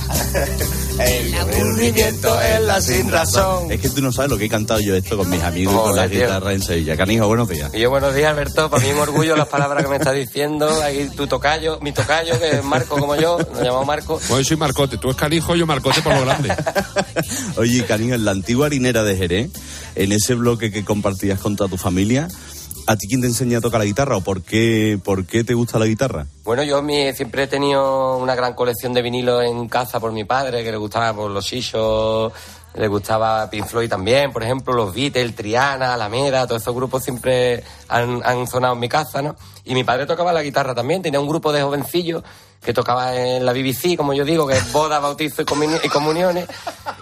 el 0.99 1.35
aburrimiento 1.35 2.41
es 2.41 2.61
la 2.63 2.81
sin 2.81 3.11
razón. 3.11 3.71
Es 3.71 3.81
que 3.81 3.89
tú 3.89 4.01
no 4.01 4.13
sabes 4.13 4.31
lo 4.31 4.39
que 4.39 4.45
he 4.47 4.49
cantado 4.49 4.81
yo 4.81 4.95
esto 4.95 5.17
con 5.17 5.29
mis 5.29 5.43
amigos 5.43 5.75
y 5.75 5.79
con 5.79 5.97
la 5.97 6.07
guitarra 6.07 6.53
en 6.53 6.63
Sevilla. 6.63 6.97
Canijo, 6.97 7.27
buenos 7.27 7.49
días. 7.49 7.71
Y 7.75 7.81
yo, 7.81 7.91
buenos 7.91 8.15
días, 8.15 8.31
Alberto. 8.31 8.71
Para 8.71 8.83
mí 8.83 8.91
un 8.91 8.99
orgullo 8.99 9.37
las 9.37 9.49
palabras 9.49 9.83
que 9.83 9.91
me 9.91 9.97
estás 9.97 10.15
diciendo. 10.15 10.69
Ahí 10.83 11.11
tu 11.17 11.27
tocayo, 11.27 11.79
mi 11.81 11.93
tocayo, 11.93 12.39
que 12.39 12.59
es 12.59 12.65
Marco 12.65 12.99
como 12.99 13.17
yo, 13.17 13.39
nos 13.39 13.63
llamamos 13.63 13.87
Marco. 13.87 14.21
Pues 14.29 14.29
yo 14.29 14.45
soy 14.45 14.57
Marcote. 14.57 14.99
Tú 14.99 15.11
es 15.11 15.17
canijo, 15.17 15.55
yo 15.57 15.67
Marcote 15.67 16.01
por 16.03 16.15
lo 16.15 16.21
grande. 16.21 16.55
Oye, 17.57 17.85
Canijo, 17.85 18.15
en 18.15 18.25
la 18.25 18.31
antigua 18.31 18.67
harinera 18.67 19.03
de 19.03 19.17
Jerez, 19.17 19.51
en 19.95 20.13
ese 20.13 20.35
bloque 20.35 20.71
que 20.71 20.85
compartías 20.85 21.41
con 21.41 21.57
toda 21.57 21.69
tu 21.71 21.77
familia, 21.77 22.29
¿a 22.87 22.97
ti 22.97 23.07
quién 23.09 23.21
te 23.21 23.27
enseña 23.27 23.59
a 23.59 23.61
tocar 23.61 23.81
la 23.81 23.85
guitarra 23.87 24.17
o 24.17 24.21
por 24.21 24.43
qué, 24.43 24.99
por 25.03 25.25
qué 25.27 25.45
te 25.45 25.55
gusta 25.55 25.79
la 25.79 25.87
guitarra? 25.87 26.27
Bueno, 26.45 26.63
yo 26.63 26.83
mi- 26.83 27.13
siempre 27.15 27.45
he 27.45 27.47
tenido 27.47 28.17
una 28.19 28.35
gran 28.35 28.55
colección 28.55 28.93
de 28.93 29.03
vinilos 29.03 29.45
en 29.45 29.69
casa 29.69 30.01
por 30.01 30.13
mi 30.13 30.25
padre, 30.25 30.63
que 30.63 30.71
le 30.71 30.77
gustaba 30.77 31.15
por 31.15 31.31
los 31.31 31.45
Shishos, 31.45 32.33
le 32.75 32.89
gustaba 32.89 33.49
Pink 33.51 33.67
Floyd 33.67 33.89
también, 33.89 34.33
por 34.33 34.43
ejemplo, 34.43 34.75
los 34.75 34.95
Beatles, 34.95 35.35
Triana, 35.35 35.95
Alameda, 35.95 36.47
todos 36.47 36.63
esos 36.63 36.75
grupos 36.75 37.03
siempre 37.05 37.63
han, 37.89 38.21
han 38.25 38.47
sonado 38.47 38.75
en 38.75 38.81
mi 38.81 38.89
casa, 38.89 39.23
¿no? 39.23 39.37
Y 39.65 39.75
mi 39.75 39.85
padre 39.85 40.07
tocaba 40.07 40.33
la 40.33 40.43
guitarra 40.43 40.75
también, 40.75 41.01
tenía 41.03 41.21
un 41.21 41.29
grupo 41.29 41.53
de 41.53 41.63
jovencillos 41.63 42.23
que 42.63 42.73
tocaba 42.73 43.15
en 43.15 43.45
la 43.45 43.53
BBC, 43.53 43.95
como 43.95 44.15
yo 44.15 44.25
digo, 44.25 44.47
que 44.47 44.55
es 44.55 44.73
boda, 44.73 44.99
bautizo 44.99 45.43
y, 45.43 45.45
comuni- 45.45 45.81
y 45.85 45.89
comuniones, 45.89 46.47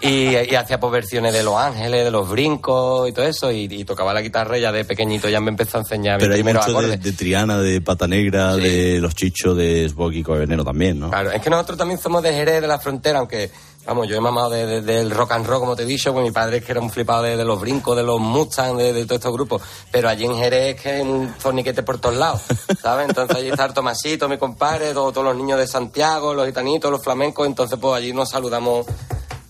y, 0.01 0.31
y 0.37 0.55
hacía 0.57 0.81
pues 0.81 0.93
versiones 0.93 1.33
de 1.33 1.45
Los 1.45 1.55
Ángeles, 1.57 2.05
de 2.05 2.11
Los 2.11 2.29
Brincos 2.29 3.09
y 3.09 3.13
todo 3.13 3.25
eso, 3.25 3.53
y, 3.53 3.69
y 3.71 3.85
tocaba 3.85 4.13
la 4.13 4.23
guitarra 4.23 4.59
y 4.59 4.63
ya 4.63 4.73
de 4.73 4.85
pequeñito 4.85 5.29
ya 5.29 5.41
me 5.41 5.51
empezó 5.51 5.79
a 5.79 5.83
enseñar 5.83 6.19
Pero 6.19 6.35
hay 6.35 6.43
mucho 6.43 6.83
de, 6.83 6.97
de 6.97 7.13
Triana, 7.13 7.59
de 7.59 7.81
Pata 7.81 8.09
Negra, 8.09 8.57
de 8.57 8.99
Los 9.01 9.15
Chichos, 9.15 9.57
de 9.57 9.89
Smokey 9.89 10.23
Veneno 10.25 10.65
también, 10.65 10.99
¿no? 10.99 11.11
Claro, 11.11 11.31
es 11.31 11.41
que 11.41 11.49
nosotros 11.51 11.79
también 11.79 12.01
somos 12.01 12.25
de 12.25 12.33
Jerez 12.35 12.61
de 12.61 12.67
la 12.67 12.81
frontera, 12.81 13.21
aunque, 13.21 13.49
vamos, 13.87 14.09
yo 14.09 14.17
he 14.17 14.21
mamado 14.21 14.51
de- 14.51 14.67
de- 14.67 14.81
del 14.83 15.11
rock 15.11 15.33
and 15.33 15.47
roll, 15.47 15.61
como 15.61 15.77
te 15.77 15.83
he 15.83 15.87
dicho, 15.87 16.13
pues 16.13 16.25
mi 16.25 16.31
padre 16.31 16.59
es 16.59 16.65
que 16.65 16.73
era 16.73 16.81
un 16.81 16.91
flipado 16.91 17.23
de, 17.23 17.37
de 17.37 17.45
los 17.45 17.61
brincos, 17.61 17.97
de 17.97 18.03
los 18.03 18.21
Mustang, 18.21 18.77
de, 18.77 18.93
todos 19.05 19.19
estos 19.19 19.33
grupos. 19.33 19.63
Pero 19.91 20.09
allí 20.09 20.25
en 20.25 20.37
Jerez 20.37 20.77
es 20.77 20.81
que 20.83 20.91
hay 20.91 21.01
un 21.03 21.33
torniquete 21.43 21.83
por 21.83 21.99
todos 21.99 22.17
lados, 22.17 22.43
¿sabes? 22.81 23.09
Entonces 23.09 23.37
allí 23.37 23.49
está 23.51 23.65
el 23.67 23.73
Tomasito, 23.75 24.29
mi 24.29 24.39
compadre, 24.39 24.93
todos, 24.93 25.13
todos 25.15 25.27
los 25.27 25.37
niños 25.37 25.59
de 25.59 25.67
Santiago, 25.67 26.33
los 26.35 26.47
gitanitos, 26.47 26.91
los 26.91 27.03
flamencos, 27.03 27.47
entonces 27.47 27.79
pues 27.81 27.95
allí 27.95 28.13
nos 28.13 28.31
saludamos. 28.31 28.87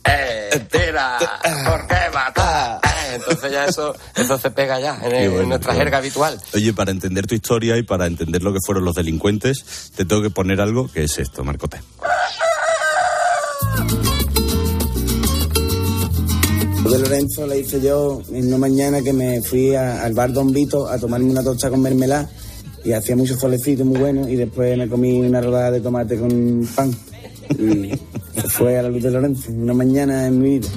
¡Eh, 0.04 0.66
tira! 0.70 1.16
¿Por 1.64 1.86
qué 1.86 2.10
matar? 2.12 2.80
Eh, 2.84 3.14
entonces 3.14 3.52
ya 3.52 3.64
eso, 3.66 3.94
eso 4.16 4.36
se 4.38 4.50
pega 4.50 4.80
ya 4.80 4.98
en, 5.02 5.30
bueno, 5.32 5.48
nuestra 5.50 5.72
qué 5.72 5.78
jerga 5.78 5.90
bueno. 5.90 5.96
habitual. 5.98 6.40
Oye, 6.54 6.72
para 6.72 6.90
entender 6.90 7.26
tu 7.26 7.34
historia 7.34 7.76
y 7.76 7.82
para 7.82 8.06
entender 8.06 8.42
lo 8.42 8.52
que 8.52 8.58
fueron 8.66 8.84
los 8.84 8.94
delincuentes, 8.96 9.92
te 9.94 10.04
tengo 10.04 10.20
que 10.22 10.30
poner 10.30 10.60
algo 10.60 10.90
que 10.90 11.04
es 11.04 11.18
esto, 11.18 11.44
Marcote. 11.44 11.80
De 16.92 16.98
Lorenzo 16.98 17.46
la 17.46 17.56
hice 17.56 17.80
yo 17.80 18.20
en 18.32 18.46
una 18.48 18.58
mañana 18.58 19.00
que 19.02 19.12
me 19.12 19.40
fui 19.42 19.74
a- 19.74 20.02
al 20.04 20.12
bar 20.14 20.32
Don 20.32 20.52
Vito 20.52 20.88
a 20.88 20.98
tomarme 20.98 21.30
una 21.30 21.42
tosta 21.42 21.70
con 21.70 21.80
mermelada 21.80 22.28
y 22.84 22.92
hacía 22.92 23.16
mucho 23.16 23.36
solecito 23.38 23.84
muy 23.84 23.98
bueno 23.98 24.28
y 24.28 24.36
después 24.36 24.76
me 24.76 24.88
comí 24.88 25.20
una 25.20 25.40
rodada 25.40 25.70
de 25.70 25.80
tomate 25.80 26.18
con 26.18 26.68
pan. 26.74 26.90
Y 27.50 27.90
se 28.40 28.48
fue 28.48 28.78
a 28.78 28.82
la 28.82 28.88
luz 28.88 29.02
de 29.02 29.10
Lorenzo, 29.10 29.50
una 29.52 29.74
mañana 29.74 30.26
en 30.26 30.40
mi 30.40 30.58
vida. 30.58 30.68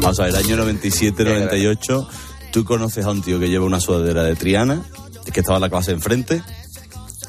Vamos 0.00 0.18
a 0.20 0.24
ver, 0.24 0.36
año 0.36 0.56
97, 0.56 1.24
98, 1.24 2.08
tú 2.52 2.64
conoces 2.64 3.04
a 3.04 3.10
un 3.10 3.22
tío 3.22 3.38
que 3.38 3.48
lleva 3.48 3.64
una 3.64 3.80
sudadera 3.80 4.22
de 4.24 4.34
Triana, 4.34 4.84
que 5.32 5.40
estaba 5.40 5.58
en 5.58 5.62
la 5.62 5.70
clase 5.70 5.92
enfrente, 5.92 6.42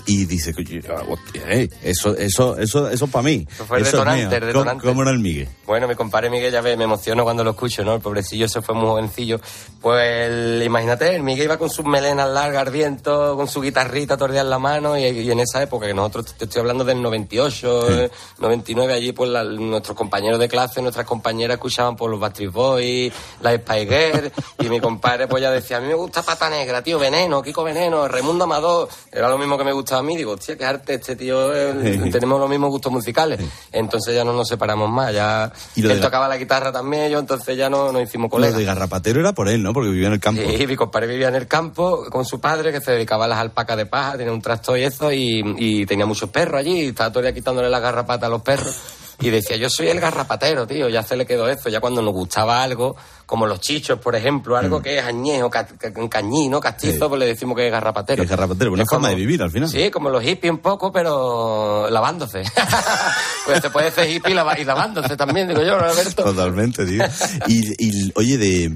y 0.07 0.25
dice, 0.25 0.53
"Coño, 0.53 0.79
hostia, 1.09 1.43
eh, 1.49 1.69
eso, 1.83 2.15
eso, 2.17 2.57
eso, 2.57 2.89
eso 2.89 3.05
es 3.05 3.11
para 3.11 3.23
mí. 3.23 3.45
Eso 3.51 3.65
fue 3.65 3.77
el 3.77 3.83
Eso 3.83 3.97
detonante, 3.97 4.25
mío". 4.25 4.35
el 4.35 4.39
¿Cómo- 4.39 4.47
detonante. 4.47 4.87
¿Cómo, 4.87 5.01
era 5.03 5.11
el 5.11 5.19
Migue? 5.19 5.49
Bueno, 5.67 5.87
mi 5.87 5.95
compadre 5.95 6.29
Miguel 6.29 6.51
ya 6.51 6.61
ve, 6.61 6.75
me 6.77 6.85
emociono 6.85 7.23
cuando 7.23 7.43
lo 7.43 7.51
escucho, 7.51 7.83
¿no? 7.83 7.93
El 7.95 8.01
pobrecillo 8.01 8.45
ese 8.45 8.61
fue 8.61 8.73
muy 8.73 8.85
jovencillo. 8.85 9.39
Pues 9.81 10.27
el- 10.29 10.63
imagínate, 10.65 11.13
el 11.15 11.21
Miguel 11.23 11.45
iba 11.45 11.57
con 11.57 11.69
sus 11.69 11.85
melenas 11.85 12.29
largas 12.29 12.65
al 12.67 12.73
viento, 12.73 13.35
con 13.35 13.47
su 13.47 13.61
guitarrita 13.61 14.17
tordida 14.17 14.41
en 14.41 14.49
la 14.49 14.59
mano, 14.59 14.97
y, 14.97 15.03
y 15.05 15.29
en 15.31 15.39
esa 15.41 15.61
época, 15.61 15.85
que 15.87 15.93
nosotros 15.93 16.33
te 16.37 16.45
estoy 16.45 16.61
hablando 16.61 16.83
del 16.83 17.01
98, 17.01 17.89
eh, 18.05 18.11
99, 18.39 18.93
allí 18.93 19.11
pues 19.11 19.29
la- 19.29 19.43
nuestros 19.43 19.95
compañeros 19.97 20.39
de 20.39 20.47
clase, 20.47 20.81
nuestras 20.81 21.05
compañeras 21.05 21.55
escuchaban 21.55 21.95
por 21.95 22.09
los 22.09 22.19
Backstreet 22.19 22.51
Boys, 22.51 23.13
la 23.41 23.53
Spice 23.55 23.85
Girl, 23.85 24.31
y 24.59 24.69
mi 24.69 24.79
compadre 24.79 25.27
pues 25.27 25.41
ya 25.43 25.51
decía, 25.51 25.77
a 25.77 25.81
mí 25.81 25.87
me 25.87 25.93
gusta 25.95 26.23
Pata 26.23 26.49
Negra, 26.49 26.81
tío, 26.81 26.97
Veneno, 26.97 27.41
Kiko 27.41 27.63
Veneno, 27.63 28.07
Raimundo 28.07 28.45
Amador, 28.45 28.87
era 29.11 29.27
lo 29.29 29.37
mismo 29.37 29.57
que 29.57 29.63
me 29.63 29.73
gustaba 29.73 29.96
a 29.97 30.03
mí, 30.03 30.15
digo, 30.17 30.31
hostia, 30.33 30.57
qué 30.57 30.65
arte, 30.65 30.93
este 30.95 31.15
tío, 31.15 31.53
eh, 31.55 32.09
tenemos 32.11 32.39
los 32.39 32.49
mismos 32.49 32.69
gustos 32.69 32.91
musicales. 32.91 33.39
Entonces 33.71 34.15
ya 34.15 34.23
no 34.23 34.33
nos 34.33 34.47
separamos 34.47 34.89
más, 34.89 35.13
ya 35.13 35.51
Y 35.75 35.81
lo 35.81 35.91
él 35.91 35.99
la- 35.99 36.05
tocaba 36.05 36.27
la 36.27 36.37
guitarra 36.37 36.71
también, 36.71 37.11
yo 37.11 37.19
entonces 37.19 37.57
ya 37.57 37.69
no 37.69 37.91
nos 37.91 38.01
hicimos 38.03 38.25
Lo 38.27 38.29
colegas. 38.31 38.57
de 38.57 38.65
Garrapatero 38.65 39.19
era 39.19 39.33
por 39.33 39.49
él, 39.49 39.61
¿no? 39.63 39.73
Porque 39.73 39.89
vivía 39.89 40.07
en 40.07 40.13
el 40.13 40.19
campo. 40.19 40.41
Sí, 40.57 40.67
mi 40.67 40.75
compadre 40.75 41.07
vivía 41.07 41.27
en 41.27 41.35
el 41.35 41.47
campo 41.47 42.05
con 42.09 42.25
su 42.25 42.39
padre 42.39 42.71
que 42.71 42.81
se 42.81 42.91
dedicaba 42.91 43.25
a 43.25 43.27
las 43.27 43.39
alpacas 43.39 43.77
de 43.77 43.85
paja, 43.85 44.17
tenía 44.17 44.33
un 44.33 44.41
tractor 44.41 44.77
y 44.77 44.83
eso, 44.83 45.11
y, 45.11 45.41
y 45.57 45.85
tenía 45.85 46.05
muchos 46.05 46.29
perros 46.29 46.59
allí, 46.59 46.81
y 46.83 46.87
estaba 46.87 47.09
todo 47.09 47.19
el 47.21 47.25
día 47.25 47.33
quitándole 47.33 47.69
la 47.69 47.79
garrapata 47.79 48.27
a 48.27 48.29
los 48.29 48.41
perros. 48.41 48.75
Y 49.19 49.31
decía, 49.31 49.57
yo 49.57 49.67
soy 49.69 49.87
el 49.87 49.99
garrapatero, 49.99 50.67
tío, 50.67 50.89
ya 50.89 51.01
se 51.01 51.15
le 51.15 51.25
quedó 51.25 51.49
eso. 51.49 51.69
Ya 51.69 51.79
cuando 51.79 52.03
nos 52.03 52.13
gustaba 52.13 52.61
algo, 52.61 52.95
como 53.25 53.47
los 53.47 53.59
chichos, 53.59 53.97
por 53.99 54.15
ejemplo, 54.15 54.55
algo 54.57 54.79
que 54.79 54.99
es 54.99 55.03
añejo, 55.03 55.49
ca- 55.49 55.65
ca- 55.65 55.91
cañí, 56.07 56.47
¿no? 56.49 56.59
Castizo, 56.61 56.93
Sí. 56.93 57.09
pues 57.09 57.19
le 57.19 57.25
decimos 57.25 57.55
que 57.57 57.65
es 57.65 57.71
garrapatero. 57.71 58.21
Es 58.21 58.29
garrapatero, 58.29 58.71
una 58.73 58.83
Es 58.83 58.89
forma 58.89 59.07
como- 59.07 59.09
de 59.09 59.15
vivir 59.15 59.41
al 59.41 59.49
final. 59.49 59.69
Sí, 59.69 59.89
como 59.89 60.11
los 60.11 60.21
hippies 60.23 60.51
un 60.51 60.59
poco, 60.59 60.91
pero 60.91 61.89
lavándose. 61.89 62.43
pues 63.45 63.61
se 63.61 63.69
puede 63.71 63.89
ser 63.91 64.09
hippie 64.09 64.31
y 64.33 64.63
lavándose 64.65 65.17
también, 65.17 65.47
digo 65.47 65.61
yo, 65.63 65.77
¿no, 65.79 65.85
Alberto? 65.85 66.23
Totalmente, 66.23 66.85
tío. 66.85 67.03
Y, 67.47 67.73
y, 67.83 68.11
oye, 68.15 68.37
de 68.37 68.71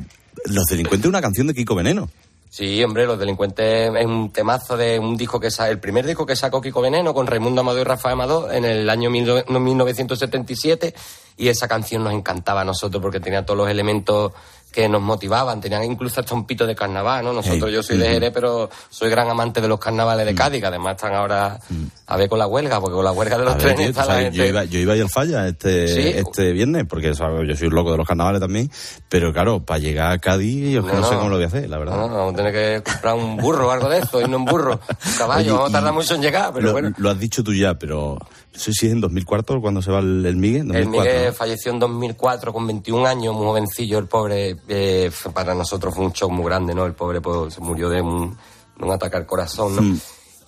Los 0.46 0.66
Delincuentes, 0.66 1.08
una 1.08 1.22
canción 1.22 1.46
de 1.48 1.54
Kiko 1.54 1.76
Veneno. 1.76 2.10
Sí, 2.54 2.84
hombre, 2.84 3.06
Los 3.06 3.18
Delincuentes 3.18 3.92
es 3.96 4.06
un 4.06 4.30
temazo 4.34 4.76
de 4.76 5.00
un 5.00 5.16
disco 5.16 5.40
que 5.40 5.48
el 5.70 5.80
primer 5.80 6.06
disco 6.06 6.26
que 6.26 6.36
sacó 6.36 6.60
Kiko 6.60 6.82
Veneno 6.82 7.14
con 7.14 7.26
Raimundo 7.26 7.62
Amado 7.62 7.80
y 7.80 7.86
Rafael 7.86 8.12
Amado 8.12 8.52
en 8.52 8.66
el 8.66 8.90
año 8.90 9.10
mil 9.10 9.26
no- 9.48 9.60
1977 9.62 10.94
y 11.38 11.48
esa 11.48 11.70
canción 11.70 12.04
nos 12.04 12.12
encantaba 12.12 12.60
a 12.62 12.66
nosotros 12.66 13.02
porque 13.02 13.22
tenía 13.22 13.46
todos 13.46 13.58
los 13.58 13.70
elementos 13.70 14.34
que 14.72 14.88
nos 14.88 15.02
motivaban, 15.02 15.60
tenían 15.60 15.84
incluso 15.84 16.22
hasta 16.22 16.34
un 16.34 16.46
pito 16.46 16.66
de 16.66 16.74
carnaval, 16.76 17.26
¿no? 17.26 17.34
Nosotros, 17.34 17.66
Hey. 17.70 17.74
yo 17.76 17.84
soy 17.84 17.98
de. 17.98 18.08
Jerez, 18.08 18.32
pero 18.34 18.70
soy 18.90 19.10
gran 19.10 19.30
amante 19.30 19.60
de 19.60 19.68
los 19.68 19.80
carnavales 19.80 20.26
Mm. 20.26 20.30
de 20.30 20.36
Cádiz, 20.36 20.62
que 20.62 20.68
además 20.68 20.96
están 20.96 21.14
ahora 21.14 21.60
a 22.08 22.18
ver 22.18 22.30
con 22.30 22.40
la 22.40 22.48
huelga, 22.48 22.80
porque 22.80 22.96
con 22.96 23.04
la 23.04 23.12
huelga 23.12 23.38
de 23.38 23.44
los 23.46 23.54
ver, 23.56 23.62
trenes 23.64 23.78
tío, 23.80 23.90
está 23.90 24.02
la 24.02 24.06
sabes, 24.08 24.24
gente... 24.24 24.38
yo, 24.38 24.46
iba, 24.46 24.64
yo 24.64 24.80
iba 24.80 24.94
a 24.94 24.96
ir 24.96 25.02
al 25.04 25.10
falla 25.10 25.48
este, 25.48 25.88
Sí. 25.88 26.02
este 26.16 26.52
viernes, 26.54 26.86
porque 26.88 27.14
¿sabes? 27.14 27.48
yo 27.48 27.56
soy 27.56 27.68
un 27.68 27.76
loco 27.76 27.92
de 27.92 27.98
los 27.98 28.08
carnavales 28.08 28.40
también, 28.40 28.72
pero 29.10 29.34
claro, 29.34 29.60
para 29.66 29.80
llegar 29.80 30.12
a 30.14 30.18
Cádiz, 30.20 30.72
yo 30.74 30.82
no, 30.82 30.94
No, 30.94 31.04
sé 31.10 31.16
cómo 31.16 31.30
lo 31.30 31.36
voy 31.36 31.44
a 31.44 31.48
hacer, 31.48 31.70
la 31.70 31.78
verdad. 31.78 31.96
No, 31.98 32.08
no, 32.08 32.16
vamos 32.16 32.34
a 32.34 32.38
tener 32.38 32.54
que 32.54 32.84
comprar 32.92 33.16
un 33.16 33.36
burro 33.38 33.68
o 33.68 33.72
algo 33.72 33.90
de 33.90 34.00
eso, 34.00 34.22
irnos 34.22 34.40
en 34.40 34.46
burro, 34.46 34.80
un 35.06 35.14
caballo, 35.18 35.42
Oye, 35.42 35.52
vamos 35.52 35.70
a 35.70 35.74
tardar 35.74 35.94
mucho 35.94 36.16
en 36.16 36.22
llegar, 36.22 36.52
pero 36.54 36.68
lo, 36.68 36.72
bueno. 36.72 36.92
lo 36.98 37.10
has 37.10 37.20
dicho 37.20 37.44
tú 37.44 37.54
ya, 37.54 37.74
pero 37.76 38.18
no 38.54 38.60
sé 38.60 38.74
si 38.74 38.88
es 38.88 38.92
en 38.92 39.02
2004 39.02 39.62
cuando 39.62 39.82
se 39.82 39.92
va 39.92 40.00
el, 40.00 40.26
el 40.26 40.36
Miguel. 40.36 40.64
El 40.76 40.86
2004, 40.86 40.92
Miguel 41.02 41.26
¿no? 41.28 41.34
falleció 41.34 41.72
en 41.72 41.80
2004 41.80 42.54
con 42.54 42.68
21 42.68 43.06
años, 43.06 43.36
muy 43.36 43.46
jovencillo, 43.46 43.98
el 43.98 44.08
pobre. 44.08 44.58
eh, 44.68 45.12
para 45.34 45.56
nosotros 45.56 45.96
fue 45.96 46.06
un 46.06 46.12
shock 46.12 46.32
muy 46.32 46.46
grande, 46.46 46.76
¿no? 46.76 46.86
El 46.86 46.94
pobre 46.94 47.22
pues, 47.22 47.54
se 47.54 47.62
murió 47.62 47.90
de 47.90 48.02
un, 48.02 48.38
de 48.78 48.86
un 48.86 48.92
ataque 48.92 49.18
al 49.18 49.26
corazón, 49.26 49.76
¿no? 49.76 49.82
Mm. 49.82 50.00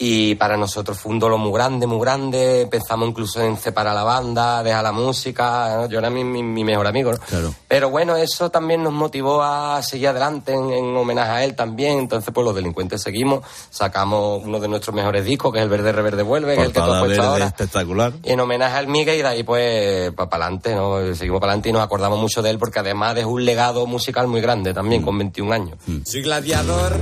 Y 0.05 0.35
para 0.35 0.57
nosotros 0.57 0.97
fue 0.99 1.13
un 1.13 1.19
dolor 1.19 1.39
muy 1.39 1.53
grande, 1.53 1.87
muy 1.87 1.99
grande. 2.01 2.67
Pensamos 2.69 3.07
incluso 3.07 3.41
en 3.41 3.57
separar 3.57 3.95
la 3.95 4.03
banda, 4.03 4.61
dejar 4.61 4.83
la 4.83 4.91
música. 4.91 5.77
¿no? 5.77 5.87
Yo 5.87 5.99
era 5.99 6.09
mi, 6.09 6.23
mi- 6.25 6.43
mi 6.43 6.63
mejor 6.65 6.87
amigo, 6.87 7.11
¿no? 7.13 7.17
Claro. 7.19 7.53
Pero 7.67 7.89
bueno, 7.89 8.17
eso 8.17 8.49
también 8.51 8.83
nos 8.83 8.91
motivó 8.91 9.41
a 9.41 9.81
seguir 9.81 10.09
adelante 10.09 10.51
en, 10.53 10.71
en 10.71 10.97
homenaje 10.97 11.31
a 11.31 11.43
él 11.45 11.55
también. 11.55 11.99
Entonces, 11.99 12.33
pues 12.33 12.43
los 12.43 12.53
delincuentes 12.53 13.01
seguimos. 13.01 13.45
Sacamos 13.69 14.41
uno 14.43 14.59
de 14.59 14.67
nuestros 14.67 14.93
mejores 14.95 15.23
discos, 15.23 15.53
que 15.53 15.59
es 15.59 15.63
el 15.63 15.69
Verde 15.69 15.91
Reverde 15.93 16.23
Vuelve, 16.23 16.55
que 16.55 16.61
es 16.61 16.67
el 16.67 16.73
que 16.73 16.79
tú 16.81 16.85
has 16.91 16.99
puesto 16.99 17.07
verde 17.07 17.25
ahora 17.31 17.45
espectacular. 17.45 18.13
en 18.23 18.39
homenaje 18.39 18.75
al 18.77 18.87
Miguel 18.87 19.19
y 19.19 19.21
de 19.21 19.27
ahí 19.27 19.43
pues 19.43 20.11
para 20.13 20.29
adelante, 20.45 20.75
¿no? 20.75 21.15
Seguimos 21.15 21.39
para 21.39 21.51
adelante 21.53 21.69
y 21.69 21.71
nos 21.73 21.81
acordamos 21.83 22.19
mucho 22.19 22.41
de 22.41 22.49
él 22.49 22.57
porque 22.59 22.79
además 22.79 23.15
dejó 23.15 23.29
un 23.29 23.45
legado 23.45 23.85
musical 23.85 24.27
muy 24.27 24.41
grande 24.41 24.73
también 24.73 25.01
con 25.01 25.17
21 25.17 25.53
años. 25.53 25.77
Soy 26.05 26.21
gladiador 26.23 26.97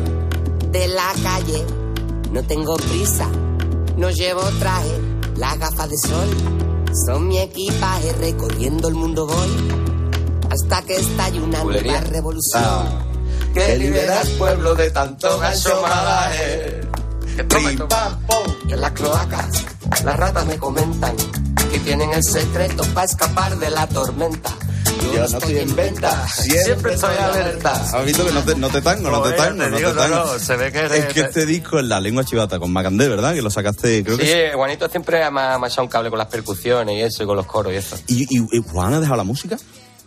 de 0.72 0.88
la 0.88 1.12
calle, 1.24 1.66
no 2.32 2.44
tengo 2.44 2.76
prisa, 2.78 3.28
no 3.98 4.10
llevo 4.10 4.42
traje, 4.60 5.00
las 5.36 5.60
gafas 5.60 5.90
de 5.90 5.98
sol 5.98 6.30
son 7.06 7.28
mi 7.28 7.40
equipaje, 7.40 8.14
recorriendo 8.14 8.88
el 8.88 8.96
mundo 8.96 9.28
voy 9.28 9.82
hasta 10.50 10.82
que 10.82 10.98
estalle 10.98 11.42
una 11.42 11.64
Bulería. 11.64 11.94
nueva 11.94 12.08
revolución. 12.08 12.64
Ah. 12.64 13.06
Que 13.54 13.78
liberas 13.78 14.28
pueblo 14.30 14.76
de 14.76 14.92
tanto 14.92 15.38
gancho 15.40 15.82
malaje. 15.82 16.82
En 18.70 18.82
las 18.82 18.92
cloacas, 18.92 19.66
las 20.04 20.18
ratas 20.18 20.46
me 20.46 20.58
comentan 20.58 21.16
que 21.72 21.80
tienen 21.80 22.12
el 22.14 22.24
secreto 22.24 22.84
para 22.94 23.06
escapar 23.06 23.58
de 23.58 23.70
la 23.70 23.88
tormenta. 23.88 24.52
Yo 25.14 25.20
no 25.20 25.38
estoy 25.38 25.58
en 25.58 25.76
venta, 25.76 26.28
siempre 26.30 26.94
estoy 26.94 27.16
alerta. 27.18 27.72
¿Has 27.74 28.06
visto 28.06 28.26
que 28.26 28.32
no 28.32 28.44
te, 28.44 28.56
no 28.56 28.70
te 28.70 28.82
tango, 28.82 29.10
no 29.12 29.22
te 29.22 29.34
tango, 29.34 29.64
te 29.64 29.70
no 29.70 29.78
digo, 29.78 29.90
te 29.92 29.98
tango? 29.98 30.16
no, 30.16 30.40
se 30.40 30.56
ve 30.56 30.72
que 30.72 30.80
eres- 30.80 31.06
Es 31.06 31.14
que 31.14 31.20
este 31.22 31.46
disco 31.46 31.80
es 31.80 31.86
la 31.86 32.00
lengua 32.00 32.24
chivata 32.24 32.60
con 32.60 32.72
Macandé, 32.72 33.08
¿verdad? 33.10 33.34
Que 33.34 33.42
lo 33.42 33.50
sacaste, 33.52 34.04
creo 34.04 34.18
Sí, 34.18 34.24
que... 34.24 34.52
Juanito 34.56 34.88
siempre 34.90 35.30
me 35.30 35.42
ha, 35.42 35.58
echado 35.66 35.84
un 35.84 35.90
cable 35.90 36.10
con 36.10 36.18
las 36.20 36.28
percusiones 36.28 36.96
y 36.96 37.02
eso, 37.02 37.24
y 37.24 37.26
con 37.26 37.36
los 37.36 37.46
coros 37.46 37.74
y 37.74 37.76
eso. 37.76 37.98
¿Y, 38.08 38.24
y, 38.24 38.40
y 38.52 38.64
Juan 38.72 38.94
ha 38.94 39.00
dejado 39.00 39.18
la 39.18 39.24
música? 39.24 39.58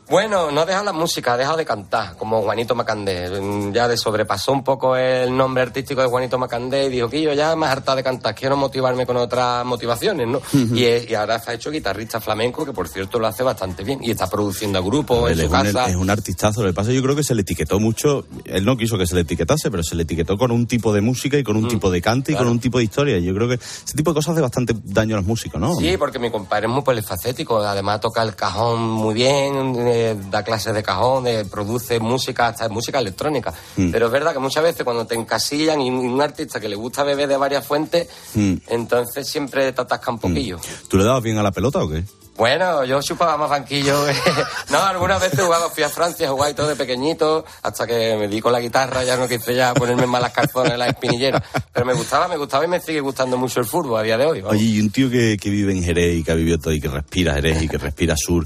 Bueno, 0.09 0.51
no 0.51 0.61
ha 0.61 0.67
dejado 0.67 0.85
la 0.85 0.93
música, 0.93 1.33
ha 1.33 1.37
dejado 1.39 1.57
de 1.57 1.65
cantar, 1.65 2.17
como 2.19 2.43
Juanito 2.43 2.75
Macandé. 2.75 3.41
Mm, 3.41 3.73
Ya 3.73 3.89
de 3.89 3.97
sobrepasó 3.97 4.53
un 4.53 4.63
poco 4.63 4.97
el 4.97 5.35
nombre 5.35 5.63
artístico 5.63 6.03
de 6.03 6.09
Juanito 6.09 6.39
Macandé 6.39 6.87
y 6.87 6.89
dijo 6.91 7.09
que 7.09 7.23
yo 7.23 7.33
ya 7.33 7.57
me 7.57 7.65
he 7.67 7.69
hartado 7.71 7.97
de 7.97 8.03
cantar, 8.03 8.35
quiero 8.35 8.57
motivarme 8.57 9.07
con 9.07 9.17
otras 9.17 9.65
motivaciones, 9.65 10.29
¿no? 10.29 10.43
Y, 10.75 10.85
es- 10.85 11.09
y 11.09 11.15
ahora 11.15 11.39
se 11.39 11.51
ha 11.51 11.55
hecho 11.55 11.71
guitarrista 11.71 12.21
flamenco, 12.21 12.67
que 12.67 12.73
por 12.73 12.87
cierto 12.89 13.19
lo 13.19 13.27
hace 13.27 13.43
bastante 13.43 13.83
bien, 13.83 13.99
y 14.05 14.11
está 14.11 14.29
produciendo 14.29 14.79
a 14.79 14.83
grupos 14.83 15.31
en 15.31 15.39
es, 15.41 15.47
su 15.47 15.53
un, 15.55 15.63
casa. 15.63 15.87
es 15.89 15.97
un 15.97 16.11
artistazo. 16.11 16.61
Lo 16.63 16.69
que 16.69 16.75
pasa 16.75 16.93
yo 16.93 17.03
creo 17.03 17.17
que 17.17 17.25
se 17.25 17.35
le 17.35 17.41
etiquetó 17.41 17.81
mucho. 17.81 18.27
Él 18.45 18.65
no 18.67 18.77
quiso 18.77 18.99
que 18.99 19.07
se 19.07 19.15
le 19.15 19.23
etiquetase, 19.23 19.71
pero 19.71 19.83
se 19.83 19.95
le 19.95 20.03
etiquetó 20.03 20.37
con 20.37 20.51
un 20.51 20.67
tipo 20.67 20.93
de 20.93 21.01
música 21.01 21.39
y 21.39 21.43
con 21.43 21.57
un 21.57 21.67
tipo 21.67 21.91
de 21.91 22.03
cante 22.03 22.33
y 22.33 22.35
con 22.35 22.47
Mm, 22.47 22.51
un 22.51 22.61
tipo 22.61 22.77
de 22.79 22.85
historia. 22.85 23.19
Yo 23.19 23.35
creo 23.35 23.49
que 23.49 23.55
ese 23.55 23.95
tipo 23.97 24.11
de 24.11 24.17
cosas 24.17 24.33
hace 24.33 24.43
bastante 24.43 24.75
daño 24.85 25.15
a 25.17 25.19
los 25.21 25.27
músicos, 25.27 25.59
¿no? 25.61 25.75
Sí, 25.77 25.97
porque 25.97 26.19
mi 26.19 26.31
compadre 26.31 26.67
es 26.67 26.73
muy 26.73 26.83
polifacético, 26.83 27.59
además 27.59 28.01
toca 28.01 28.23
el 28.23 28.35
cajón 28.37 28.83
muy 28.83 29.15
bien, 29.15 29.75
eh, 29.95 30.17
da 30.31 30.43
clases 30.43 30.75
de 30.75 30.83
cajón, 30.83 31.27
eh, 31.27 31.45
produce 31.45 32.01
música, 32.01 32.49
hasta 32.49 32.69
música 32.69 32.99
electrónica. 32.99 33.53
Mm. 33.77 33.91
Pero 33.93 34.07
es 34.07 34.13
verdad 34.13 34.33
que 34.33 34.39
muchas 34.41 34.63
veces 34.65 34.83
cuando 34.85 35.07
te 35.07 35.15
encasillan 35.15 35.81
y 35.81 35.91
un 35.91 36.21
artista 36.21 36.59
que 36.59 36.69
le 36.69 36.77
gusta 36.77 37.05
beber 37.05 37.29
de 37.29 37.37
varias 37.37 37.67
fuentes, 37.67 38.09
Mm. 38.35 38.55
entonces 38.69 39.27
siempre 39.29 39.73
te 39.73 39.81
atasca 39.81 40.11
un 40.11 40.19
poquillo. 40.19 40.59
¿Tú 40.89 40.97
le 40.97 41.05
dabas 41.05 41.23
bien 41.23 41.39
a 41.39 41.43
la 41.43 41.53
pelota 41.53 41.79
o 41.79 41.89
qué? 41.89 42.03
Bueno, 42.37 42.83
yo 42.85 43.01
chupaba 43.01 43.37
más 43.37 43.49
banquillo. 43.49 44.09
eh. 44.09 44.13
no, 44.71 44.79
algunas 44.83 45.21
veces 45.21 45.41
jugaba, 45.41 45.71
fui 45.71 45.85
a 45.85 45.89
Francia, 45.89 46.29
jugaba 46.29 46.51
y 46.51 46.55
todo 46.55 46.67
de 46.67 46.75
pequeñito, 46.75 47.45
hasta 47.63 47.87
que 47.87 48.17
me 48.19 48.27
di 48.27 48.41
con 48.41 48.51
la 48.51 48.59
guitarra, 48.59 49.05
ya 49.05 49.17
no 49.17 49.29
quise 49.29 49.55
ya 49.55 49.73
ponerme 49.73 50.05
malas 50.09 50.33
calzones, 50.33 50.77
las 50.77 50.89
espinilleras. 50.89 51.45
Pero 51.73 51.87
me 51.87 51.95
gustaba, 51.95 52.27
me 52.27 52.37
gustaba 52.37 52.65
y 52.65 52.69
me 52.69 52.81
sigue 52.81 52.99
gustando 52.99 53.37
mucho 53.37 53.61
el 53.61 53.67
fútbol 53.67 54.01
a 54.01 54.03
día 54.03 54.19
de 54.19 54.27
hoy. 54.27 54.41
vamos. 54.41 54.57
Oye, 54.57 54.65
y 54.65 54.81
un 54.81 54.91
tío 54.91 55.09
que, 55.09 55.37
que 55.41 55.49
vive 55.49 55.71
en 55.73 55.85
Jerez 55.85 56.17
y 56.17 56.25
que 56.25 56.33
ha 56.33 56.35
vivido 56.35 56.59
todo 56.59 56.73
y 56.75 56.81
que 56.81 56.89
respira 56.89 57.35
Jerez 57.35 57.63
y 57.63 57.69
que 57.69 57.79
respira 57.79 58.17
sur, 58.17 58.45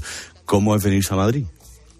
¿cómo 0.49 0.75
es 0.75 0.83
venirse 0.83 1.13
a 1.13 1.17
Madrid? 1.17 1.45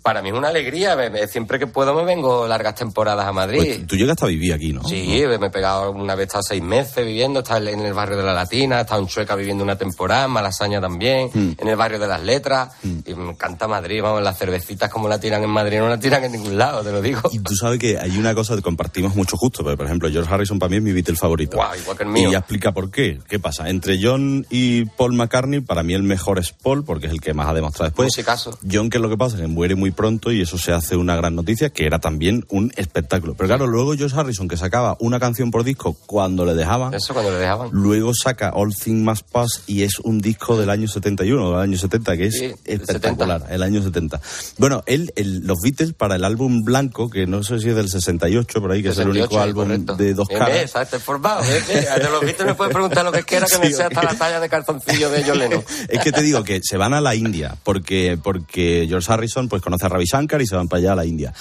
Para 0.04 0.22
mí 0.22 0.30
es 0.30 0.36
una 0.36 0.50
alegría, 0.50 0.98
siempre 1.28 1.60
que 1.60 1.68
puedo 1.68 1.94
me 1.94 2.04
vengo 2.04 2.48
largas 2.48 2.76
temporadas 2.76 3.26
a 3.26 3.32
Madrid. 3.32 3.58
Pues 3.58 3.88
tú 3.88 3.96
llegaste 3.96 4.26
a 4.26 4.28
vivir 4.28 4.54
aquí, 4.54 4.74
¿no? 4.74 4.84
Sí, 4.84 5.24
me 5.40 5.48
he 5.48 5.50
pegado 5.50 5.92
una 5.92 6.16
vez, 6.16 6.24
he 6.24 6.28
estado 6.28 6.44
seis 6.44 6.62
meses 6.64 7.06
viviendo, 7.06 7.40
he 7.40 7.44
estado 7.44 7.68
en 7.68 7.80
el 7.82 7.94
barrio 7.94 8.18
de 8.18 8.24
la 8.24 8.34
Latina, 8.34 8.80
he 8.80 8.82
estado 8.82 9.02
en 9.02 9.08
Chueca 9.08 9.36
viviendo 9.36 9.64
una 9.64 9.78
temporada, 9.78 10.26
en 10.26 10.32
Malasaña 10.32 10.80
también, 10.82 11.30
Mm. 11.34 11.52
en 11.58 11.68
el 11.68 11.76
barrio 11.76 12.00
de 12.00 12.08
las 12.08 12.24
Letras, 12.24 12.74
y 12.84 13.14
me 13.14 13.32
encanta 13.32 13.68
Madrid, 13.68 14.02
vamos, 14.02 14.22
las 14.24 14.38
cervecitas 14.38 14.90
como 14.90 15.08
la 15.08 15.20
tiran 15.20 15.44
en 15.44 15.50
Madrid 15.50 15.78
no 15.80 15.90
la 15.90 16.00
tiran 16.00 16.24
en 16.24 16.32
ningún 16.32 16.58
lado, 16.58 16.82
te 16.84 16.92
lo 16.92 17.02
digo. 17.02 17.22
Y 17.32 17.40
tú 17.40 17.56
sabes 17.56 17.80
que 17.80 17.98
hay 17.98 18.18
una 18.18 18.34
cosa 18.34 18.56
que 18.56 18.62
compartimos 18.62 19.16
mucho 19.16 19.38
justo, 19.38 19.64
pero 19.64 19.78
por 19.78 19.86
ejemplo, 19.86 20.10
George 20.10 20.34
Harrison 20.34 20.60
para 20.60 20.70
mí 20.70 20.78
es 20.78 20.82
mi 20.84 20.92
Beatle 20.94 21.16
favorito. 21.16 21.58
Guau, 21.58 21.76
igual 21.78 21.98
que 21.98 22.04
el 22.04 22.10
mío. 22.10 22.30
Y 22.30 22.32
ya 22.34 22.40
explica 22.40 22.72
por 22.72 22.90
qué. 22.92 23.20
¿Qué 23.28 23.40
pasa? 23.40 23.70
Entre 23.70 24.00
John 24.02 24.46
y 24.50 24.86
Paul 24.86 25.14
McCartney, 25.14 25.62
para 25.62 25.84
mí 25.84 25.94
el 25.94 26.04
mejor 26.04 26.40
es 26.40 26.52
Paul, 26.52 26.84
porque 26.84 27.08
es 27.08 27.12
el 27.14 27.22
que 27.22 27.34
más 27.34 27.48
ha 27.48 27.54
demostrado 27.54 27.90
después. 27.90 28.08
Musicazo. 28.08 28.58
John, 28.70 28.90
que 28.90 28.98
es 28.98 29.02
lo 29.02 29.10
que 29.10 29.18
pasa, 29.18 29.38
que 29.38 29.48
muere 29.48 29.76
muy 29.76 29.89
pronto 29.92 30.32
y 30.32 30.42
eso 30.42 30.58
se 30.58 30.72
hace 30.72 30.96
una 30.96 31.16
gran 31.16 31.36
noticia, 31.36 31.70
que 31.70 31.86
era 31.86 32.00
también 32.00 32.46
un 32.50 32.72
espectáculo. 32.76 33.36
Pero 33.36 33.48
claro, 33.48 33.68
luego 33.68 33.94
George 33.96 34.16
Harrison, 34.20 34.48
que 34.48 34.58
sacaba 34.58 34.96
una 35.00 35.20
canción 35.20 35.52
por 35.52 35.64
disco 35.64 35.94
cuando 36.06 36.46
le 36.46 36.54
dejaban. 36.56 36.94
Eso 36.94 37.14
cuando 37.14 37.32
le 37.32 37.38
dejaban. 37.38 37.70
Luego 37.72 38.12
saca 38.14 38.52
All 38.54 38.74
Things 38.76 39.04
Must 39.04 39.26
Pass 39.32 39.64
y 39.68 39.84
es 39.84 40.00
un 40.00 40.20
disco 40.20 40.58
del 40.58 40.70
año 40.70 40.88
71, 40.88 41.52
del 41.52 41.60
año 41.60 41.78
70, 41.78 42.18
que 42.18 42.26
es 42.28 42.38
Sí, 42.40 42.52
espectacular, 42.66 43.46
el 43.50 43.64
año 43.64 43.82
70. 43.82 44.20
Bueno, 44.58 44.84
él, 44.86 45.12
el- 45.16 45.42
los 45.46 45.58
Beatles 45.64 45.94
para 45.94 46.16
el 46.16 46.24
álbum 46.24 46.64
blanco, 46.64 47.10
que 47.10 47.28
no 47.28 47.44
sé 47.44 47.60
si 47.60 47.70
es 47.70 47.76
del 47.76 47.90
68, 47.90 48.62
por 48.62 48.72
ahí, 48.72 48.82
que 48.84 48.90
es 48.90 48.98
el 48.98 49.06
68, 49.06 49.28
único 49.30 49.42
álbum 49.42 49.64
correcto. 49.68 49.96
de 49.96 50.14
dos 50.14 50.28
caras. 50.28 50.72
Te 50.90 51.00
formado. 51.00 51.42
De 51.44 52.10
los 52.10 52.22
vistos 52.26 52.46
me 52.46 52.56
puedes 52.56 52.74
preguntar 52.74 53.04
lo 53.06 53.12
que 53.12 53.24
quiera 53.24 53.46
que 53.46 53.58
me 53.60 53.68
Sí, 53.68 53.74
sea 53.74 53.88
hasta 53.88 54.04
la 54.04 54.16
talla 54.16 54.40
de 54.40 54.50
calzoncillo 54.50 55.10
de 55.10 55.24
John 55.24 55.38
Lennon. 55.40 55.64
Es 55.90 56.00
que 56.04 56.12
te 56.12 56.22
digo 56.22 56.44
que 56.44 56.60
se 56.64 56.78
van 56.78 56.94
a 56.94 57.02
la 57.02 57.16
India 57.16 57.56
porque, 57.64 58.18
porque 58.22 58.86
George 58.88 59.12
Harrison 59.12 59.48
pues 59.50 59.62
conoce 59.62 59.79
a 59.86 59.90
Ravi 59.90 60.06
Shankar 60.06 60.42
y 60.42 60.48
se 60.48 60.56
van 60.56 60.68
para 60.68 60.80
allá 60.82 60.94
a 60.94 60.96
la 60.96 61.06
India. 61.06 61.34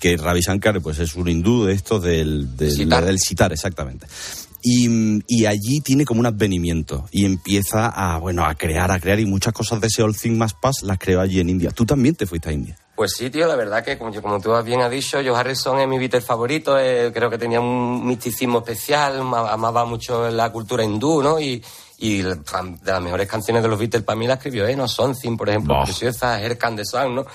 Que 0.00 0.16
Ravi 0.16 0.40
Shankar 0.40 0.80
pues 0.80 0.98
es 0.98 1.14
un 1.16 1.28
hindú 1.28 1.64
de 1.64 1.72
estos 1.74 2.02
del, 2.02 2.56
del 2.56 2.70
Sitar. 2.72 3.04
del 3.04 3.52
exactamente. 3.52 4.06
Y, 4.62 5.20
y 5.28 5.46
allí 5.46 5.80
tiene 5.80 6.04
como 6.04 6.20
un 6.20 6.26
advenimiento 6.26 7.06
y 7.12 7.24
empieza 7.24 7.86
a, 7.86 8.18
bueno, 8.18 8.44
a 8.44 8.54
crear, 8.56 8.90
a 8.90 8.98
crear 8.98 9.20
y 9.20 9.24
muchas 9.26 9.52
cosas 9.52 9.80
de 9.80 9.86
ese 9.86 10.02
All 10.02 10.16
Things 10.16 10.36
Must 10.36 10.56
Pass 10.60 10.82
las 10.82 10.98
creó 10.98 11.20
allí 11.20 11.38
en 11.38 11.50
India. 11.50 11.70
Tú 11.70 11.86
también 11.86 12.16
te 12.16 12.26
fuiste 12.26 12.48
a 12.48 12.52
India. 12.52 12.76
Pues 12.96 13.12
sí, 13.16 13.28
tío, 13.30 13.46
la 13.46 13.54
verdad 13.56 13.84
que 13.84 13.96
como, 13.98 14.10
como 14.22 14.40
tú 14.40 14.50
bien 14.64 14.80
has 14.80 14.90
dicho, 14.90 15.18
Joe 15.18 15.36
Harrison 15.36 15.78
es 15.78 15.86
mi 15.86 15.98
Beatle 15.98 16.22
favorito, 16.22 16.78
eh, 16.80 17.12
creo 17.14 17.28
que 17.30 17.36
tenía 17.38 17.60
un 17.60 18.06
misticismo 18.06 18.58
especial, 18.60 19.22
ma- 19.22 19.52
amaba 19.52 19.84
mucho 19.84 20.30
la 20.30 20.50
cultura 20.50 20.82
hindú, 20.82 21.22
¿no? 21.22 21.38
Y, 21.38 21.62
y 21.98 22.22
de 22.22 22.36
las 22.84 23.02
mejores 23.02 23.28
canciones 23.28 23.62
de 23.62 23.68
los 23.68 23.78
Beatles 23.78 24.02
para 24.02 24.18
mí 24.18 24.26
la 24.26 24.34
escribió 24.34 24.66
Eno, 24.66 24.88
Something, 24.88 25.36
por 25.36 25.48
ejemplo, 25.50 25.74
Bah. 25.74 25.84
Preciosa, 25.84 26.40
Air 26.42 26.56
Can 26.58 26.74
the 26.76 26.84
Sun, 26.86 27.16
¿no? 27.16 27.26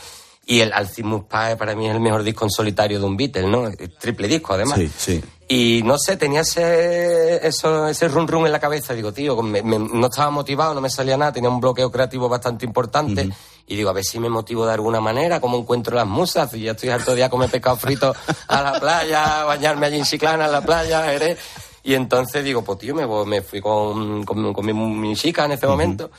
Y 0.46 0.60
el 0.62 0.74
Alcimus 0.74 1.26
Pae 1.26 1.56
para 1.56 1.76
mí 1.76 1.88
es 1.88 1.94
el 1.94 2.02
mejor 2.02 2.24
disco 2.24 2.46
en 2.46 2.50
solitario 2.52 3.00
de 3.00 3.06
un 3.06 3.16
Beatle, 3.16 3.48
¿no? 3.48 3.68
El 3.68 3.96
triple 3.98 4.28
disco, 4.28 4.54
además. 4.54 4.78
Sí, 4.80 4.92
sí. 4.98 5.24
Y 5.48 5.82
no 5.84 5.98
sé, 5.98 6.18
tenía 6.18 6.42
ese, 6.42 7.46
eso, 7.46 7.88
ese 7.88 8.08
run 8.08 8.28
run 8.28 8.46
en 8.46 8.52
la 8.52 8.60
cabeza. 8.60 8.94
Digo, 8.94 9.12
tío, 9.14 9.42
me- 9.42 9.62
me- 9.62 9.78
no 9.80 10.08
estaba 10.08 10.30
motivado, 10.32 10.74
no 10.74 10.82
me 10.82 10.90
salía 10.90 11.16
nada, 11.18 11.32
tenía 11.34 11.50
un 11.50 11.60
bloqueo 11.60 11.92
creativo 11.92 12.28
bastante 12.28 12.66
importante. 12.66 13.30
Y 13.68 13.76
digo, 13.76 13.90
a 13.90 13.94
ver 13.94 14.04
si 14.04 14.20
me 14.20 14.30
motivo 14.30 14.66
de 14.66 14.74
alguna 14.74 15.00
manera, 15.00 15.40
cómo 15.40 15.58
encuentro 15.58 15.96
las 15.96 16.08
musas. 16.08 16.54
Y 16.56 16.62
ya 16.62 16.72
estoy 16.72 16.90
harto 16.90 17.14
de 17.16 17.24
a 17.24 17.30
comer 17.30 17.50
pescado 17.50 17.76
frito 17.78 18.14
a 18.48 18.62
la 18.62 18.80
playa, 18.80 19.44
bañarme 19.44 19.86
allí 19.88 19.98
en 20.00 20.06
Chiclana, 20.06 20.46
en 20.46 20.52
la 20.52 20.62
playa, 20.62 21.04
Jerez. 21.04 21.38
Y 21.84 21.94
entonces 21.94 22.44
digo, 22.44 22.64
pues 22.64 22.80
tío, 22.80 22.96
me, 22.96 23.06
me 23.26 23.42
fui 23.42 23.62
con, 23.62 24.24
con, 24.24 24.54
con 24.54 24.66
mi, 24.66 24.74
mi 24.74 25.16
chica 25.16 25.46
en 25.46 25.52
ese 25.54 25.68
momento. 25.68 26.10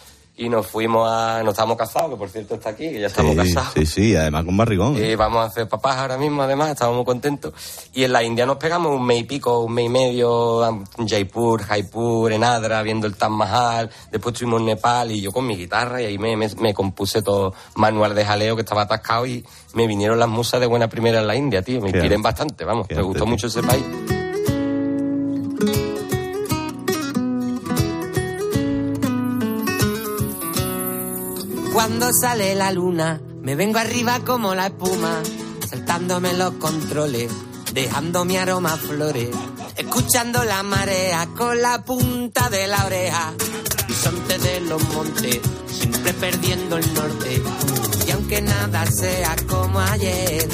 Y 0.45 0.49
nos 0.49 0.67
fuimos 0.67 1.09
a. 1.09 1.41
Nos 1.43 1.53
estábamos 1.53 1.77
casados, 1.77 2.11
que 2.11 2.17
por 2.17 2.29
cierto 2.29 2.55
está 2.57 2.71
aquí, 2.71 2.91
que 2.91 3.01
ya 3.01 3.07
estamos 3.07 3.33
Sí, 3.33 3.37
casados. 3.55 3.73
sí, 3.75 3.87
sí, 3.87 4.17
además 4.17 4.45
con 4.45 4.57
barrigón. 4.57 4.97
Y 4.97 5.15
vamos 5.15 5.39
a 5.41 5.45
hacer 5.45 5.69
papás 5.69 5.99
ahora 5.99 6.19
mismo, 6.19 6.43
además, 6.43 6.71
estamos 6.71 6.97
muy 6.97 7.05
contentos. 7.05 7.53
Y 7.93 8.05
en 8.05 8.13
la 8.13 8.23
India 8.23 8.45
nos 8.45 8.57
pegamos 8.57 8.91
un 8.95 9.05
mes 9.07 9.21
y 9.21 9.25
pico, 9.25 9.61
un 9.61 9.73
mes 9.73 9.87
y 9.87 9.89
medio, 9.89 10.67
en 10.99 11.09
Jaipur, 11.09 11.63
Jaipur, 11.63 12.33
en 12.33 12.43
Adra, 12.43 12.83
viendo 12.83 13.07
el 13.07 13.15
Taj 13.17 13.31
Mahal. 13.31 13.91
Después 14.11 14.33
estuvimos 14.33 14.61
en 14.61 14.67
Nepal 14.67 15.11
y 15.13 15.21
yo 15.21 15.31
con 15.33 15.47
mi 15.47 15.57
guitarra 15.57 16.03
y 16.03 16.07
ahí 16.07 16.19
me, 16.19 16.37
me, 16.37 16.49
me 16.59 16.75
compuse 16.75 17.23
todo 17.23 17.55
manual 17.77 18.15
de 18.15 18.25
jaleo 18.25 18.57
que 18.57 18.63
estaba 18.63 18.83
atascado 18.83 19.27
y 19.27 19.45
me 19.75 19.87
vinieron 19.87 20.19
las 20.19 20.29
musas 20.29 20.61
de 20.61 20.67
buena 20.67 20.89
primera 20.89 21.21
en 21.21 21.27
la 21.27 21.37
India, 21.37 21.63
tío. 21.63 21.81
Me 21.81 21.91
inspiré 21.91 22.17
bastante, 22.17 22.65
vamos. 22.65 22.87
Me 22.91 23.01
gustó 23.03 23.27
mucho 23.27 23.47
ese 23.47 23.63
país. 23.63 23.85
Cuando 31.73 32.11
sale 32.13 32.55
la 32.55 32.71
luna, 32.71 33.19
me 33.41 33.55
vengo 33.55 33.79
arriba 33.79 34.21
como 34.21 34.55
la 34.55 34.67
espuma, 34.67 35.23
saltándome 35.69 36.35
los 36.35 36.53
controles, 36.55 37.33
dejando 37.73 38.27
mi 38.27 38.37
aroma 38.37 38.75
a 38.75 38.77
flores, 38.77 39.31
escuchando 39.77 40.45
la 40.45 40.63
marea 40.63 41.27
con 41.35 41.63
la 41.63 41.83
punta 41.83 42.51
de 42.51 42.67
la 42.67 42.85
oreja, 42.85 43.33
horizonte 43.85 44.39
de 44.39 44.61
los 44.61 44.87
montes, 44.91 45.41
siempre 45.67 46.13
perdiendo 46.13 46.77
el 46.77 46.95
norte. 46.95 47.43
Y 48.07 48.11
aunque 48.11 48.43
nada 48.43 48.85
sea 48.87 49.35
como 49.49 49.81
ayer, 49.81 50.47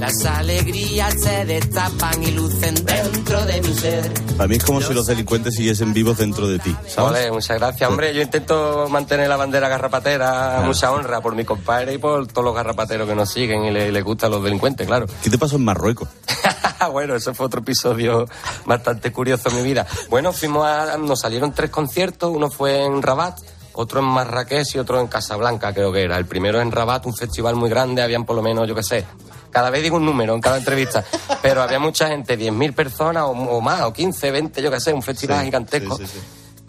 las 0.00 0.24
alegrías 0.24 1.14
se 1.20 1.44
destapan 1.44 2.22
y 2.22 2.30
lucen 2.32 2.74
dentro 2.84 3.44
de 3.44 3.60
mi 3.60 3.74
ser. 3.74 4.10
Para 4.36 4.48
mí 4.48 4.56
es 4.56 4.64
como 4.64 4.80
si 4.80 4.94
los 4.94 5.06
delincuentes 5.06 5.54
siguiesen 5.54 5.92
vivos 5.92 6.16
dentro 6.18 6.48
de 6.48 6.58
ti, 6.58 6.74
¿sabes? 6.88 7.10
Ole, 7.22 7.30
muchas 7.32 7.58
gracias. 7.58 7.88
Hombre, 7.88 8.14
yo 8.14 8.22
intento 8.22 8.88
mantener 8.88 9.28
la 9.28 9.36
bandera 9.36 9.68
garrapatera, 9.68 10.26
Claro. 10.30 10.66
mucha 10.66 10.90
honra 10.90 11.20
por 11.20 11.34
mi 11.34 11.44
compadre 11.44 11.94
y 11.94 11.98
por 11.98 12.26
todos 12.26 12.44
los 12.44 12.54
garrapateros 12.54 13.06
que 13.08 13.14
nos 13.14 13.30
siguen 13.30 13.64
y 13.64 13.70
le- 13.70 13.92
les 13.92 14.02
gustan 14.02 14.30
los 14.30 14.42
delincuentes, 14.42 14.86
claro. 14.86 15.06
¿Qué 15.22 15.28
te 15.30 15.36
pasó 15.38 15.56
en 15.56 15.64
Marruecos? 15.64 16.08
bueno, 16.92 17.14
ese 17.14 17.34
fue 17.34 17.46
otro 17.46 17.60
episodio 17.60 18.26
bastante 18.64 19.12
curioso 19.12 19.50
en 19.50 19.56
mi 19.56 19.62
vida. 19.62 19.86
Bueno, 20.08 20.32
fuimos 20.32 20.64
a, 20.66 20.96
nos 20.96 21.20
salieron 21.20 21.52
tres 21.52 21.68
conciertos, 21.70 22.30
uno 22.34 22.50
fue 22.50 22.84
en 22.84 23.02
Rabat, 23.02 23.38
otro 23.74 24.00
en 24.00 24.06
Marrakech 24.06 24.74
y 24.74 24.78
otro 24.78 25.00
en 25.00 25.06
Casablanca, 25.06 25.72
creo 25.72 25.92
que 25.92 26.02
era. 26.02 26.16
El 26.18 26.26
primero 26.26 26.60
en 26.60 26.70
Rabat, 26.72 27.06
un 27.06 27.14
festival 27.14 27.56
muy 27.56 27.70
grande, 27.70 28.02
habían 28.02 28.24
por 28.24 28.36
lo 28.36 28.42
menos, 28.42 28.66
yo 28.68 28.74
qué 28.74 28.82
sé, 28.82 29.04
cada 29.50 29.70
vez 29.70 29.82
digo 29.82 29.96
un 29.96 30.04
número 30.04 30.34
en 30.34 30.40
cada 30.40 30.58
entrevista, 30.58 31.04
pero 31.42 31.62
había 31.62 31.78
mucha 31.78 32.08
gente, 32.08 32.38
10.000 32.38 32.74
personas 32.74 33.24
o, 33.24 33.30
o 33.30 33.60
más, 33.60 33.82
o 33.82 33.92
15, 33.92 34.30
20, 34.30 34.62
yo 34.62 34.70
qué 34.70 34.80
sé, 34.80 34.92
un 34.92 35.02
festival 35.02 35.38
Sí, 35.40 35.44
gigantesco. 35.46 35.96
sí. 35.96 36.04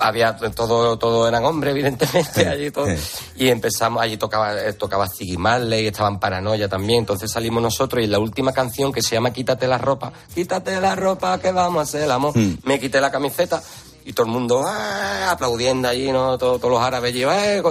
Había 0.04 0.36
todo, 0.36 0.98
todo 0.98 1.28
eran 1.28 1.46
hombres, 1.46 1.74
evidentemente, 1.74 2.48
allí 2.48 2.72
todo. 2.72 2.88
Y 3.36 3.50
empezamos, 3.50 4.02
allí 4.02 4.18
tocaba, 4.18 4.60
eh, 4.60 4.74
tocaba 4.74 5.08
Ziggy 5.08 5.38
Marley, 5.38 5.86
estaban 5.86 6.20
Paranoia 6.20 6.68
también. 6.68 7.00
Entonces 7.02 7.32
salimos 7.32 7.62
nosotros 7.62 8.04
y 8.04 8.08
la 8.08 8.18
última 8.18 8.52
canción 8.52 8.92
que 8.92 9.04
se 9.04 9.14
llama 9.14 9.32
Quítate 9.32 9.68
la 9.68 9.78
ropa, 9.78 10.12
quítate 10.34 10.82
la 10.82 10.96
ropa 10.96 11.38
que 11.40 11.52
vamos 11.52 11.82
a 11.82 11.84
hacer 11.84 12.02
el 12.02 12.10
amor. 12.12 12.36
Hmm. 12.36 12.58
Me 12.64 12.80
quité 12.80 13.00
la 13.00 13.12
camiseta 13.12 13.62
y 14.06 14.14
todo 14.14 14.26
el 14.26 14.32
mundo 14.32 14.64
¡ah! 14.66 15.32
aplaudiendo 15.32 15.88
allí, 15.88 16.12
¿no? 16.12 16.38
Todo- 16.38 16.58
Todos, 16.60 16.72
los 16.72 16.82
árabes 16.82 17.14
allí, 17.14 17.24
¡eh! 17.24 17.62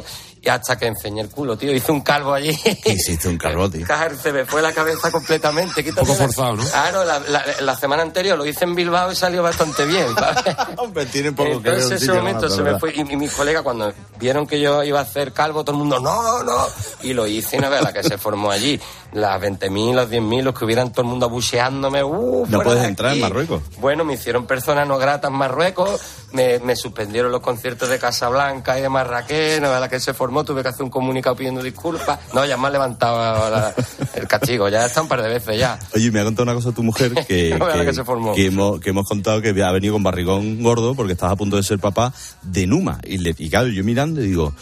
Y 0.42 0.48
hasta 0.48 0.78
que 0.78 0.86
enseñé 0.86 1.20
el 1.20 1.28
culo, 1.28 1.58
tío. 1.58 1.70
Hice 1.72 1.92
un 1.92 2.00
calvo 2.00 2.32
allí. 2.32 2.50
Hiciste 2.86 3.28
un 3.28 3.36
calvo, 3.36 3.68
tío. 3.68 3.84
Claro, 3.84 4.16
se 4.16 4.32
me 4.32 4.46
fue 4.46 4.62
la 4.62 4.72
cabeza 4.72 5.10
completamente. 5.10 5.84
Quítate 5.84 6.00
poco 6.00 6.14
forzado, 6.14 6.56
¿no? 6.56 6.64
Claro, 6.64 7.04
la, 7.04 7.18
la- 7.18 7.44
la 7.60 7.76
semana 7.76 8.02
anterior 8.02 8.38
lo 8.38 8.46
hice 8.46 8.64
en 8.64 8.74
Bilbao 8.74 9.12
y 9.12 9.16
salió 9.16 9.42
bastante 9.42 9.84
bien. 9.84 10.06
Hombre, 10.78 11.04
tiene 11.06 11.32
poco 11.32 11.44
que 11.62 11.70
ver 11.70 11.74
un 11.74 11.82
Entonces 11.82 11.86
ese 11.92 11.98
sitio 11.98 12.14
con 12.14 12.22
momento 12.24 12.48
se 12.48 12.62
me 12.62 12.78
fue. 12.78 12.94
Y, 12.96 13.00
y 13.00 13.16
mis 13.16 13.32
colegas, 13.32 13.62
cuando 13.62 13.92
vieron 14.18 14.46
que 14.46 14.58
yo 14.60 14.82
iba 14.82 14.98
a 14.98 15.02
hacer 15.02 15.32
calvo, 15.32 15.62
todo 15.62 15.72
el 15.76 15.78
mundo, 15.80 16.00
no, 16.00 16.42
no. 16.42 16.66
Y 17.02 17.12
lo 17.12 17.26
hice 17.26 17.56
y 17.56 17.60
no 17.60 17.68
veas 17.68 17.82
la 17.82 17.92
que 17.92 18.02
se 18.02 18.16
formó 18.16 18.50
allí. 18.50 18.80
Las 19.12 19.40
20.000, 19.42 19.92
los 19.94 20.08
10.000, 20.08 20.42
los 20.42 20.58
que 20.58 20.64
hubieran 20.64 20.90
todo 20.90 21.02
el 21.02 21.08
mundo 21.08 21.26
abucheándome. 21.26 22.02
Uh, 22.02 22.46
No 22.48 22.60
puedes 22.62 22.80
de 22.82 22.88
entrar 22.88 23.12
en. 23.12 23.20
Marruecos. 23.20 23.60
Bueno, 23.78 24.04
me 24.04 24.14
hicieron 24.14 24.46
personas 24.46 24.86
no 24.88 24.96
gratas 24.96 25.30
en 25.30 25.36
Marruecos, 25.36 26.00
me, 26.32 26.60
me 26.60 26.76
suspendieron 26.76 27.30
los 27.32 27.40
conciertos 27.42 27.88
de 27.90 27.98
Casablanca 27.98 28.78
y 28.78 28.82
de 28.82 28.88
Marrakech, 28.88 29.60
no 29.60 29.78
la 29.78 29.88
que 29.88 29.98
se 29.98 30.14
formó, 30.14 30.29
tuve 30.44 30.62
que 30.62 30.68
hacer 30.68 30.82
un 30.82 30.90
comunicado 30.90 31.36
pidiendo 31.36 31.62
disculpas. 31.62 32.18
No, 32.34 32.44
ya 32.46 32.56
me 32.56 32.68
ha 32.68 32.70
levantado 32.70 33.50
la- 33.50 33.74
el 34.14 34.26
castigo, 34.26 34.68
ya 34.68 34.86
está 34.86 35.02
un 35.02 35.08
par 35.08 35.22
de 35.22 35.28
veces 35.28 35.58
ya. 35.58 35.78
Oye, 35.94 36.10
me 36.10 36.20
ha 36.20 36.24
contado 36.24 36.44
una 36.44 36.54
cosa 36.54 36.72
tu 36.72 36.82
mujer 36.82 37.12
que, 37.28 37.56
No 37.58 37.66
que 37.68 37.92
se 37.92 38.04
formó. 38.04 38.34
que 38.34 38.46
hemos, 38.46 38.80
que 38.80 38.90
hemos 38.90 39.06
contado 39.06 39.42
que 39.42 39.50
ha 39.62 39.72
venido 39.72 39.92
con 39.94 40.02
barrigón 40.02 40.62
gordo 40.62 40.94
porque 40.94 41.12
estás 41.12 41.30
a 41.32 41.36
punto 41.36 41.56
de 41.56 41.62
ser 41.62 41.78
papá 41.78 42.12
de 42.42 42.66
Numa. 42.66 43.00
Y, 43.04 43.18
le, 43.18 43.34
y 43.38 43.50
claro, 43.50 43.68
yo 43.68 43.84
mirando 43.84 44.20
y 44.22 44.28
digo, 44.28 44.52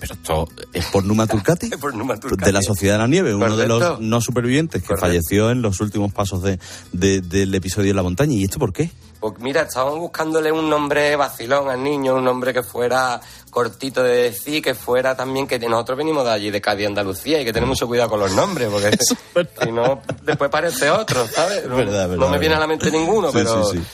pero 0.00 0.14
esto 0.14 0.48
es 0.72 0.86
por 0.86 1.04
Numa 1.04 1.26
Turcati, 1.26 1.68
Por 1.80 1.94
Numa 1.94 2.16
Turcati. 2.18 2.44
de 2.44 2.52
la 2.52 2.62
Sociedad 2.62 2.94
de 2.94 2.98
la 3.00 3.06
Nieve, 3.06 3.34
uno 3.34 3.54
de 3.56 3.68
los 3.68 4.00
no 4.00 4.20
supervivientes 4.22 4.80
que 4.80 4.88
Correcto. 4.88 5.06
falleció 5.06 5.50
en 5.50 5.60
los 5.60 5.78
últimos 5.80 6.10
pasos 6.12 6.42
de, 6.42 6.58
de- 6.92 7.20
del 7.20 7.54
episodio 7.54 7.90
en 7.90 7.96
la 7.96 8.02
montaña. 8.02 8.32
¿Y 8.34 8.44
esto 8.44 8.58
por 8.58 8.72
qué? 8.72 8.90
Pues 9.20 9.34
mira, 9.38 9.62
estábamos 9.62 9.98
buscándole 9.98 10.50
un 10.50 10.70
nombre 10.70 11.14
vacilón 11.14 11.68
al 11.68 11.82
niño, 11.82 12.14
un 12.14 12.24
nombre 12.24 12.54
que 12.54 12.62
fuera 12.62 13.20
cortito 13.50 14.02
de 14.02 14.30
decir, 14.30 14.62
que 14.62 14.74
fuera 14.74 15.14
también 15.14 15.46
que 15.46 15.58
nosotros 15.58 15.98
venimos 15.98 16.24
de 16.24 16.30
allí, 16.30 16.50
de 16.50 16.60
Cádiz, 16.60 16.86
Andalucía, 16.86 17.40
y 17.40 17.44
que 17.44 17.52
tener 17.52 17.68
mucho 17.68 17.86
cuidado 17.86 18.08
con 18.08 18.20
los 18.20 18.32
nombres, 18.32 18.70
porque 18.70 18.96
si 19.62 19.72
no, 19.72 20.00
después 20.22 20.50
parece 20.50 20.88
otro, 20.90 21.26
¿sabes? 21.28 21.66
No, 21.66 21.76
Verdad, 21.76 22.08
verdad, 22.08 22.24
no 22.24 22.30
me 22.30 22.38
viene 22.38 22.54
a 22.54 22.60
la 22.60 22.66
mente 22.66 22.90
ninguno, 22.90 23.28
Sí, 23.28 23.34
pero... 23.38 23.64
sí, 23.64 23.78
sí. 23.78 23.84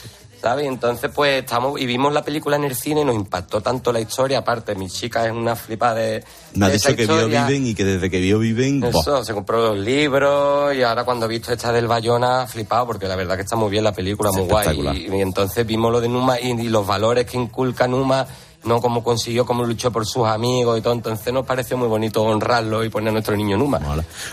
¿Sabes? 0.46 0.66
Entonces, 0.68 1.10
pues 1.12 1.42
estamos 1.42 1.80
y 1.80 1.86
vimos 1.86 2.12
la 2.12 2.22
película 2.22 2.54
en 2.54 2.62
el 2.62 2.76
cine 2.76 3.00
y 3.00 3.04
nos 3.04 3.16
impactó 3.16 3.60
tanto 3.60 3.92
la 3.92 3.98
historia. 3.98 4.38
Aparte, 4.38 4.76
mi 4.76 4.88
chica 4.88 5.26
es 5.26 5.32
una 5.32 5.56
flipa 5.56 5.92
de. 5.92 6.22
Me 6.54 6.66
ha 6.66 6.68
dicho 6.68 6.94
que 6.94 7.04
vio. 7.04 7.26
Viven 7.26 7.66
y 7.66 7.74
que 7.74 7.84
desde 7.84 8.08
que 8.08 8.20
vio 8.20 8.38
Viven... 8.38 8.84
Eso, 8.84 9.24
se 9.24 9.34
compró 9.34 9.74
los 9.74 9.84
libros 9.84 10.72
y 10.72 10.84
ahora 10.84 11.02
cuando 11.02 11.26
he 11.26 11.28
visto 11.30 11.52
esta 11.52 11.72
del 11.72 11.88
Bayona 11.88 12.46
flipado 12.46 12.86
porque 12.86 13.08
la 13.08 13.16
verdad 13.16 13.34
que 13.34 13.42
está 13.42 13.56
muy 13.56 13.70
bien 13.70 13.82
la 13.82 13.90
película, 13.90 14.30
muy 14.30 14.42
guay. 14.42 15.08
Y, 15.08 15.16
y 15.16 15.20
entonces 15.20 15.66
vimos 15.66 15.90
lo 15.90 16.00
de 16.00 16.08
Numa 16.08 16.38
y, 16.40 16.52
y 16.52 16.68
los 16.68 16.86
valores 16.86 17.26
que 17.26 17.36
inculca 17.36 17.88
Numa, 17.88 18.24
no 18.62 18.80
cómo 18.80 19.02
consiguió, 19.02 19.44
cómo 19.44 19.64
luchó 19.64 19.90
por 19.90 20.06
sus 20.06 20.28
amigos 20.28 20.78
y 20.78 20.80
todo. 20.80 20.92
Entonces 20.92 21.32
nos 21.32 21.44
pareció 21.44 21.76
muy 21.76 21.88
bonito 21.88 22.22
honrarlo 22.22 22.84
y 22.84 22.88
poner 22.88 23.08
a 23.08 23.12
nuestro 23.14 23.36
niño 23.36 23.56
Numa. 23.56 23.80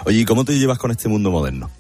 Oye, 0.06 0.20
¿y 0.20 0.26
cómo 0.26 0.46
te 0.46 0.54
llevas 0.60 0.78
con 0.78 0.92
este 0.92 1.10
mundo 1.10 1.32
moderno? 1.32 1.72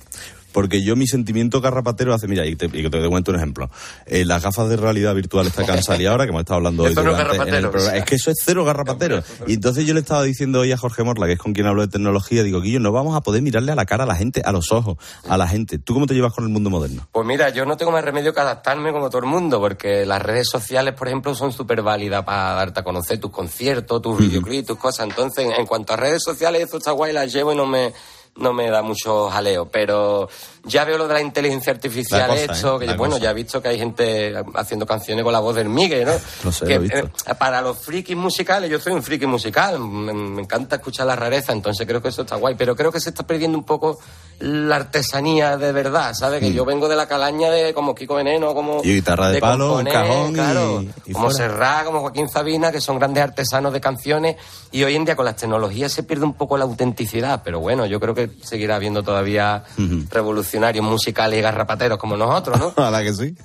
Porque 0.54 0.82
yo 0.84 0.96
mi 0.96 1.08
sentimiento 1.08 1.60
garrapatero 1.60 2.14
hace, 2.14 2.28
mira, 2.28 2.46
y 2.46 2.56
te, 2.56 2.68
y 2.68 2.90
te 2.90 3.10
cuento 3.10 3.32
un 3.32 3.38
ejemplo. 3.38 3.70
Eh, 4.06 4.24
las 4.24 4.42
gafas 4.44 4.70
de 4.70 4.78
realidad 4.78 5.14
virtual 5.16 5.52
que 5.52 5.70
han 5.72 5.84
salido 5.84 6.12
ahora, 6.12 6.24
que 6.26 6.30
hemos 6.30 6.42
estado 6.42 6.58
hablando 6.58 6.84
hoy 6.84 6.94
durante- 6.94 7.50
en 7.50 7.56
el 7.56 7.70
programa. 7.72 7.98
Es 7.98 8.06
que 8.06 8.16
eso 8.16 8.32
es 8.32 8.38
cero 8.46 8.64
garrapatero. 8.64 9.24
Y 9.48 9.54
entonces 9.56 9.86
yo 9.86 9.94
le 9.94 10.00
estaba 10.00 10.24
diciendo 10.24 10.60
hoy 10.62 10.72
a 10.72 10.78
Jorge 10.78 11.04
Morla, 11.04 11.26
que 11.26 11.34
es 11.34 11.40
con 11.40 11.54
quien 11.54 11.68
hablo 11.68 11.82
de 11.82 11.88
tecnología, 11.88 12.44
digo, 12.44 12.62
Guillo, 12.62 12.80
no 12.80 12.92
vamos 12.92 13.16
a 13.18 13.22
poder 13.22 13.42
mirarle 13.42 13.72
a 13.72 13.76
la 13.76 13.86
cara 13.86 14.04
a 14.04 14.08
la 14.08 14.16
gente, 14.16 14.42
a 14.46 14.52
los 14.52 14.72
ojos, 14.72 14.98
a 15.28 15.38
la 15.38 15.48
gente. 15.48 15.80
¿Tú 15.80 15.94
cómo 15.94 16.06
te 16.06 16.14
llevas 16.14 16.34
con 16.34 16.44
el 16.44 16.50
mundo 16.52 16.70
moderno? 16.70 17.08
Pues 17.12 17.26
mira, 17.26 17.50
yo 17.50 17.66
no 17.66 17.76
tengo 17.76 17.92
más 17.92 18.04
remedio 18.04 18.34
que 18.34 18.40
adaptarme 18.40 18.92
como 18.92 19.10
todo 19.10 19.20
el 19.22 19.28
mundo, 19.28 19.60
porque 19.60 20.06
las 20.06 20.22
redes 20.22 20.48
sociales, 20.52 20.94
por 20.94 21.08
ejemplo, 21.08 21.34
son 21.36 21.52
súper 21.52 21.82
válidas 21.82 22.24
para 22.24 22.54
darte 22.54 22.80
a 22.80 22.84
conocer 22.84 23.20
tus 23.20 23.32
conciertos, 23.32 24.02
tus 24.02 24.18
videoclips, 24.20 24.68
tus 24.68 24.78
cosas. 24.78 25.08
Entonces, 25.10 25.48
en 25.58 25.66
cuanto 25.66 25.94
a 25.94 25.98
redes 25.98 26.22
sociales, 26.24 26.62
eso 26.64 26.78
está 26.78 26.92
guay, 26.92 27.12
las 27.14 27.34
llevo 27.34 27.54
y 27.54 27.56
no 27.56 27.66
me, 27.66 27.92
no 28.36 28.54
me 28.54 28.70
da 28.70 28.82
mucho 28.82 29.30
jaleo. 29.30 29.68
Pero 29.70 30.28
ya 30.64 30.86
veo 30.86 30.98
lo 30.98 31.08
de 31.08 31.14
la 31.16 31.22
inteligencia 31.22 31.72
artificial 31.74 32.22
La 32.22 32.28
cosa, 32.28 32.44
hecho, 32.44 32.76
¿eh? 32.78 32.80
que 32.80 32.86
La 32.88 32.96
bueno, 32.96 33.16
cosa. 33.16 33.24
ya 33.26 33.32
he 33.32 33.34
visto 33.34 33.62
que 33.62 33.68
hay 33.70 33.78
gente 33.78 34.34
haciendo 34.56 34.86
canciones 34.86 35.24
con 35.24 35.34
la 35.34 35.40
voz 35.40 35.56
del 35.56 35.70
Migue, 35.70 36.04
¿no? 36.06 36.14
Lo 36.44 36.52
sé, 36.52 36.66
Que, 36.66 36.76
lo 36.76 36.80
he 36.80 36.84
visto. 36.84 36.98
eh, 36.98 37.36
para 37.38 37.62
los 37.62 37.78
frikis 37.78 38.16
musicales, 38.18 38.70
yo 38.70 38.80
soy 38.80 38.94
un 38.94 39.04
friki 39.04 39.26
musical, 39.28 39.80
me, 39.80 40.14
me 40.14 40.42
encanta 40.42 40.78
escuchar 40.78 41.06
la 41.08 41.16
rareza, 41.16 41.52
entonces 41.52 41.86
creo 41.88 42.02
que 42.02 42.08
eso 42.10 42.22
está 42.24 42.36
guay, 42.38 42.56
pero 42.58 42.76
creo 42.76 42.92
que 42.92 43.00
se 43.00 43.10
está 43.10 43.26
perdiendo 43.28 43.58
un 43.58 43.64
poco 43.66 44.00
la 44.40 44.76
artesanía 44.76 45.58
de 45.58 45.72
verdad, 45.72 46.14
¿sabes? 46.14 46.40
Que 46.40 46.54
yo 46.54 46.66
vengo 46.66 46.90
de 46.90 46.96
la 46.96 47.08
calaña 47.08 47.50
de 47.50 47.74
como 47.74 47.96
Kiko 47.96 48.16
Veneno, 48.16 48.54
como... 48.54 48.80
Mm. 48.80 48.86
Y 48.86 48.94
guitarra 48.96 49.30
de 49.30 49.40
palo, 49.40 49.78
un 49.78 49.86
cajón 49.86 50.34
claro, 50.34 50.84
y 51.06 51.14
como 51.14 51.30
fuera. 51.30 51.50
Serrat, 51.50 51.86
como 51.86 52.02
Joaquín 52.02 52.30
Sabina, 52.30 52.72
que 52.72 52.82
son 52.82 53.00
grandes 53.00 53.24
artesanos 53.24 53.74
de 53.74 53.82
canciones, 53.82 54.36
y 54.72 54.84
hoy 54.84 54.96
en 54.96 55.06
día 55.06 55.16
con 55.16 55.26
las 55.26 55.36
tecnologías 55.36 55.92
se 55.92 56.04
pierde 56.04 56.26
un 56.26 56.34
poco 56.34 56.58
la 56.58 56.66
autenticidad, 56.66 57.42
pero 57.44 57.60
bueno, 57.60 57.86
yo 57.86 58.00
creo 58.00 58.14
que 58.14 58.30
seguirá 58.42 58.76
habiendo 58.76 59.04
todavía 59.04 59.64
revolucionarios 60.10 60.86
musicales 60.86 61.40
y 61.40 61.42
garrapateros 61.42 61.98
como 61.98 62.18
nosotros, 62.18 62.60
¿no? 62.60 62.74
A 62.84 62.92
la 62.92 63.04
que 63.04 63.14
sí. 63.14 63.36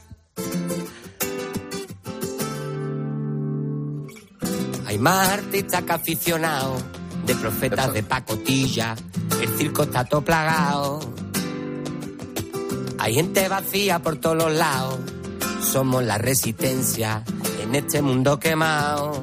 Hay 4.86 4.98
más 4.98 5.28
artistas 5.28 5.82
que 5.82 5.92
aficionados, 5.92 6.82
de 7.28 7.34
profetas 7.34 7.92
de 7.92 8.02
pacotilla, 8.02 8.96
El 9.42 9.48
circo 9.58 9.82
está 9.82 10.02
todo 10.06 10.22
plagado. 10.22 10.98
Hay 12.98 13.14
gente 13.14 13.46
vacía 13.48 13.98
por 13.98 14.16
todos 14.16 14.38
los 14.38 14.52
lados. 14.52 14.98
Somos 15.60 16.02
la 16.04 16.16
resistencia 16.16 17.22
en 17.62 17.74
este 17.74 18.00
mundo 18.00 18.40
quemado. 18.40 19.22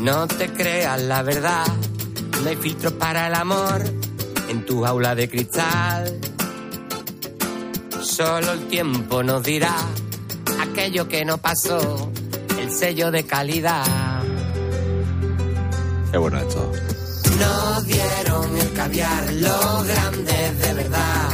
No 0.00 0.28
te 0.28 0.48
creas 0.52 1.02
la 1.02 1.22
verdad. 1.22 1.66
No 2.40 2.50
hay 2.50 2.56
filtros 2.56 2.92
para 2.92 3.26
el 3.26 3.34
amor 3.34 3.82
en 4.48 4.64
tu 4.64 4.84
jaula 4.84 5.16
de 5.16 5.28
cristal. 5.28 6.20
Solo 8.00 8.52
el 8.52 8.68
tiempo 8.68 9.24
nos 9.24 9.42
dirá 9.42 9.74
aquello 10.60 11.08
que 11.08 11.24
no 11.24 11.38
pasó, 11.38 12.12
el 12.60 12.70
sello 12.70 13.10
de 13.10 13.24
calidad. 13.24 14.15
Qué 16.16 16.20
bueno 16.20 16.38
esto. 16.38 16.72
Dieron 17.84 18.56
el 18.56 18.72
caviar, 18.72 19.30
los 19.34 19.86
grandes 19.86 20.58
de 20.60 20.72
verdad. 20.72 21.28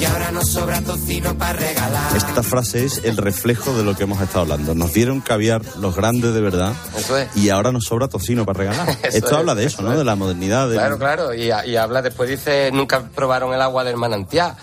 Y 0.00 0.04
ahora 0.06 0.30
nos 0.32 0.48
sobra 0.50 0.80
tocino 0.80 1.36
para 1.36 1.52
regalar. 1.52 2.16
Esta 2.16 2.42
frase 2.42 2.86
es 2.86 3.02
el 3.04 3.18
reflejo 3.18 3.74
de 3.76 3.82
lo 3.84 3.94
que 3.94 4.04
hemos 4.04 4.22
estado 4.22 4.40
hablando. 4.40 4.74
Nos 4.74 4.94
dieron 4.94 5.20
caviar 5.20 5.60
los 5.78 5.94
grandes 5.94 6.32
de 6.32 6.40
verdad 6.40 6.72
Eso 6.96 7.18
es. 7.18 7.28
y 7.36 7.50
ahora 7.50 7.70
nos 7.70 7.84
sobra 7.84 8.08
tocino 8.08 8.46
para 8.46 8.60
regalar. 8.60 8.88
Eso 9.02 9.08
Esto 9.18 9.26
es, 9.26 9.32
habla 9.34 9.54
de 9.54 9.66
eso, 9.66 9.82
¿no? 9.82 9.90
De 9.94 10.04
la 10.04 10.16
modernidad. 10.16 10.70
de- 10.70 10.76
Claro, 10.76 10.98
claro. 10.98 11.34
Y, 11.34 11.50
y 11.66 11.76
habla, 11.76 12.00
después 12.00 12.30
dice, 12.30 12.70
nunca 12.72 13.02
probaron 13.14 13.52
el 13.52 13.60
agua 13.60 13.84
del 13.84 13.98
manantial. 13.98 14.56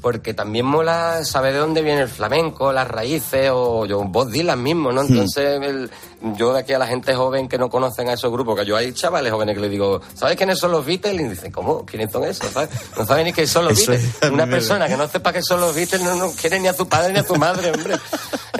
Porque 0.00 0.32
también 0.34 0.64
mola 0.64 1.24
saber 1.24 1.54
de 1.54 1.58
dónde 1.58 1.82
viene 1.82 2.02
el 2.02 2.08
flamenco, 2.08 2.72
las 2.72 2.86
raíces, 2.86 3.50
o 3.52 3.84
yo, 3.84 4.02
vos 4.04 4.30
Dylan 4.30 4.62
mismo, 4.62 4.92
¿no? 4.92 5.00
Entonces, 5.02 5.60
el- 5.62 5.90
yo 6.36 6.52
de 6.52 6.60
aquí 6.60 6.72
a 6.72 6.78
la 6.78 6.86
gente 6.86 7.14
joven 7.14 7.48
que 7.48 7.58
no 7.58 7.68
conocen 7.70 8.08
a 8.08 8.12
esos 8.14 8.30
grupos, 8.32 8.58
que 8.58 8.64
yo 8.66 8.76
hay 8.76 8.92
chavales 8.92 9.32
jóvenes 9.32 9.54
que 9.56 9.60
les 9.60 9.70
digo, 9.70 10.00
¿sabes 10.14 10.36
quiénes 10.36 10.58
son 10.58 10.72
los 10.72 10.84
Beatles? 10.84 11.20
Y 11.20 11.24
dicen, 11.28 11.52
¿cómo? 11.52 11.84
¿Quiénes 11.84 12.10
son 12.12 12.24
esos? 12.24 12.50
¿sabes? 12.50 12.70
No 12.96 13.04
saben 13.06 13.24
ni 13.26 13.32
qué 13.32 13.46
son 13.46 13.64
los 13.66 13.74
Beatles. 13.86 14.32
Una 14.32 14.46
persona 14.46 14.86
que 14.88 14.96
no 14.96 15.08
sepa 15.08 15.32
qué 15.32 15.42
son 15.42 15.60
los 15.60 15.74
Beatles 15.74 16.02
no, 16.02 16.14
no 16.16 16.30
quiere 16.32 16.58
ni 16.60 16.68
a 16.68 16.72
su 16.74 16.88
padre 16.88 17.12
ni 17.12 17.18
a 17.20 17.24
su 17.24 17.36
madre, 17.36 17.70
hombre. 17.72 17.94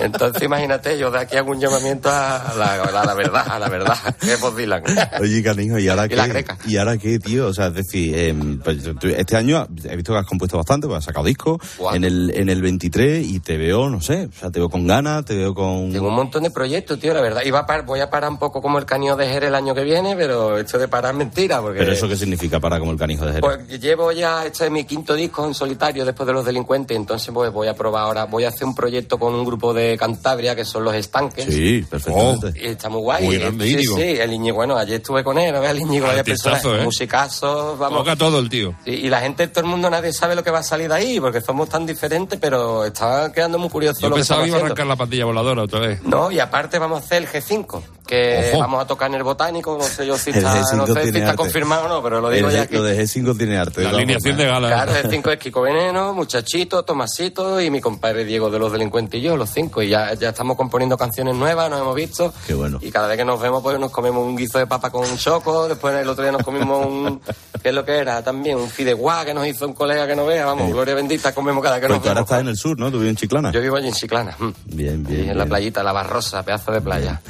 Entonces, 0.01 0.43
imagínate, 0.43 0.99
yo 0.99 1.11
de 1.11 1.19
aquí 1.21 1.37
hago 1.37 1.51
un 1.51 1.61
llamamiento 1.61 2.09
a 2.11 2.55
la, 2.57 2.83
a 2.83 3.05
la 3.07 3.15
verdad, 3.15 3.45
a 3.49 3.59
la 3.59 3.69
verdad, 3.69 3.97
que 4.21 4.33
es 4.33 4.41
Bob 4.41 4.57
Dylan. 4.57 4.83
Oye, 5.21 5.43
canijo, 5.43 5.79
¿y 5.79 5.89
ahora 5.89 6.07
Y 6.07 6.09
qué? 6.11 6.17
la 6.17 6.27
greca. 6.27 6.59
¿Y 6.67 6.77
ahora 6.77 6.97
qué, 6.99 7.19
tío? 7.19 7.49
O 7.49 7.55
sea, 7.55 7.67
es 7.69 7.75
decir, 7.75 8.17
em, 8.17 8.59
pues, 8.61 8.83
tú- 8.83 9.09
este 9.09 9.37
año 9.37 9.67
he 9.85 9.97
visto 9.97 10.13
que 10.13 10.19
has 10.19 10.27
compuesto 10.27 10.57
bastante, 10.57 10.87
pues 10.87 10.99
has 10.99 11.05
sacado 11.05 11.25
disco 11.27 11.59
en 11.95 12.05
el, 12.05 12.31
en 12.35 12.49
el 12.49 12.63
23 12.63 13.27
y 13.27 13.41
te 13.41 13.57
veo, 13.57 13.89
no 13.89 14.01
sé, 14.01 14.29
o 14.35 14.39
sea, 14.39 14.51
te 14.51 14.59
veo 14.61 14.69
con 14.69 14.87
ganas, 14.87 15.25
te 15.25 15.37
veo 15.37 15.55
con... 15.55 15.93
Tengo 15.93 16.09
un 16.09 16.15
montón 16.15 16.43
de 16.45 16.51
proyectos, 16.51 16.99
tío, 16.99 17.13
la 17.15 17.21
verdad. 17.21 17.43
Iba 17.45 17.61
a 17.61 17.67
par- 17.67 17.85
voy 17.85 18.01
a 18.01 18.11
parar 18.11 18.31
un 18.31 18.39
poco 18.39 18.63
como 18.63 18.79
el 18.79 18.85
cañón 18.87 19.19
de 19.19 19.27
Jerez 19.27 19.49
el 19.49 19.55
año 19.55 19.75
que 19.75 19.83
viene, 19.85 20.15
pero 20.17 20.59
esto 20.59 20.79
de 20.79 20.89
parar 20.89 21.13
es 21.13 21.19
mentira, 21.19 21.61
porque... 21.61 21.79
Pero 21.81 21.93
eso 21.93 22.09
qué 22.09 22.17
significa 22.17 22.61
para 22.61 22.79
como 22.79 22.93
el 22.93 22.99
canijo 22.99 23.25
de 23.27 23.33
Jerez. 23.35 23.41
Pues 23.69 23.81
llevo 23.81 24.13
ya, 24.13 24.45
este 24.47 24.65
es 24.67 24.71
mi 24.71 24.85
quinto 24.85 25.15
disco 25.15 25.45
en 25.47 25.55
solitario 25.55 26.05
después 26.05 26.27
de 26.27 26.33
Los 26.33 26.45
Delincuentes, 26.45 26.97
entonces 26.97 27.31
pues 27.35 27.53
voy 27.53 27.69
a 27.69 27.75
probar 27.75 28.05
ahora, 28.05 28.25
voy 28.25 28.45
a 28.45 28.49
hacer 28.49 28.65
un 28.67 28.75
proyecto 28.75 29.19
con 29.19 29.35
un 29.35 29.45
grupo 29.45 29.75
de 29.75 29.98
Cantabria 29.99 30.57
que 30.57 30.65
son 30.65 30.85
Los 30.85 30.95
Estanques. 30.95 31.45
Sí, 31.47 31.85
perfectamente. 31.89 32.53
Y 32.59 32.67
está 32.69 32.89
muy 32.89 33.01
guay. 33.03 33.25
Muy 33.25 33.37
Eh, 33.37 33.39
grande, 33.41 33.65
sí, 33.67 33.73
Íñigo. 33.75 33.97
sí, 33.97 34.03
el 34.03 34.33
Íñigo, 34.33 34.57
bueno, 34.57 34.77
ayer 34.79 34.97
estuve 34.97 35.23
con 35.23 35.39
él, 35.39 35.55
a 35.55 35.61
ver 35.61 35.73
el 35.73 35.81
Íñigo, 35.81 36.07
vaya 36.07 36.25
persona, 36.25 36.59
¿eh? 36.81 36.85
musicazo, 36.85 37.77
vamos. 37.77 37.99
Toca 37.99 38.17
todo 38.17 38.39
el 38.39 38.49
tío. 38.49 38.75
Sí, 38.85 38.93
y 38.93 39.09
la 39.11 39.21
gente, 39.21 39.49
todo 39.49 39.61
el 39.65 39.71
mundo, 39.71 39.91
nadie 39.91 40.13
sabe 40.13 40.35
lo 40.35 40.43
que 40.45 40.51
va 40.51 40.61
a 40.61 40.63
salir 40.63 40.89
de 40.89 40.95
ahí, 40.95 41.21
porque 41.21 41.41
somos 41.41 41.69
tan 41.69 41.85
diferentes, 41.85 42.39
pero 42.41 42.85
está 42.85 43.31
quedando 43.33 43.59
muy 43.59 43.69
curioso 43.69 44.01
Yo 44.01 44.09
lo 44.09 44.15
que 44.15 44.21
pensaba 44.21 44.43
que 44.43 44.49
iba 44.49 44.59
a 44.59 44.61
arrancar 44.63 44.87
la 44.87 44.97
pandilla 44.97 45.25
voladora 45.25 45.63
otra 45.65 45.81
vez. 45.81 46.03
No, 46.05 46.31
y 46.31 46.39
aparte 46.41 46.79
vamos 46.79 47.01
a 47.03 47.05
hacer 47.05 47.23
el 47.23 47.29
G5, 47.29 47.83
que 48.07 48.51
Ojo. 48.53 48.61
vamos 48.61 48.83
a 48.83 48.87
tocar 48.87 49.09
en 49.09 49.15
el 49.17 49.23
Botánico, 49.23 49.77
no 49.79 49.85
sé 49.85 50.07
yo 50.07 50.17
si 50.17 50.31
está, 50.35 50.61
G5 50.63 50.77
no 50.77 50.87
sé 50.87 51.11
si 51.13 51.19
está 51.19 51.35
confirmado 51.37 51.87
o 51.87 51.89
no, 51.89 52.03
pero 52.03 52.21
lo 52.21 52.31
digo 52.31 52.49
El 52.49 52.55
ya 52.55 52.63
aquí. 52.63 52.75
Lo 52.75 52.83
de 52.83 52.99
G5 53.03 53.37
tiene 53.37 53.59
arte. 53.59 53.83
La 53.83 53.91
alineación 53.91 54.37
formas. 54.37 54.39
de 54.39 54.45
gala. 54.47 54.69
Claro, 54.69 54.97
el 54.97 55.11
5 55.11 55.31
es 55.33 55.39
Kiko 55.39 55.61
Veneno, 55.63 56.13
Muchachito, 56.15 56.83
Tomasito 56.85 57.61
y 57.61 57.71
mi 57.71 57.81
compadre 57.81 58.25
Diego 58.25 58.51
de 58.51 58.59
los 58.59 58.73
delincuentes 58.73 59.21
y 59.21 59.23
yo, 59.23 59.37
los 59.37 59.51
cinco. 59.51 59.78
Y 59.83 59.89
ya, 59.89 60.15
ya 60.15 60.31
estamos 60.31 60.57
componiendo 60.57 60.97
canciones 60.97 61.35
nuevas, 61.37 61.71
nos 61.71 61.81
hemos 61.81 61.95
visto. 61.95 62.33
Qué 62.47 62.55
bueno. 62.55 62.79
Y 62.83 62.91
cada 62.91 63.09
vez 63.09 63.17
que 63.17 63.25
nos 63.25 63.41
vemos, 63.41 63.63
pues 63.63 63.79
nos 63.79 63.91
comemos 63.91 64.25
un 64.27 64.37
guiso 64.37 64.59
de 64.59 64.67
papa 64.67 64.91
con 64.91 65.09
un 65.09 65.17
choco. 65.17 65.69
Después 65.69 65.95
el 65.97 66.09
otro 66.09 66.23
día 66.25 66.33
nos 66.33 66.43
comimos 66.43 66.87
un. 66.87 67.21
¿Qué 67.63 67.71
es 67.71 67.75
lo 67.75 67.85
que 67.85 67.97
era? 67.97 68.23
También 68.23 68.57
un 68.59 68.69
fideuá 68.69 69.25
que 69.25 69.35
nos 69.35 69.47
hizo 69.47 69.67
un 69.67 69.73
colega 69.75 70.07
que 70.07 70.15
no 70.17 70.25
vea. 70.27 70.47
Vamos, 70.47 70.71
gloria 70.71 70.95
bendita, 70.95 71.35
comemos 71.35 71.63
cada 71.63 71.81
que 71.81 71.87
Pues 71.87 71.97
nos 71.99 72.03
tú 72.03 72.09
ahora 72.09 72.21
vemos. 72.21 72.31
estás 72.31 72.41
en 72.43 72.49
el 72.49 72.57
sur, 72.57 72.79
¿no? 72.79 72.91
Tú 72.91 72.99
vives 72.99 73.11
en 73.11 73.17
Chiclana. 73.17 73.53
Yo 73.53 73.61
vivo 73.61 73.77
allí 73.77 73.89
en 73.89 73.95
Chiclana. 73.95 74.35
mm. 74.39 74.51
Bien, 74.67 75.07
Y 75.09 75.15
bien. 75.17 75.31
en 75.31 75.39
la 75.39 75.47
playita, 75.47 75.83
la 75.83 75.93
Barrosa, 75.93 76.43
pedazo 76.45 76.73
de 76.73 76.81
playa. 76.81 77.21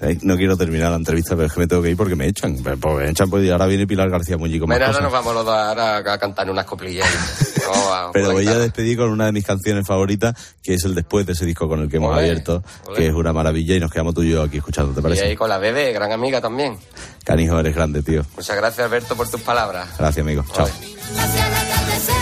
Ay, 0.00 0.18
No 0.22 0.36
quiero 0.36 0.56
terminar 0.56 0.90
la 0.90 0.96
entrevista, 0.96 1.30
pero 1.36 1.46
es 1.46 1.52
que 1.52 1.60
me 1.60 1.66
tengo 1.66 1.82
que 1.82 1.90
ir 1.90 1.96
porque 1.96 2.16
me 2.16 2.26
echan. 2.26 2.56
Pues 2.62 2.78
me 2.96 3.10
echan, 3.10 3.30
pues 3.30 3.44
y 3.44 3.50
ahora 3.50 3.66
viene 3.66 3.86
Pilar 3.86 4.10
García 4.10 4.36
Muñiz 4.36 4.60
Mira, 4.66 4.86
ahora 4.86 5.00
nos 5.00 5.12
vamos 5.12 5.34
los 5.34 5.44
dos 5.44 5.54
ahora 5.54 5.96
a 5.98 6.18
cantar 6.18 6.50
unas 6.50 6.64
coplillas. 6.64 7.06
Pero 8.12 8.32
voy 8.32 8.46
a 8.46 8.58
despedir 8.58 8.96
con 8.98 9.10
una 9.10 9.26
de 9.26 9.32
mis 9.32 9.44
canciones 9.44 9.86
favoritas, 9.86 10.34
que 10.62 10.74
es 10.74 10.84
el 10.84 10.94
después 10.94 11.26
de 11.26 11.32
ese 11.32 11.44
disco 11.46 11.68
con 11.68 11.80
el 11.80 11.88
que 11.88 11.96
hemos 11.96 12.12
Olé, 12.12 12.20
abierto, 12.30 12.62
olé. 12.86 12.96
que 12.98 13.06
es 13.08 13.12
una 13.14 13.32
maravilla 13.32 13.74
y 13.76 13.80
nos 13.80 13.90
quedamos 13.90 14.14
tú 14.14 14.22
y 14.22 14.30
yo 14.30 14.42
aquí 14.42 14.58
escuchando, 14.58 14.92
¿te 14.92 15.00
Y 15.00 15.02
parece? 15.02 15.24
ahí 15.24 15.36
con 15.36 15.48
la 15.48 15.58
bebé, 15.58 15.92
gran 15.92 16.12
amiga 16.12 16.40
también. 16.40 16.76
Canijo, 17.24 17.58
eres 17.58 17.74
grande, 17.74 18.02
tío. 18.02 18.22
Muchas 18.36 18.56
gracias, 18.56 18.84
Alberto, 18.86 19.16
por 19.16 19.28
tus 19.30 19.40
palabras. 19.40 19.88
Gracias, 19.98 20.22
amigo. 20.24 20.44
Chao. 20.54 20.66
Hacia 20.66 21.46
el 21.46 21.54
atardecer, 21.54 22.14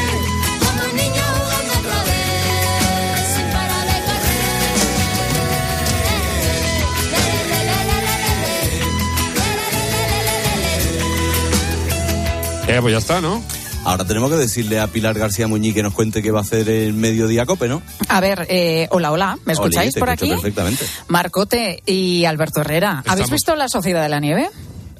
como 0.61 0.90
un 0.90 0.97
niño 0.97 1.22
jugando 1.22 1.72
otra 1.78 2.05
vez, 2.05 3.28
sin 3.34 3.47
parar 3.47 3.86
de 3.86 3.93
Eh, 12.68 12.78
pues 12.80 12.93
ya 12.93 12.99
está, 12.99 13.20
¿no? 13.20 13.43
Ahora 13.85 14.05
tenemos 14.05 14.30
que 14.30 14.37
decirle 14.37 14.78
a 14.78 14.87
Pilar 14.87 15.18
García 15.18 15.49
Muñiz 15.49 15.74
que 15.74 15.83
nos 15.83 15.93
cuente 15.93 16.22
qué 16.22 16.30
va 16.30 16.39
a 16.39 16.43
hacer 16.43 16.68
el 16.68 16.93
mediodía 16.95 17.45
Cope, 17.47 17.66
¿no? 17.68 17.83
A 18.09 18.20
ver, 18.20 18.47
eh, 18.49 18.87
hola, 18.91 19.11
hola, 19.11 19.37
¿me 19.45 19.53
Oli, 19.53 19.53
escucháis 19.55 19.95
te 19.95 19.99
por 20.01 20.09
escucho 20.09 20.24
aquí? 20.33 20.35
perfectamente. 20.41 20.87
Marcote 21.09 21.83
y 21.85 22.24
Alberto 22.24 22.61
Herrera, 22.61 22.99
¿habéis 23.01 23.24
Estamos. 23.24 23.30
visto 23.33 23.57
La 23.57 23.68
Sociedad 23.68 24.03
de 24.03 24.09
la 24.09 24.20
Nieve? 24.20 24.51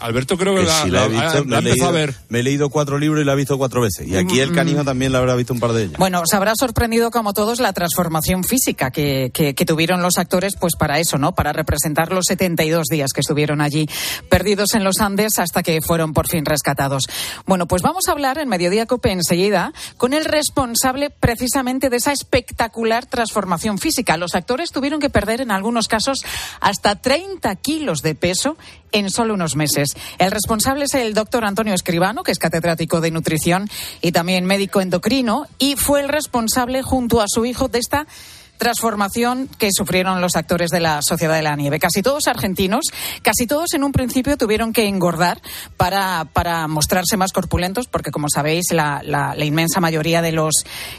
Alberto 0.03 0.37
creo 0.37 0.55
que, 0.55 0.61
Que 0.63 0.67
la, 0.67 0.83
si 0.83 0.91
la 0.91 1.05
he 1.07 1.09
la- 1.11 1.23
visto, 1.23 1.39
la 1.39 1.45
me, 1.45 1.57
ha 1.57 1.59
he 1.59 1.63
leído, 1.63 1.87
a 1.87 1.91
ver. 1.91 2.15
me 2.29 2.41
he 2.41 2.43
leído 2.43 2.71
cuatro 2.71 2.99
libros 2.99 3.23
y 3.23 3.25
la 3.25 3.33
he 3.33 3.37
visto 3.37 3.57
cuatro 3.59 3.81
veces. 3.81 4.07
Y 4.07 4.17
aquí 4.17 4.41
el 4.41 4.51
Mm, 4.51 4.55
canijo 4.55 4.85
también 4.85 5.13
la 5.13 5.19
habrá 5.19 5.35
visto 5.35 5.53
un 5.53 5.61
par 5.61 5.73
de 5.73 5.85
ellas. 5.85 5.99
Bueno, 5.99 6.21
os 6.21 6.33
habrá 6.35 6.55
sorprendido 6.57 7.11
como 7.11 7.33
todos 7.33 7.61
la 7.61 7.73
transformación 7.73 8.45
física 8.45 8.91
que, 8.91 9.31
que- 9.33 9.55
que 9.55 9.65
tuvieron 9.65 10.03
los 10.03 10.19
actores, 10.19 10.55
pues 10.61 10.75
para 10.77 10.99
eso, 10.99 11.19
¿no? 11.19 11.35
Para 11.35 11.53
representar 11.53 12.13
los 12.13 12.25
72 12.27 12.87
días 12.89 13.13
que 13.15 13.21
estuvieron 13.21 13.61
allí 13.61 13.89
perdidos 14.29 14.75
en 14.75 14.85
los 14.85 15.01
Andes 15.01 15.39
hasta 15.39 15.63
que 15.63 15.81
fueron 15.81 16.13
por 16.13 16.29
fin 16.29 16.45
rescatados. 16.45 17.05
Bueno, 17.47 17.67
pues 17.67 17.83
vamos 17.83 18.05
a 18.09 18.13
hablar 18.13 18.39
en 18.39 18.49
Mediodía 18.49 18.87
Cope 18.87 19.13
enseguida 19.13 19.73
con 19.97 20.13
el 20.15 20.25
responsable 20.25 21.11
precisamente 21.11 21.91
de 21.91 21.97
esa 21.97 22.13
espectacular 22.13 23.07
transformación 23.07 23.79
física. 23.79 24.17
Los 24.17 24.35
actores 24.35 24.71
tuvieron 24.71 25.01
que 25.01 25.11
perder 25.11 25.41
en 25.41 25.51
algunos 25.51 25.89
casos 25.89 26.19
hasta 26.61 26.97
30 26.97 27.55
kilos 27.57 28.03
de 28.03 28.15
peso 28.15 28.57
en 28.93 29.09
solo 29.11 29.35
unos 29.35 29.57
meses. 29.57 29.92
El 30.19 30.31
responsable 30.31 30.85
es 30.85 30.95
el 30.95 31.15
doctor 31.15 31.45
Antonio 31.45 31.75
Escribano, 31.75 32.23
que 32.23 32.33
es 32.33 32.39
catedrático 32.39 33.01
de 33.01 33.11
nutrición 33.11 33.69
y 34.01 34.13
también 34.13 34.45
médico 34.45 34.81
endocrino, 34.81 35.47
y 35.59 35.77
fue 35.77 36.01
el 36.01 36.09
responsable 36.09 36.83
junto 36.83 37.21
a 37.21 37.27
su 37.29 37.45
hijo 37.45 37.69
de 37.69 37.79
esta 37.79 38.07
transformación 38.63 39.49
que 39.59 39.71
sufrieron 39.73 40.21
los 40.21 40.37
actores 40.37 40.71
de 40.71 40.81
la 40.81 41.03
Sociedad 41.03 41.35
de 41.35 41.43
la 41.43 41.57
Nieve. 41.57 41.79
Casi 41.81 42.01
todos 42.03 42.29
argentinos, 42.29 42.85
casi 43.23 43.47
todos 43.47 43.75
en 43.75 43.83
un 43.85 43.91
principio 43.93 44.37
tuvieron 44.37 44.73
que 44.73 44.87
engordar 44.87 45.41
para, 45.77 46.27
para 46.33 46.69
mostrarse 46.69 47.17
más 47.17 47.33
corpulentos, 47.33 47.87
porque 47.89 48.11
como 48.11 48.29
sabéis, 48.33 48.67
la, 48.71 49.01
la- 49.05 49.35
la 49.35 49.45
inmensa 49.45 49.81
mayoría 49.81 50.23
de 50.23 50.33
los 50.33 50.53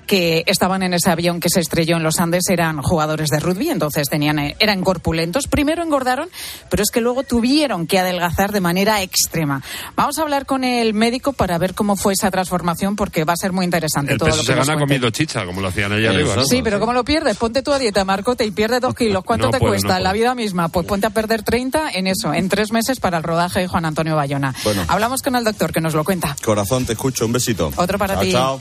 que 0.08 0.44
estaban 0.46 0.84
en 0.84 0.94
ese 0.94 1.10
avión 1.10 1.40
que 1.40 1.50
se 1.50 1.60
estrelló 1.60 1.96
en 1.98 2.04
los 2.04 2.20
Andes 2.20 2.44
eran 2.50 2.82
jugadores 2.82 3.30
de 3.30 3.40
rugby, 3.40 3.70
entonces 3.70 4.08
tenían, 4.10 4.40
eh, 4.40 4.56
eran 4.60 4.82
corpulentos. 4.84 5.48
Primero 5.48 5.84
engordaron, 5.84 6.30
pero 6.70 6.84
es 6.84 6.92
que 6.92 7.00
luego 7.02 7.24
tuvieron 7.24 7.88
que 7.88 8.00
adelgazar 8.00 8.52
de 8.52 8.60
manera 8.62 9.02
extrema. 9.02 9.62
Vamos 9.96 10.20
a 10.20 10.22
hablar 10.24 10.46
con 10.46 10.64
el 10.64 10.94
médico 10.94 11.34
para 11.34 11.58
ver 11.58 11.74
cómo 11.74 11.96
fue 11.96 12.14
esa 12.14 12.30
transformación, 12.32 12.96
porque 12.96 13.24
va 13.24 13.34
a 13.34 13.38
ser 13.38 13.52
muy 13.54 13.66
interesante 13.66 14.14
El 14.14 14.18
todo 14.18 14.28
peso 14.30 14.38
lo 14.38 14.44
que 14.44 14.54
se 14.54 14.68
gana 14.68 14.80
comiendo 14.80 15.10
chicha, 15.12 15.46
como 15.46 15.62
lo 15.62 15.70
hacían 15.70 15.92
allá 15.94 16.10
arriba. 16.10 16.36
¿no? 16.36 16.46
Sí, 16.46 16.62
pero 16.64 16.80
¿cómo 16.80 16.94
lo 16.94 17.04
pierdes? 17.06 17.38
Ponte 17.38 17.53
tú 17.62 17.72
a 17.72 17.80
dieta, 17.80 18.04
Marcote, 18.06 18.46
y 18.46 18.52
pierde 18.52 18.80
dos 18.80 18.96
kilos. 18.96 19.24
¿Cuánto 19.24 19.46
No 19.48 19.52
te 19.52 19.60
puedo, 19.60 19.74
cuesta? 19.74 19.98
no 19.98 20.04
La 20.04 20.14
vida 20.14 20.34
misma. 20.36 20.70
Pues 20.70 20.88
ponte 20.88 21.08
a 21.08 21.10
perder 21.12 21.44
30 21.44 21.92
en 21.92 22.08
eso, 22.08 22.34
en 22.34 22.50
tres 22.50 22.72
meses 22.72 23.00
para 23.00 23.18
el 23.18 23.24
rodaje 23.24 23.60
de 23.60 23.68
Juan 23.68 23.86
Antonio 23.86 24.16
Bayona. 24.16 24.56
Bueno. 24.64 24.84
Hablamos 24.88 25.22
con 25.22 25.36
el 25.36 25.44
doctor 25.44 25.72
que 25.72 25.82
nos 25.82 25.94
lo 25.94 26.04
cuenta. 26.04 26.36
Corazón, 26.44 26.86
te 26.86 26.94
escucho. 26.94 27.26
Un 27.26 27.34
besito. 27.34 27.72
Otro 27.76 27.98
para 28.00 28.16
Chao, 28.16 28.24
ti. 28.24 28.32
Chao. 28.32 28.60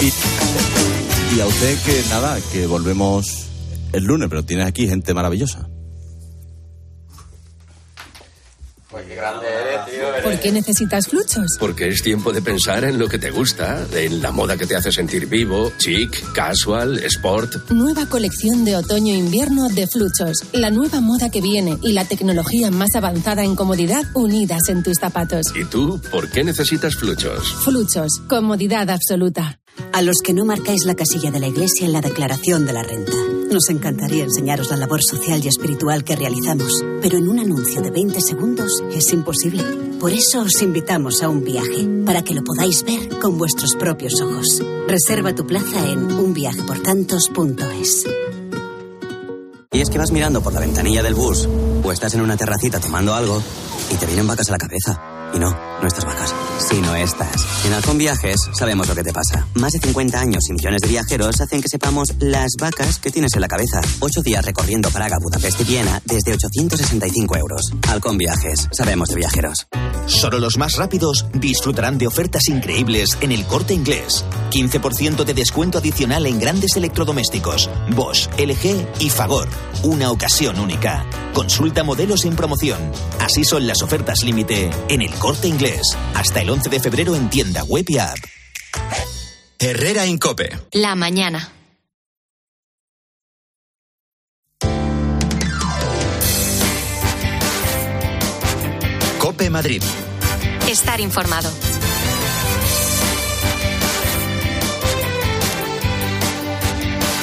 Y, 0.00 1.36
y 1.36 1.40
a 1.40 1.46
usted 1.46 1.78
que 1.82 2.02
nada, 2.10 2.38
que 2.52 2.66
volvemos 2.66 3.48
el 3.92 4.04
lunes, 4.04 4.28
pero 4.28 4.44
tienes 4.44 4.66
aquí 4.66 4.86
gente 4.88 5.12
maravillosa. 5.12 5.68
Pues 8.98 9.10
que 9.10 9.14
grande 9.14 9.46
eres, 9.46 9.86
tío. 9.86 10.22
¿Por 10.24 10.40
qué 10.40 10.50
necesitas 10.50 11.06
fluchos? 11.06 11.56
Porque 11.60 11.86
es 11.86 12.02
tiempo 12.02 12.32
de 12.32 12.42
pensar 12.42 12.82
en 12.82 12.98
lo 12.98 13.06
que 13.06 13.18
te 13.18 13.30
gusta, 13.30 13.86
en 13.94 14.20
la 14.20 14.32
moda 14.32 14.56
que 14.56 14.66
te 14.66 14.74
hace 14.74 14.90
sentir 14.90 15.26
vivo, 15.26 15.70
chic, 15.78 16.32
casual, 16.32 16.98
sport. 17.04 17.70
Nueva 17.70 18.06
colección 18.06 18.64
de 18.64 18.76
otoño-invierno 18.76 19.68
de 19.68 19.86
Fluchos. 19.86 20.38
La 20.52 20.70
nueva 20.70 21.00
moda 21.00 21.30
que 21.30 21.40
viene 21.40 21.78
y 21.80 21.92
la 21.92 22.06
tecnología 22.06 22.72
más 22.72 22.96
avanzada 22.96 23.44
en 23.44 23.54
comodidad 23.54 24.02
unidas 24.14 24.62
en 24.68 24.82
tus 24.82 24.98
zapatos. 24.98 25.46
¿Y 25.54 25.64
tú, 25.64 26.00
por 26.10 26.28
qué 26.28 26.42
necesitas 26.42 26.96
fluchos? 26.96 27.54
Fluchos. 27.62 28.20
Comodidad 28.28 28.90
absoluta. 28.90 29.60
A 29.92 30.02
los 30.02 30.16
que 30.24 30.34
no 30.34 30.44
marcáis 30.44 30.84
la 30.86 30.96
casilla 30.96 31.30
de 31.30 31.38
la 31.38 31.46
Iglesia 31.46 31.86
en 31.86 31.92
la 31.92 32.00
declaración 32.00 32.66
de 32.66 32.72
la 32.72 32.82
renta. 32.82 33.12
Nos 33.50 33.70
encantaría 33.70 34.24
enseñaros 34.24 34.70
la 34.70 34.76
labor 34.76 35.00
social 35.02 35.42
y 35.42 35.48
espiritual 35.48 36.04
que 36.04 36.14
realizamos, 36.14 36.84
pero 37.00 37.16
en 37.16 37.28
un 37.28 37.38
anuncio 37.38 37.80
de 37.80 37.90
20 37.90 38.20
segundos 38.20 38.84
es 38.92 39.10
imposible. 39.12 39.64
Por 39.98 40.12
eso 40.12 40.42
os 40.42 40.60
invitamos 40.60 41.22
a 41.22 41.30
un 41.30 41.42
viaje, 41.42 41.88
para 42.04 42.22
que 42.22 42.34
lo 42.34 42.44
podáis 42.44 42.84
ver 42.84 43.18
con 43.18 43.38
vuestros 43.38 43.74
propios 43.74 44.20
ojos. 44.20 44.62
Reserva 44.86 45.34
tu 45.34 45.46
plaza 45.46 45.88
en 45.88 46.12
unviajeportantos.es. 46.12 48.06
Y 49.72 49.80
es 49.80 49.88
que 49.90 49.98
vas 49.98 50.12
mirando 50.12 50.42
por 50.42 50.52
la 50.52 50.60
ventanilla 50.60 51.02
del 51.02 51.14
bus 51.14 51.48
o 51.82 51.90
estás 51.90 52.12
en 52.14 52.20
una 52.20 52.36
terracita 52.36 52.80
tomando 52.80 53.14
algo 53.14 53.42
y 53.90 53.94
te 53.94 54.06
vienen 54.06 54.26
vacas 54.26 54.48
a 54.50 54.52
la 54.52 54.58
cabeza. 54.58 55.30
Y 55.32 55.38
no, 55.38 55.50
no 55.50 55.86
estas 55.86 56.04
vacas, 56.04 56.34
sino 56.58 56.94
estas. 56.94 57.46
En 57.64 57.72
Halcón 57.72 57.98
Viajes 57.98 58.50
sabemos 58.52 58.88
lo 58.88 58.94
que 58.94 59.02
te 59.02 59.12
pasa. 59.12 59.46
Más 59.54 59.72
de 59.72 59.78
50 59.78 60.20
años 60.20 60.48
y 60.48 60.52
millones 60.52 60.80
de 60.82 60.88
viajeros 60.88 61.40
hacen 61.40 61.62
que 61.62 61.68
sepamos 61.68 62.14
las 62.18 62.52
vacas 62.60 62.98
que 62.98 63.10
tienes 63.10 63.34
en 63.34 63.40
la 63.40 63.48
cabeza. 63.48 63.80
Ocho 64.00 64.22
días 64.22 64.44
recorriendo 64.44 64.90
Praga, 64.90 65.18
Budapest 65.20 65.60
y 65.60 65.64
Viena 65.64 66.00
desde 66.04 66.32
865 66.32 67.36
euros. 67.36 67.72
Halcón 67.88 68.18
Viajes, 68.18 68.68
sabemos 68.72 69.08
de 69.08 69.16
viajeros. 69.16 69.66
Solo 70.06 70.38
los 70.38 70.56
más 70.56 70.76
rápidos 70.76 71.26
disfrutarán 71.34 71.98
de 71.98 72.06
ofertas 72.06 72.48
increíbles 72.48 73.18
en 73.20 73.32
el 73.32 73.44
corte 73.46 73.74
inglés. 73.74 74.24
15% 74.50 75.24
de 75.24 75.34
descuento 75.34 75.78
adicional 75.78 76.26
en 76.26 76.38
grandes 76.38 76.76
electrodomésticos, 76.76 77.70
Bosch, 77.94 78.28
LG 78.38 78.86
y 79.00 79.10
Fagor. 79.10 79.48
Una 79.82 80.10
ocasión 80.10 80.58
única. 80.58 81.04
Consulta 81.34 81.84
modelos 81.84 82.24
en 82.24 82.34
promoción. 82.34 82.78
Así 83.20 83.44
son 83.44 83.66
las 83.66 83.82
ofertas 83.82 84.24
límite 84.24 84.70
en 84.88 85.02
el 85.02 85.12
corte 85.14 85.46
inglés. 85.46 85.96
Hasta 86.14 86.40
el 86.40 86.47
11 86.48 86.70
de 86.70 86.80
febrero 86.80 87.14
en 87.14 87.28
tienda 87.30 87.64
web 87.64 87.84
y 87.88 87.98
app. 87.98 88.18
Herrera 89.58 90.06
Incope. 90.06 90.56
La 90.72 90.94
mañana. 90.94 91.52
Cope 99.18 99.50
Madrid. 99.50 99.82
Estar 100.68 101.00
informado. 101.00 101.50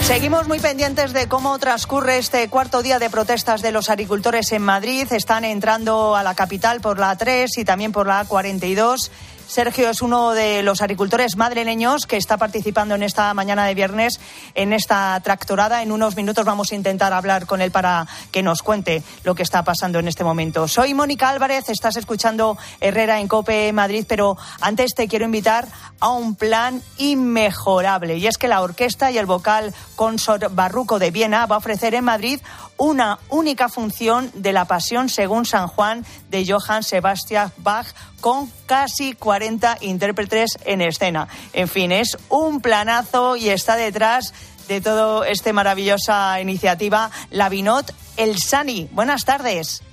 Seguimos 0.05 0.47
muy 0.47 0.59
pendientes 0.59 1.13
de 1.13 1.27
cómo 1.27 1.57
transcurre 1.57 2.19
este 2.19 2.47
cuarto 2.47 2.83
día 2.83 2.99
de 2.99 3.09
protestas 3.09 3.63
de 3.63 3.71
los 3.71 3.89
agricultores 3.89 4.51
en 4.51 4.61
Madrid. 4.61 5.11
Están 5.11 5.43
entrando 5.43 6.15
a 6.15 6.21
la 6.21 6.35
capital 6.35 6.79
por 6.79 6.99
la 6.99 7.17
A3 7.17 7.47
y 7.57 7.65
también 7.65 7.91
por 7.91 8.05
la 8.05 8.23
A42. 8.23 9.09
Sergio 9.47 9.89
es 9.89 10.01
uno 10.01 10.31
de 10.31 10.63
los 10.63 10.81
agricultores 10.81 11.37
madrileños 11.37 12.05
que 12.05 12.17
está 12.17 12.37
participando 12.37 12.95
en 12.95 13.03
esta 13.03 13.33
mañana 13.33 13.65
de 13.65 13.75
viernes 13.75 14.19
en 14.55 14.73
esta 14.73 15.19
tractorada. 15.23 15.83
En 15.83 15.91
unos 15.91 16.15
minutos 16.15 16.45
vamos 16.45 16.71
a 16.71 16.75
intentar 16.75 17.13
hablar 17.13 17.45
con 17.45 17.61
él 17.61 17.71
para 17.71 18.07
que 18.31 18.43
nos 18.43 18.63
cuente 18.63 19.03
lo 19.23 19.35
que 19.35 19.43
está 19.43 19.63
pasando 19.63 19.99
en 19.99 20.07
este 20.07 20.23
momento. 20.23 20.67
Soy 20.67 20.93
Mónica 20.93 21.29
Álvarez, 21.29 21.69
estás 21.69 21.95
escuchando 21.95 22.57
Herrera 22.79 23.19
en 23.19 23.27
Cope 23.27 23.71
Madrid, 23.71 24.05
pero 24.07 24.37
antes 24.61 24.93
te 24.95 25.07
quiero 25.07 25.25
invitar 25.25 25.67
a 25.99 26.09
un 26.09 26.35
plan 26.35 26.81
inmejorable. 26.97 28.17
Y 28.17 28.27
es 28.27 28.37
que 28.37 28.47
la 28.47 28.61
orquesta 28.61 29.11
y 29.11 29.17
el 29.17 29.25
vocal 29.25 29.73
Consort 29.95 30.53
Barruco 30.53 30.99
de 30.99 31.11
Viena 31.11 31.45
va 31.45 31.55
a 31.55 31.59
ofrecer 31.59 31.93
en 31.93 32.03
Madrid 32.03 32.39
una 32.77 33.19
única 33.29 33.69
función 33.69 34.31
de 34.33 34.53
la 34.53 34.65
Pasión 34.65 35.09
según 35.09 35.45
San 35.45 35.67
Juan 35.67 36.05
de 36.29 36.45
Johann 36.45 36.83
Sebastian 36.83 37.51
Bach 37.57 37.87
con 38.21 38.51
casi 38.65 39.13
40 39.13 39.77
intérpretes 39.81 40.57
en 40.65 40.81
escena. 40.81 41.27
En 41.53 41.67
fin, 41.67 41.91
es 41.91 42.17
un 42.29 42.61
planazo 42.61 43.35
y 43.35 43.49
está 43.49 43.75
detrás 43.75 44.33
de 44.67 44.81
toda 44.81 45.27
esta 45.27 45.53
maravillosa 45.53 46.39
iniciativa 46.41 47.11
la 47.29 47.49
Vinot 47.49 47.93
El 48.17 48.37
Sani. 48.39 48.89
Buenas 48.91 49.25
tardes. 49.25 49.83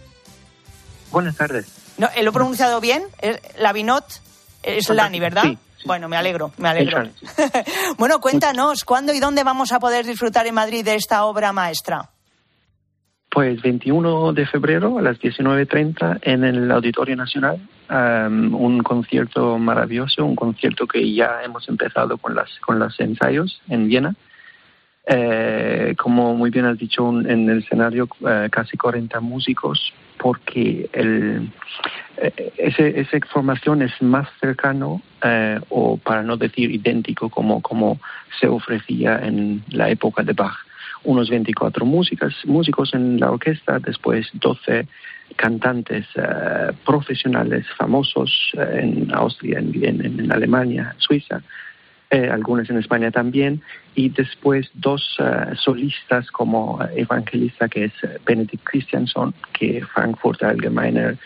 Buenas 1.11 1.37
tardes. 1.37 1.66
No, 1.99 2.09
¿Lo 2.20 2.30
he 2.30 2.33
pronunciado 2.33 2.80
bien? 2.80 3.05
La 3.59 3.72
Vinot 3.72 4.05
es 4.62 4.89
Lani, 4.89 5.20
¿verdad? 5.20 5.43
Sí. 5.43 5.59
Bueno, 5.85 6.09
me 6.09 6.16
alegro, 6.16 6.53
me 6.59 6.68
alegro. 6.68 7.09
Bueno, 7.99 8.20
cuéntanos, 8.20 8.85
¿cuándo 8.85 9.12
y 9.12 9.20
dónde 9.20 9.45
vamos 9.45 9.72
a 9.72 9.80
poder 9.80 10.07
disfrutar 10.07 10.47
en 10.47 10.55
Madrid 10.55 10.85
de 10.85 10.95
esta 10.95 11.24
obra 11.24 11.53
maestra? 11.53 12.09
Pues 13.33 13.62
21 13.62 14.35
de 14.35 14.45
febrero 14.45 14.99
a 14.99 15.03
las 15.03 15.18
19.30 15.18 16.18
en 16.20 16.45
el 16.45 16.70
Auditorio 16.70 17.16
Nacional, 17.16 17.59
um, 17.89 18.55
un 18.55 18.83
concierto 18.83 19.57
maravilloso, 19.57 20.26
un 20.26 20.37
concierto 20.37 20.87
que 20.87 21.14
ya 21.14 21.43
hemos 21.43 21.66
empezado 21.66 22.18
con, 22.18 22.35
las, 22.35 22.51
con 22.61 22.78
los 22.78 23.01
ensayos 23.01 23.62
en 23.70 23.89
Viena. 23.89 24.14
Eh, 25.07 25.95
como 25.97 26.35
muy 26.35 26.51
bien 26.51 26.66
has 26.66 26.76
dicho, 26.76 27.09
en 27.09 27.49
el 27.49 27.61
escenario 27.61 28.07
eh, 28.28 28.49
casi 28.53 28.76
40 28.76 29.18
músicos, 29.20 29.95
porque 30.18 30.91
el, 30.93 31.51
eh, 32.18 32.53
ese, 32.59 33.01
esa 33.01 33.18
formación 33.28 33.80
es 33.80 34.03
más 34.03 34.28
cercano, 34.41 35.01
o 35.70 35.97
para 35.97 36.22
no 36.22 36.37
decir 36.37 36.70
idéntico, 36.70 37.30
como, 37.30 37.62
como 37.62 37.99
se 38.39 38.47
ofrecía 38.47 39.20
en 39.22 39.64
la 39.70 39.89
época 39.89 40.22
de 40.22 40.35
Bach 40.35 40.66
unos 41.05 41.31
24 41.31 41.85
músicas, 41.85 42.35
músicos 42.45 42.95
en 42.95 43.19
la 43.19 43.31
orquesta, 43.31 43.79
después 43.79 44.29
12 44.35 44.87
cantantes 45.37 46.07
eh, 46.15 46.73
profesionales 46.85 47.67
famosos 47.77 48.53
eh, 48.55 48.81
en 48.83 49.15
Austria, 49.15 49.59
en, 49.59 49.85
en, 49.85 50.33
Alemania, 50.33 50.95
Suiza, 50.99 51.43
eh, 52.11 52.29
algunos 52.31 52.69
en 52.71 52.79
España 52.79 53.11
también, 53.11 53.63
y 53.95 54.11
después 54.11 54.71
dos 54.75 55.17
eh, 55.19 55.55
solistas 55.57 56.31
como 56.31 56.79
evangelista, 56.95 57.69
que 57.69 57.85
es 57.85 57.93
Benedict 58.27 58.65
Christianson, 58.65 59.35
que 59.53 59.85
Frankfurter 59.95 60.49
Allgemeiner 60.49 61.17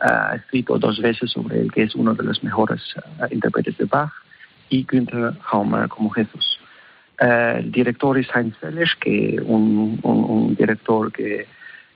ha 0.00 0.36
escrito 0.36 0.78
dos 0.78 1.00
veces 1.00 1.30
sobre 1.30 1.60
él, 1.60 1.72
que 1.72 1.84
es 1.84 1.94
uno 1.94 2.14
de 2.14 2.24
los 2.24 2.42
mejores 2.44 2.82
intérpretes 3.30 3.78
de 3.78 3.86
Bach, 3.86 4.12
y 4.68 4.84
Günther 4.84 5.32
Haumer 5.50 5.88
como 5.88 6.10
Jesús. 6.10 6.58
Eh, 7.20 7.56
el 7.58 7.70
director 7.72 8.18
es 8.18 8.26
Heinz 8.34 8.56
Selisch, 8.60 8.98
que 9.00 9.36
un, 9.44 10.00
un, 10.02 10.24
un 10.24 10.54
director 10.56 11.12
que, 11.12 11.46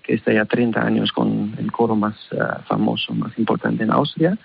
que 0.03 0.15
está 0.15 0.33
ya 0.33 0.45
30 0.45 0.81
años 0.81 1.13
con 1.13 1.55
el 1.59 1.71
coro 1.73 1.97
más 1.97 2.15
eh, 2.31 2.37
famoso, 2.67 3.13
más 3.15 3.37
importante 3.39 3.83
en 3.85 3.91
Austria. 3.93 4.37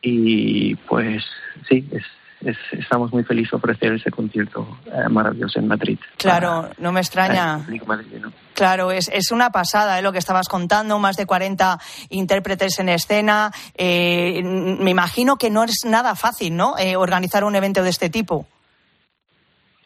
Y 0.00 0.76
pues 0.76 1.24
sí, 1.68 1.88
es, 1.90 2.04
es- 2.40 2.78
estamos 2.78 3.12
muy 3.12 3.24
felices 3.24 3.50
de 3.50 3.56
ofrecer 3.56 3.92
ese 3.94 4.10
concierto 4.12 4.78
eh, 4.86 5.08
maravilloso 5.08 5.58
en 5.58 5.66
Madrid. 5.66 5.98
Claro, 6.16 6.68
no 6.78 6.92
me 6.92 7.00
extraña. 7.00 7.58
Madrileño. 7.86 8.32
Claro, 8.54 8.92
es, 8.92 9.08
es 9.12 9.32
una 9.32 9.50
pasada 9.50 9.98
¿eh? 9.98 10.02
lo 10.02 10.12
que 10.12 10.18
estabas 10.18 10.48
contando, 10.48 10.98
más 11.00 11.16
de 11.16 11.26
40 11.26 11.78
intérpretes 12.10 12.78
en 12.78 12.90
escena. 12.90 13.50
Eh, 13.76 14.40
me 14.44 14.90
imagino 14.90 15.36
que 15.36 15.50
no 15.50 15.64
es 15.64 15.84
nada 15.84 16.14
fácil, 16.14 16.54
¿no? 16.56 16.76
Eh, 16.78 16.94
organizar 16.94 17.42
un 17.42 17.56
evento 17.56 17.82
de 17.82 17.90
este 17.90 18.08
tipo. 18.10 18.46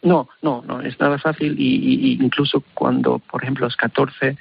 No, 0.03 0.27
no, 0.41 0.61
no 0.67 0.81
es 0.81 0.99
nada 0.99 1.17
fácil 1.17 1.55
y, 1.57 2.17
incluso 2.21 2.63
cuando, 2.73 3.19
por 3.19 3.41
ejemplo, 3.41 3.65
los 3.65 3.75
14 3.77 4.37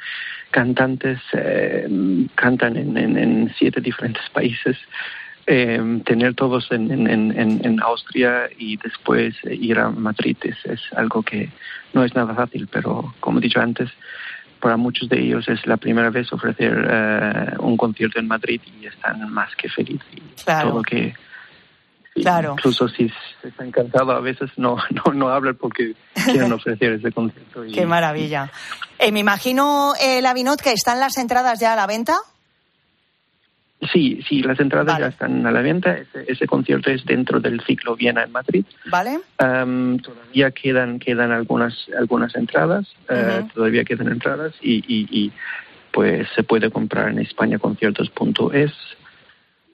cantantes 0.50 1.20
eh, 1.32 1.88
cantan 2.34 2.76
en, 2.76 2.96
en- 2.96 3.16
en 3.16 3.54
siete 3.58 3.80
diferentes 3.80 4.28
países, 4.30 4.76
eh, 5.46 6.00
tener 6.04 6.34
todos 6.34 6.70
en, 6.72 6.90
en- 6.90 7.08
en- 7.08 7.38
en- 7.38 7.64
en 7.64 7.82
Austria 7.82 8.48
y 8.58 8.76
después 8.76 9.34
ir 9.44 9.78
a 9.78 9.90
Madrid 9.90 10.36
es, 10.42 10.56
es 10.66 10.80
algo 10.96 11.22
que 11.22 11.48
no 11.94 12.04
es 12.04 12.14
nada 12.14 12.34
fácil, 12.34 12.68
pero 12.70 13.14
como 13.20 13.38
he 13.38 13.42
dicho 13.42 13.60
antes, 13.60 13.90
para 14.60 14.76
muchos 14.76 15.08
de 15.08 15.18
ellos 15.20 15.48
es 15.48 15.66
la 15.66 15.76
primera 15.76 16.10
vez 16.10 16.32
ofrecer 16.32 16.86
eh, 16.90 17.54
un 17.58 17.76
concierto 17.76 18.18
en 18.20 18.28
Madrid 18.28 18.60
y 18.80 18.86
están 18.86 19.28
más 19.32 19.54
que 19.56 19.68
felices. 19.68 20.06
Claro. 20.44 20.70
todo 20.70 20.82
que 20.82 21.14
Claro. 22.14 22.52
Incluso 22.58 22.88
si 22.88 23.10
están 23.42 23.70
cansados 23.70 24.14
a 24.14 24.20
veces 24.20 24.50
no, 24.56 24.76
no, 24.90 25.12
no 25.12 25.28
hablan 25.28 25.56
porque 25.56 25.94
quieren 26.24 26.52
ofrecer 26.52 26.92
ese 26.92 27.12
concierto. 27.12 27.64
Y, 27.64 27.72
Qué 27.72 27.86
maravilla. 27.86 28.50
Eh, 28.98 29.12
me 29.12 29.20
imagino, 29.20 29.94
eh, 30.00 30.20
la 30.20 30.34
Vinot, 30.34 30.60
que 30.60 30.72
están 30.72 31.00
las 31.00 31.16
entradas 31.16 31.58
ya 31.60 31.72
a 31.72 31.76
la 31.76 31.86
venta. 31.86 32.16
Sí, 33.92 34.22
sí, 34.28 34.42
las 34.42 34.60
entradas 34.60 34.96
ya 34.96 35.06
están 35.08 35.44
a 35.44 35.50
la 35.50 35.60
venta. 35.60 35.96
Ese, 35.96 36.24
ese 36.28 36.46
concierto 36.46 36.90
es 36.90 37.04
dentro 37.04 37.40
del 37.40 37.60
ciclo 37.62 37.96
Viena 37.96 38.22
en 38.22 38.30
Madrid. 38.30 38.64
¿Vale? 38.86 39.18
Todavía 39.36 40.52
quedan 40.52 41.00
quedan 41.00 41.32
algunas 41.32 41.74
algunas 41.98 42.32
entradas, 42.36 42.86
eh, 43.08 43.42
todavía 43.52 43.82
quedan 43.82 44.06
entradas 44.06 44.54
y, 44.60 44.84
y, 44.86 45.08
y 45.10 45.32
pues 45.90 46.28
se 46.36 46.44
puede 46.44 46.70
comprar 46.70 47.08
en 47.08 47.18
españaconciertos.es 47.18 48.72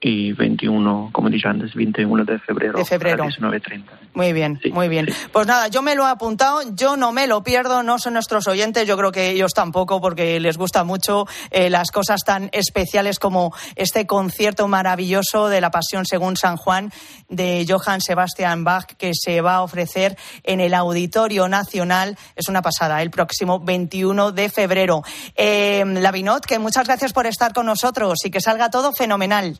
y 0.01 0.31
21, 0.33 1.09
como 1.11 1.29
dije 1.29 1.47
antes, 1.47 1.73
21 1.73 2.23
de 2.25 2.39
febrero, 2.39 2.77
De 2.77 2.85
febrero. 2.85 3.23
a 3.23 3.25
las 3.27 3.39
19.30. 3.39 3.83
Muy 4.13 4.33
bien, 4.33 4.59
muy 4.71 4.87
bien. 4.87 5.07
Pues 5.31 5.45
nada, 5.45 5.67
yo 5.67 5.81
me 5.81 5.95
lo 5.95 6.07
he 6.07 6.09
apuntado, 6.09 6.61
yo 6.73 6.97
no 6.97 7.11
me 7.11 7.27
lo 7.27 7.43
pierdo, 7.43 7.83
no 7.83 7.99
son 7.99 8.13
nuestros 8.13 8.47
oyentes, 8.47 8.87
yo 8.87 8.97
creo 8.97 9.11
que 9.11 9.29
ellos 9.29 9.53
tampoco, 9.53 10.01
porque 10.01 10.39
les 10.39 10.57
gusta 10.57 10.83
mucho 10.83 11.25
eh, 11.51 11.69
las 11.69 11.91
cosas 11.91 12.21
tan 12.25 12.49
especiales 12.53 13.19
como 13.19 13.53
este 13.75 14.07
concierto 14.07 14.67
maravilloso 14.67 15.47
de 15.49 15.61
la 15.61 15.69
Pasión 15.71 16.05
según 16.05 16.37
San 16.37 16.57
Juan 16.57 16.91
de 17.27 17.65
Johann 17.67 18.01
Sebastian 18.01 18.63
Bach, 18.63 18.85
que 18.97 19.11
se 19.13 19.41
va 19.41 19.55
a 19.55 19.61
ofrecer 19.61 20.17
en 20.43 20.59
el 20.59 20.73
Auditorio 20.73 21.47
Nacional. 21.47 22.17
Es 22.35 22.47
una 22.47 22.61
pasada, 22.61 23.01
el 23.01 23.11
próximo 23.11 23.59
21 23.59 24.31
de 24.31 24.49
febrero. 24.49 25.03
Eh, 25.35 25.83
Lavinot, 25.85 26.45
que 26.45 26.57
muchas 26.57 26.87
gracias 26.87 27.13
por 27.13 27.27
estar 27.27 27.53
con 27.53 27.65
nosotros 27.65 28.19
y 28.23 28.31
que 28.31 28.41
salga 28.41 28.69
todo 28.69 28.91
fenomenal. 28.93 29.59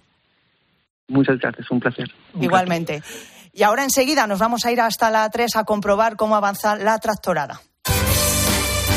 Muchas 1.09 1.39
gracias, 1.39 1.69
un 1.71 1.79
placer. 1.79 2.07
Igualmente. 2.39 3.01
Y 3.51 3.63
ahora 3.63 3.83
enseguida 3.83 4.27
nos 4.27 4.39
vamos 4.39 4.65
a 4.65 4.71
ir 4.71 4.79
hasta 4.79 5.09
la 5.09 5.29
3 5.29 5.57
a 5.57 5.63
comprobar 5.65 6.15
cómo 6.15 6.35
avanza 6.35 6.75
la 6.75 6.97
tractorada. 6.99 7.59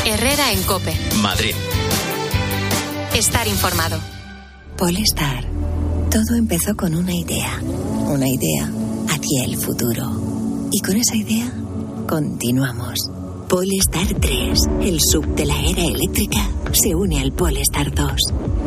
Herrera 0.05 0.51
en 0.51 0.63
Cope. 0.63 0.93
Madrid. 1.21 1.55
Estar 3.15 3.47
informado. 3.47 3.99
Polestar. 4.77 5.45
Todo 6.11 6.35
empezó 6.37 6.75
con 6.75 6.93
una 6.93 7.13
idea. 7.13 7.59
Una 7.61 8.27
idea 8.27 8.69
hacia 9.09 9.45
el 9.45 9.57
futuro. 9.57 10.69
Y 10.71 10.79
con 10.81 10.97
esa 10.97 11.15
idea 11.15 11.51
continuamos. 12.07 12.99
Polestar 13.49 14.07
3, 14.19 14.59
el 14.81 14.99
sub 14.99 15.35
de 15.35 15.45
la 15.45 15.59
era 15.59 15.83
eléctrica, 15.83 16.39
se 16.71 16.95
une 16.95 17.21
al 17.21 17.31
Polestar 17.31 17.93
2. 17.93 18.11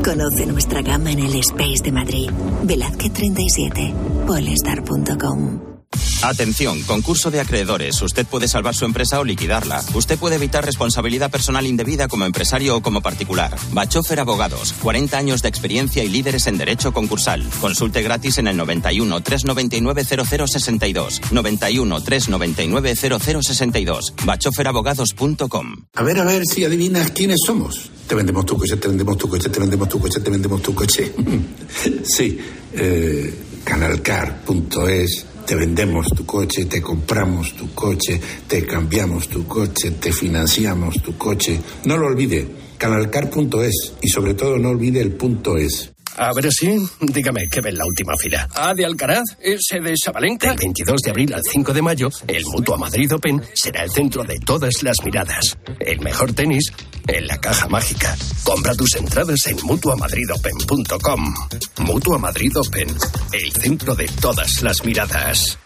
Conoce 0.05 0.47
nuestra 0.47 0.82
gama 0.82 1.12
en 1.12 1.20
el 1.20 1.34
Space 1.36 1.82
de 1.82 1.92
Madrid. 1.92 2.30
Velázquez 2.64 3.12
37, 3.12 3.94
polestar.com. 4.26 5.76
Atención, 6.22 6.82
concurso 6.82 7.30
de 7.30 7.40
acreedores. 7.40 8.01
Usted 8.03 8.26
puede 8.26 8.49
salvar 8.49 8.74
su 8.74 8.84
empresa 8.84 9.20
o 9.20 9.24
liquidarla. 9.24 9.82
Usted 9.94 10.18
puede 10.18 10.36
evitar 10.36 10.64
responsabilidad 10.64 11.30
personal 11.30 11.66
indebida 11.66 12.09
como 12.09 12.24
empresario 12.24 12.76
o 12.76 12.82
como 12.82 13.01
particular. 13.01 13.57
Bachofer 13.72 14.20
Abogados, 14.20 14.74
40 14.82 15.16
años 15.16 15.42
de 15.42 15.49
experiencia 15.49 16.03
y 16.05 16.09
líderes 16.09 16.47
en 16.47 16.59
derecho 16.59 16.92
concursal. 16.92 17.44
Consulte 17.61 18.03
gratis 18.03 18.38
en 18.38 18.49
el 18.49 18.57
91 18.57 19.20
399 19.22 20.05
0062. 20.05 21.20
91 21.30 22.03
399 22.03 22.94
0062. 22.97 24.14
Bachoferabogados.com. 24.24 25.76
A 25.94 26.03
ver, 26.03 26.18
a 26.18 26.24
ver 26.24 26.42
si 26.47 26.64
adivinas 26.64 27.11
quiénes 27.12 27.40
somos. 27.47 27.90
Te 28.07 28.14
vendemos 28.14 28.46
tu 28.46 28.57
coche, 28.57 28.76
te 28.76 28.88
vendemos 28.88 29.18
tu 29.18 29.28
coche, 29.28 29.48
te 29.48 29.59
vendemos 29.61 29.88
tu 29.88 29.98
coche, 29.98 30.20
te 30.20 30.30
vendemos 30.30 30.62
tu 30.62 30.74
coche. 30.74 31.12
sí, 32.04 32.38
eh, 32.72 33.34
canalcar.es. 33.64 35.26
Te 35.46 35.54
vendemos 35.54 36.09
tu 36.09 36.26
coche, 36.26 36.64
te 36.64 36.82
compramos 36.82 37.54
tu 37.54 37.72
coche, 37.72 38.20
te 38.48 38.66
cambiamos 38.66 39.28
tu 39.28 39.46
coche, 39.46 39.92
te 39.92 40.12
financiamos 40.12 41.00
tu 41.00 41.16
coche. 41.16 41.61
No 41.84 41.96
lo 41.96 42.09
olvide, 42.09 42.48
canalcar.es 42.76 43.92
y 44.02 44.09
sobre 44.09 44.34
todo 44.34 44.59
no 44.59 44.70
olvide 44.70 45.00
el 45.00 45.12
punto 45.12 45.57
es. 45.57 45.92
A 46.18 46.32
ver 46.32 46.50
si, 46.50 46.78
dígame, 47.00 47.46
¿qué 47.48 47.61
ve 47.61 47.70
en 47.70 47.78
la 47.78 47.84
última 47.84 48.16
fila? 48.16 48.48
¿A 48.54 48.72
de 48.74 48.86
Alcaraz? 48.86 49.36
¿Ese 49.38 49.80
de 49.80 49.94
Sabalenka? 50.02 50.48
Del 50.48 50.57
22 50.57 51.00
de 51.02 51.11
abril 51.11 51.34
al 51.34 51.42
5 51.44 51.74
de 51.74 51.82
mayo, 51.82 52.09
el 52.26 52.42
Mutua 52.46 52.78
Madrid 52.78 53.12
Open 53.12 53.42
será 53.52 53.84
el 53.84 53.90
centro 53.90 54.24
de 54.24 54.38
todas 54.38 54.82
las 54.82 54.96
miradas. 55.04 55.59
El 55.78 56.00
mejor 56.00 56.32
tenis 56.32 56.72
en 57.09 57.26
la 57.26 57.38
caja 57.38 57.68
mágica. 57.68 58.16
Compra 58.44 58.74
tus 58.74 58.94
entradas 58.96 59.46
en 59.46 59.57
mutuamadridopen.com. 59.64 61.34
Mutua 61.78 62.18
Madrid 62.18 62.57
Open, 62.57 62.88
el 63.32 63.52
centro 63.52 63.94
de 63.94 64.07
todas 64.20 64.62
las 64.62 64.84
miradas. 64.84 65.59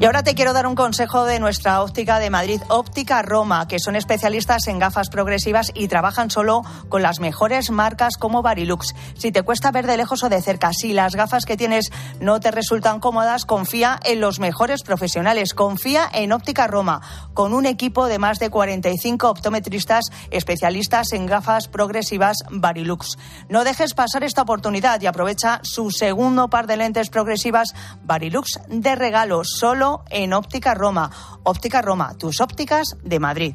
Y 0.00 0.06
ahora 0.06 0.22
te 0.22 0.34
quiero 0.34 0.54
dar 0.54 0.66
un 0.66 0.76
consejo 0.76 1.26
de 1.26 1.38
nuestra 1.40 1.82
óptica 1.82 2.18
de 2.20 2.30
Madrid, 2.30 2.62
Óptica 2.68 3.20
Roma, 3.20 3.68
que 3.68 3.78
son 3.78 3.96
especialistas 3.96 4.66
en 4.66 4.78
gafas 4.78 5.10
progresivas 5.10 5.72
y 5.74 5.88
trabajan 5.88 6.30
solo 6.30 6.62
con 6.88 7.02
las 7.02 7.20
mejores 7.20 7.70
marcas 7.70 8.16
como 8.16 8.40
Barilux. 8.40 8.94
Si 9.18 9.30
te 9.30 9.42
cuesta 9.42 9.70
ver 9.72 9.86
de 9.86 9.98
lejos 9.98 10.24
o 10.24 10.30
de 10.30 10.40
cerca, 10.40 10.72
si 10.72 10.94
las 10.94 11.16
gafas 11.16 11.44
que 11.44 11.58
tienes 11.58 11.90
no 12.18 12.40
te 12.40 12.50
resultan 12.50 12.98
cómodas, 12.98 13.44
confía 13.44 14.00
en 14.02 14.22
los 14.22 14.40
mejores 14.40 14.84
profesionales. 14.84 15.52
Confía 15.52 16.08
en 16.14 16.32
Óptica 16.32 16.66
Roma, 16.66 17.02
con 17.34 17.52
un 17.52 17.66
equipo 17.66 18.06
de 18.06 18.18
más 18.18 18.38
de 18.38 18.48
45 18.48 19.28
optometristas 19.28 20.06
especialistas 20.30 21.12
en 21.12 21.26
gafas 21.26 21.68
progresivas 21.68 22.38
Barilux. 22.50 23.18
No 23.50 23.64
dejes 23.64 23.92
pasar 23.92 24.24
esta 24.24 24.40
oportunidad 24.40 24.98
y 25.02 25.06
aprovecha 25.08 25.60
su 25.62 25.90
segundo 25.90 26.48
par 26.48 26.66
de 26.66 26.78
lentes 26.78 27.10
progresivas 27.10 27.74
Barilux 28.02 28.60
de 28.70 28.94
regalo, 28.94 29.44
solo 29.44 29.89
en 30.10 30.32
Óptica 30.32 30.74
Roma. 30.74 31.10
Óptica 31.42 31.82
Roma, 31.82 32.14
tus 32.18 32.40
ópticas 32.40 32.96
de 33.02 33.18
Madrid. 33.18 33.54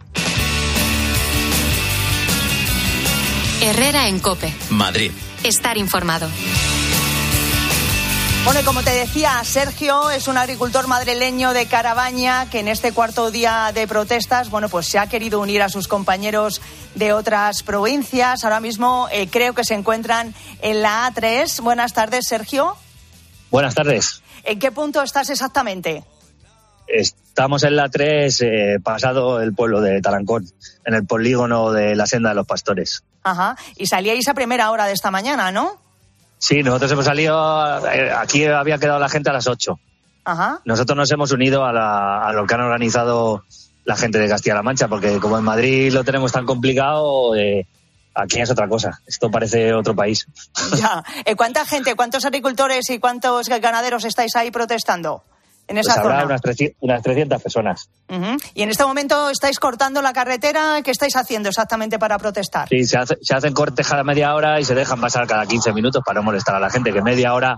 Herrera 3.61 4.07
en 4.07 4.19
Cope. 4.19 4.53
Madrid. 4.69 5.11
Estar 5.43 5.77
informado. 5.77 6.27
Bueno, 8.45 8.59
y 8.59 8.63
como 8.63 8.83
te 8.83 8.91
decía, 8.91 9.43
Sergio 9.43 10.11
es 10.11 10.27
un 10.27 10.37
agricultor 10.37 10.85
madrileño 10.85 11.51
de 11.53 11.65
Carabaña 11.65 12.47
que 12.47 12.59
en 12.59 12.67
este 12.67 12.91
cuarto 12.91 13.31
día 13.31 13.71
de 13.73 13.87
protestas, 13.87 14.51
bueno, 14.51 14.69
pues 14.69 14.85
se 14.85 14.99
ha 14.99 15.07
querido 15.07 15.39
unir 15.39 15.63
a 15.63 15.69
sus 15.69 15.87
compañeros 15.87 16.61
de 16.93 17.11
otras 17.11 17.63
provincias. 17.63 18.43
Ahora 18.43 18.59
mismo 18.59 19.07
eh, 19.11 19.27
creo 19.31 19.55
que 19.55 19.63
se 19.63 19.73
encuentran 19.73 20.35
en 20.61 20.83
la 20.83 21.11
A3. 21.11 21.59
Buenas 21.61 21.93
tardes, 21.93 22.27
Sergio. 22.27 22.77
Buenas 23.49 23.73
tardes. 23.73 24.21
¿En 24.43 24.59
qué 24.59 24.71
punto 24.71 25.01
estás 25.01 25.31
exactamente? 25.31 26.03
Estamos 26.87 27.63
en 27.63 27.75
la 27.75 27.89
3, 27.89 28.41
eh, 28.41 28.77
pasado 28.83 29.41
el 29.41 29.53
pueblo 29.53 29.81
de 29.81 30.01
Talancón, 30.01 30.45
en 30.85 30.93
el 30.93 31.05
polígono 31.05 31.71
de 31.71 31.95
la 31.95 32.05
Senda 32.05 32.29
de 32.29 32.35
los 32.35 32.45
Pastores. 32.47 33.03
Ajá. 33.23 33.55
Y 33.75 33.87
salíais 33.87 34.27
a 34.27 34.33
primera 34.33 34.69
hora 34.71 34.85
de 34.85 34.93
esta 34.93 35.11
mañana, 35.11 35.51
¿no? 35.51 35.79
Sí, 36.37 36.61
nosotros 36.63 36.91
hemos 36.91 37.05
salido, 37.05 37.87
eh, 37.89 38.11
aquí 38.15 38.45
había 38.45 38.77
quedado 38.77 38.99
la 38.99 39.09
gente 39.09 39.29
a 39.29 39.33
las 39.33 39.47
8. 39.47 39.79
Ajá. 40.25 40.59
Nosotros 40.65 40.95
nos 40.95 41.11
hemos 41.11 41.31
unido 41.31 41.65
a, 41.65 41.73
la- 41.73 42.27
a 42.27 42.33
lo 42.33 42.45
que 42.45 42.53
han 42.53 42.61
organizado 42.61 43.43
la 43.83 43.95
gente 43.95 44.17
de 44.19 44.27
Castilla-La 44.27 44.63
Mancha, 44.63 44.87
porque 44.87 45.19
como 45.19 45.37
en 45.37 45.43
Madrid 45.43 45.91
lo 45.93 46.03
tenemos 46.03 46.31
tan 46.31 46.45
complicado, 46.45 47.35
eh, 47.35 47.67
aquí 48.13 48.39
es 48.39 48.49
otra 48.49 48.67
cosa. 48.67 48.99
Esto 49.07 49.29
parece 49.29 49.73
otro 49.73 49.95
país. 49.95 50.25
Ya. 50.77 51.03
Eh, 51.25 51.35
¿Cuánta 51.35 51.65
gente, 51.65 51.95
cuántos 51.95 52.25
agricultores 52.25 52.89
y 52.89 52.99
cuántos 52.99 53.47
ganaderos 53.49 54.03
estáis 54.05 54.35
ahí 54.35 54.49
protestando 54.51 55.23
en 55.67 55.77
esa 55.77 55.93
Pues 55.95 56.05
habrá 56.05 56.15
zona? 56.21 56.25
unas, 56.27 56.41
300 56.41 56.77
unas 56.81 57.01
300 57.01 57.41
personas. 57.41 57.89
Y 58.53 58.61
en 58.63 58.69
este 58.69 58.85
momento 58.85 59.29
estáis 59.29 59.59
cortando 59.59 60.01
la 60.01 60.13
carretera. 60.13 60.81
¿Qué 60.83 60.91
estáis 60.91 61.15
haciendo 61.15 61.49
exactamente 61.49 61.97
para 61.99 62.17
protestar? 62.17 62.67
Sí, 62.69 62.83
se, 62.85 62.97
hace- 62.97 63.17
se 63.21 63.35
hacen 63.35 63.53
cortes 63.53 63.87
cada 63.87 64.03
media 64.03 64.33
hora 64.35 64.59
y 64.59 64.65
se 64.65 64.75
dejan 64.75 65.01
pasar 65.01 65.25
cada 65.27 65.45
15 65.45 65.73
minutos 65.73 66.01
para 66.05 66.19
no 66.19 66.23
molestar 66.23 66.55
a 66.55 66.59
la 66.59 66.69
gente, 66.69 66.93
que 66.93 67.01
media 67.01 67.33
hora 67.33 67.57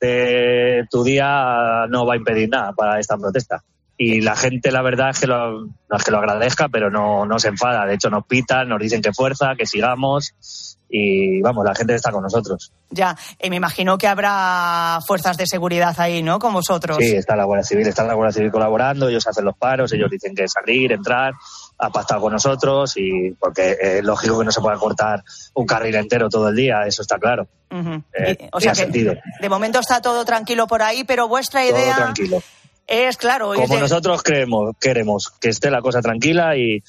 de 0.00 0.86
tu 0.90 1.02
día 1.02 1.86
no 1.88 2.06
va 2.06 2.14
a 2.14 2.16
impedir 2.16 2.48
nada 2.48 2.72
para 2.72 3.00
esta 3.00 3.16
protesta. 3.16 3.62
Y 3.96 4.20
la 4.20 4.36
gente, 4.36 4.70
la 4.70 4.80
verdad, 4.80 5.10
es 5.10 5.18
que 5.18 5.26
lo, 5.26 5.62
no 5.66 5.96
es 5.96 6.04
que 6.04 6.12
lo 6.12 6.18
agradezca, 6.18 6.68
pero 6.68 6.88
no, 6.88 7.26
no 7.26 7.38
se 7.40 7.48
enfada. 7.48 7.84
De 7.84 7.94
hecho, 7.94 8.08
nos 8.10 8.24
pitan, 8.26 8.68
nos 8.68 8.78
dicen 8.78 9.02
que 9.02 9.12
fuerza, 9.12 9.54
que 9.58 9.66
sigamos. 9.66 10.67
Y 10.90 11.40
vamos, 11.42 11.64
la 11.66 11.74
gente 11.74 11.94
está 11.94 12.10
con 12.10 12.22
nosotros. 12.22 12.72
Ya, 12.90 13.16
eh, 13.38 13.50
me 13.50 13.56
imagino 13.56 13.98
que 13.98 14.06
habrá 14.06 15.00
fuerzas 15.06 15.36
de 15.36 15.46
seguridad 15.46 15.94
ahí, 16.00 16.22
¿no? 16.22 16.38
Con 16.38 16.52
vosotros. 16.54 16.96
Sí, 16.98 17.14
está 17.14 17.36
la 17.36 17.44
Guardia 17.44 17.64
Civil, 17.64 17.86
está 17.86 18.04
la 18.04 18.14
Guardia 18.14 18.32
Civil 18.32 18.50
colaborando, 18.50 19.08
ellos 19.08 19.26
hacen 19.26 19.44
los 19.44 19.56
paros, 19.56 19.92
ellos 19.92 20.10
dicen 20.10 20.34
que 20.34 20.48
salir, 20.48 20.92
entrar, 20.92 21.34
ha 21.78 21.90
pactado 21.90 22.22
con 22.22 22.32
nosotros 22.32 22.94
y 22.96 23.32
porque 23.38 23.76
es 23.80 24.02
lógico 24.04 24.38
que 24.38 24.44
no 24.46 24.50
se 24.52 24.60
pueda 24.60 24.76
cortar 24.78 25.22
un 25.54 25.66
carril 25.66 25.94
entero 25.96 26.28
todo 26.30 26.48
el 26.48 26.56
día, 26.56 26.86
eso 26.86 27.02
está 27.02 27.18
claro. 27.18 27.46
Ujú. 27.70 28.02
Eh, 28.14 28.48
o 28.52 28.60
sea 28.60 28.72
que 28.72 28.76
sentido. 28.78 29.14
de 29.42 29.48
momento 29.50 29.78
está 29.80 30.00
todo 30.00 30.24
tranquilo 30.24 30.66
por 30.66 30.82
ahí, 30.82 31.04
pero 31.04 31.28
vuestra 31.28 31.60
Todo 31.68 31.76
idea 31.78 31.96
tranquilo. 31.96 32.42
es, 32.86 33.16
claro, 33.18 33.52
es 33.52 33.60
Como 33.60 33.74
de- 33.74 33.80
nosotros 33.82 34.22
creemos, 34.22 34.74
queremos 34.80 35.28
que 35.38 35.50
esté 35.50 35.70
la 35.70 35.82
cosa 35.82 36.00
tranquila 36.00 36.56
y, 36.56 36.82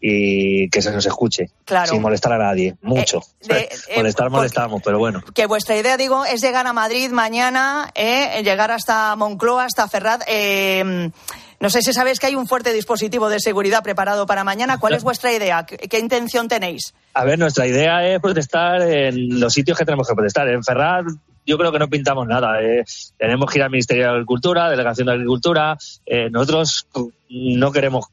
y 0.00 0.68
que 0.70 0.82
se 0.82 0.92
nos 0.92 1.04
escuche, 1.06 1.50
Claro. 1.64 1.90
sin 1.90 2.02
molestar 2.02 2.32
a 2.32 2.38
nadie, 2.38 2.74
mucho. 2.82 3.20
de- 3.48 3.60
eh, 3.60 3.68
molestar, 3.96 4.30
molestamos, 4.30 4.82
pero 4.84 4.98
bueno. 4.98 5.22
que 5.34 5.46
vuestra 5.46 5.76
idea, 5.76 5.96
digo, 5.96 6.24
es 6.24 6.40
llegar 6.42 6.66
a 6.66 6.72
Madrid 6.72 7.10
mañana, 7.10 7.90
eh, 7.94 8.42
llegar 8.44 8.70
hasta 8.70 9.16
Moncloa, 9.16 9.64
hasta 9.64 9.88
Ferraz. 9.88 10.20
eh, 10.28 11.10
no 11.58 11.70
sé 11.70 11.80
si 11.80 11.94
sabéis 11.94 12.18
que 12.20 12.26
hay 12.26 12.34
un 12.34 12.46
fuerte 12.46 12.72
dispositivo 12.74 13.30
de 13.30 13.40
seguridad 13.40 13.82
preparado 13.82 14.26
para 14.26 14.44
mañana. 14.44 14.78
¿Cuál 14.78 14.92
es 14.92 15.02
vuestra 15.02 15.32
idea? 15.32 15.64
¿Qué, 15.64 15.78
qué 15.78 15.98
intención 15.98 16.48
tenéis? 16.48 16.92
A 17.14 17.24
ver, 17.24 17.38
nuestra 17.38 17.66
idea 17.66 18.06
es 18.06 18.20
protestar 18.20 18.82
en 18.82 19.40
los 19.40 19.54
sitios 19.54 19.78
que 19.78 19.86
tenemos 19.86 20.06
que 20.06 20.14
protestar. 20.14 20.46
En 20.48 20.62
Ferraz 20.62 21.06
yo 21.46 21.56
creo 21.56 21.72
que 21.72 21.78
no 21.78 21.88
pintamos 21.88 22.26
nada. 22.26 22.60
eh. 22.60 22.84
Tenemos 23.16 23.50
que 23.50 23.58
ir 23.58 23.62
al 23.62 23.70
Ministerio 23.70 24.04
de 24.04 24.10
Agricultura, 24.10 24.68
Delegación 24.68 25.06
de 25.06 25.12
Agricultura. 25.14 25.78
Eh, 26.04 26.28
nosotros 26.30 26.86
no 27.30 27.72
queremos 27.72 28.04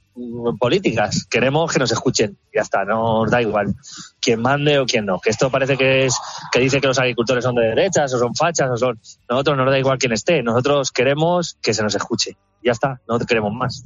políticas, 0.59 1.25
queremos 1.29 1.71
que 1.71 1.79
nos 1.79 1.91
escuchen. 1.91 2.37
Ya 2.53 2.61
está, 2.61 2.85
no 2.85 3.23
nos 3.23 3.31
da 3.31 3.41
igual 3.41 3.73
quién 4.19 4.41
mande 4.41 4.79
o 4.79 4.85
quién 4.85 5.05
no. 5.05 5.19
Que 5.19 5.29
esto 5.29 5.49
parece 5.49 5.77
que 5.77 6.05
es 6.05 6.15
que 6.51 6.59
dice 6.59 6.79
que 6.79 6.87
los 6.87 6.99
agricultores 6.99 7.43
son 7.43 7.55
de 7.55 7.67
derechas 7.67 8.13
o 8.13 8.19
son 8.19 8.35
fachas 8.35 8.69
o 8.71 8.77
son. 8.77 8.99
Nosotros 9.29 9.57
no 9.57 9.65
nos 9.65 9.73
da 9.73 9.79
igual 9.79 9.97
quién 9.97 10.13
esté. 10.13 10.43
Nosotros 10.43 10.91
queremos 10.91 11.57
que 11.61 11.73
se 11.73 11.83
nos 11.83 11.95
escuche. 11.95 12.37
Ya 12.63 12.71
está, 12.71 13.01
no 13.07 13.19
queremos 13.19 13.53
más. 13.53 13.83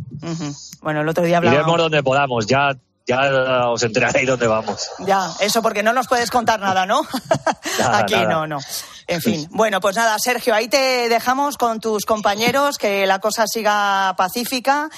Bueno, 0.82 1.02
el 1.02 1.10
otro 1.10 1.24
día 1.24 1.38
hablábamos. 1.38 1.64
Iremos 1.64 1.80
donde 1.80 2.04
podamos. 2.04 2.46
Ya, 2.46 2.78
ya 3.08 3.70
os 3.70 3.82
enteraréis 3.82 4.28
dónde 4.28 4.48
vamos. 4.48 4.90
Ya, 5.00 5.30
eso 5.40 5.62
porque 5.62 5.82
no 5.82 5.94
nos 5.94 6.08
puedes 6.08 6.30
contar 6.30 6.60
nada, 6.60 6.86
¿no? 6.86 7.02
Nada, 7.80 8.00
Aquí 8.00 8.14
nada. 8.14 8.30
no, 8.30 8.48
no. 8.48 8.60
En 9.08 9.22
fin, 9.22 9.48
bueno, 9.52 9.80
pues 9.80 9.96
nada, 9.96 10.18
Sergio, 10.20 10.54
ahí 10.54 10.68
te 10.68 11.08
dejamos 11.08 11.58
con 11.58 11.80
tus 11.80 12.06
compañeros, 12.06 12.78
que 12.78 13.06
la 13.06 13.20
cosa 13.20 13.48
siga 13.48 14.14
pacífica 14.18 14.90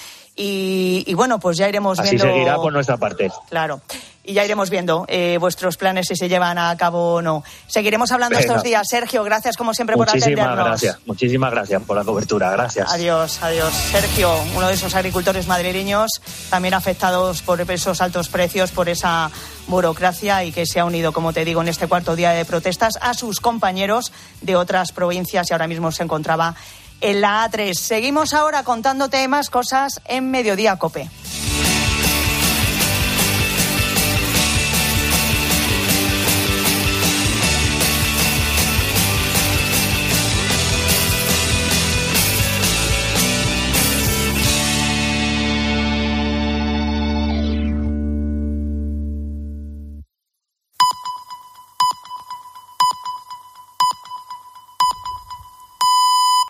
y, 0.42 1.04
y 1.06 1.14
bueno, 1.16 1.38
pues 1.38 1.58
ya 1.58 1.68
iremos 1.68 2.00
Así 2.00 2.12
viendo. 2.16 2.34
seguirá 2.34 2.56
por 2.56 2.72
nuestra 2.72 2.96
parte. 2.96 3.30
Claro. 3.50 3.82
Y 4.24 4.34
ya 4.34 4.46
iremos 4.46 4.70
viendo 4.70 5.06
eh, 5.08 5.38
vuestros 5.40 5.76
planes 5.76 6.08
si 6.08 6.16
se 6.16 6.30
llevan 6.30 6.58
a 6.60 6.76
cabo 6.78 7.16
o 7.16 7.22
no. 7.22 7.44
Seguiremos 7.68 8.12
hablando 8.12 8.38
Venga. 8.38 8.48
estos 8.48 8.64
días. 8.64 8.88
Sergio, 8.88 9.24
gracias 9.24 9.58
como 9.58 9.74
siempre 9.74 9.96
por 9.98 10.06
Muchísimas 10.08 10.28
atendernos. 10.46 10.66
gracias. 10.68 10.98
Muchísimas 11.08 11.52
gracias 11.52 11.82
por 11.84 11.98
la 11.98 12.04
cobertura. 12.04 12.52
Gracias. 12.52 12.92
Adiós, 12.94 13.40
adiós. 13.42 13.74
Sergio, 13.74 14.32
uno 14.56 14.68
de 14.68 14.76
esos 14.76 14.94
agricultores 14.94 15.48
madrileños 15.48 16.22
también 16.52 16.76
afectados 16.76 17.42
por 17.42 17.60
esos 17.60 18.02
altos 18.02 18.30
precios, 18.30 18.70
por 18.72 18.88
esa 18.88 19.32
burocracia 19.68 20.44
y 20.44 20.52
que 20.52 20.66
se 20.68 20.80
ha 20.80 20.86
unido, 20.86 21.12
como 21.12 21.34
te 21.34 21.44
digo, 21.44 21.62
en 21.62 21.68
este 21.68 21.88
cuarto 21.88 22.16
día 22.16 22.30
de 22.32 22.46
protestas 22.46 23.00
a 23.02 23.16
sus 23.16 23.40
compañeros 23.40 24.12
de 24.42 24.56
otras 24.56 24.92
provincias 24.92 25.50
y 25.50 25.54
ahora 25.54 25.68
mismo 25.68 25.92
se 25.92 26.04
encontraba 26.04 26.56
en 27.02 27.22
la 27.22 27.50
A3. 27.50 27.74
Seguimos 27.74 28.34
ahora 28.34 28.64
contándote 28.64 29.28
más 29.28 29.50
cosas 29.50 30.02
en 30.06 30.32
Mediodía 30.32 30.76
Cope. 30.78 31.10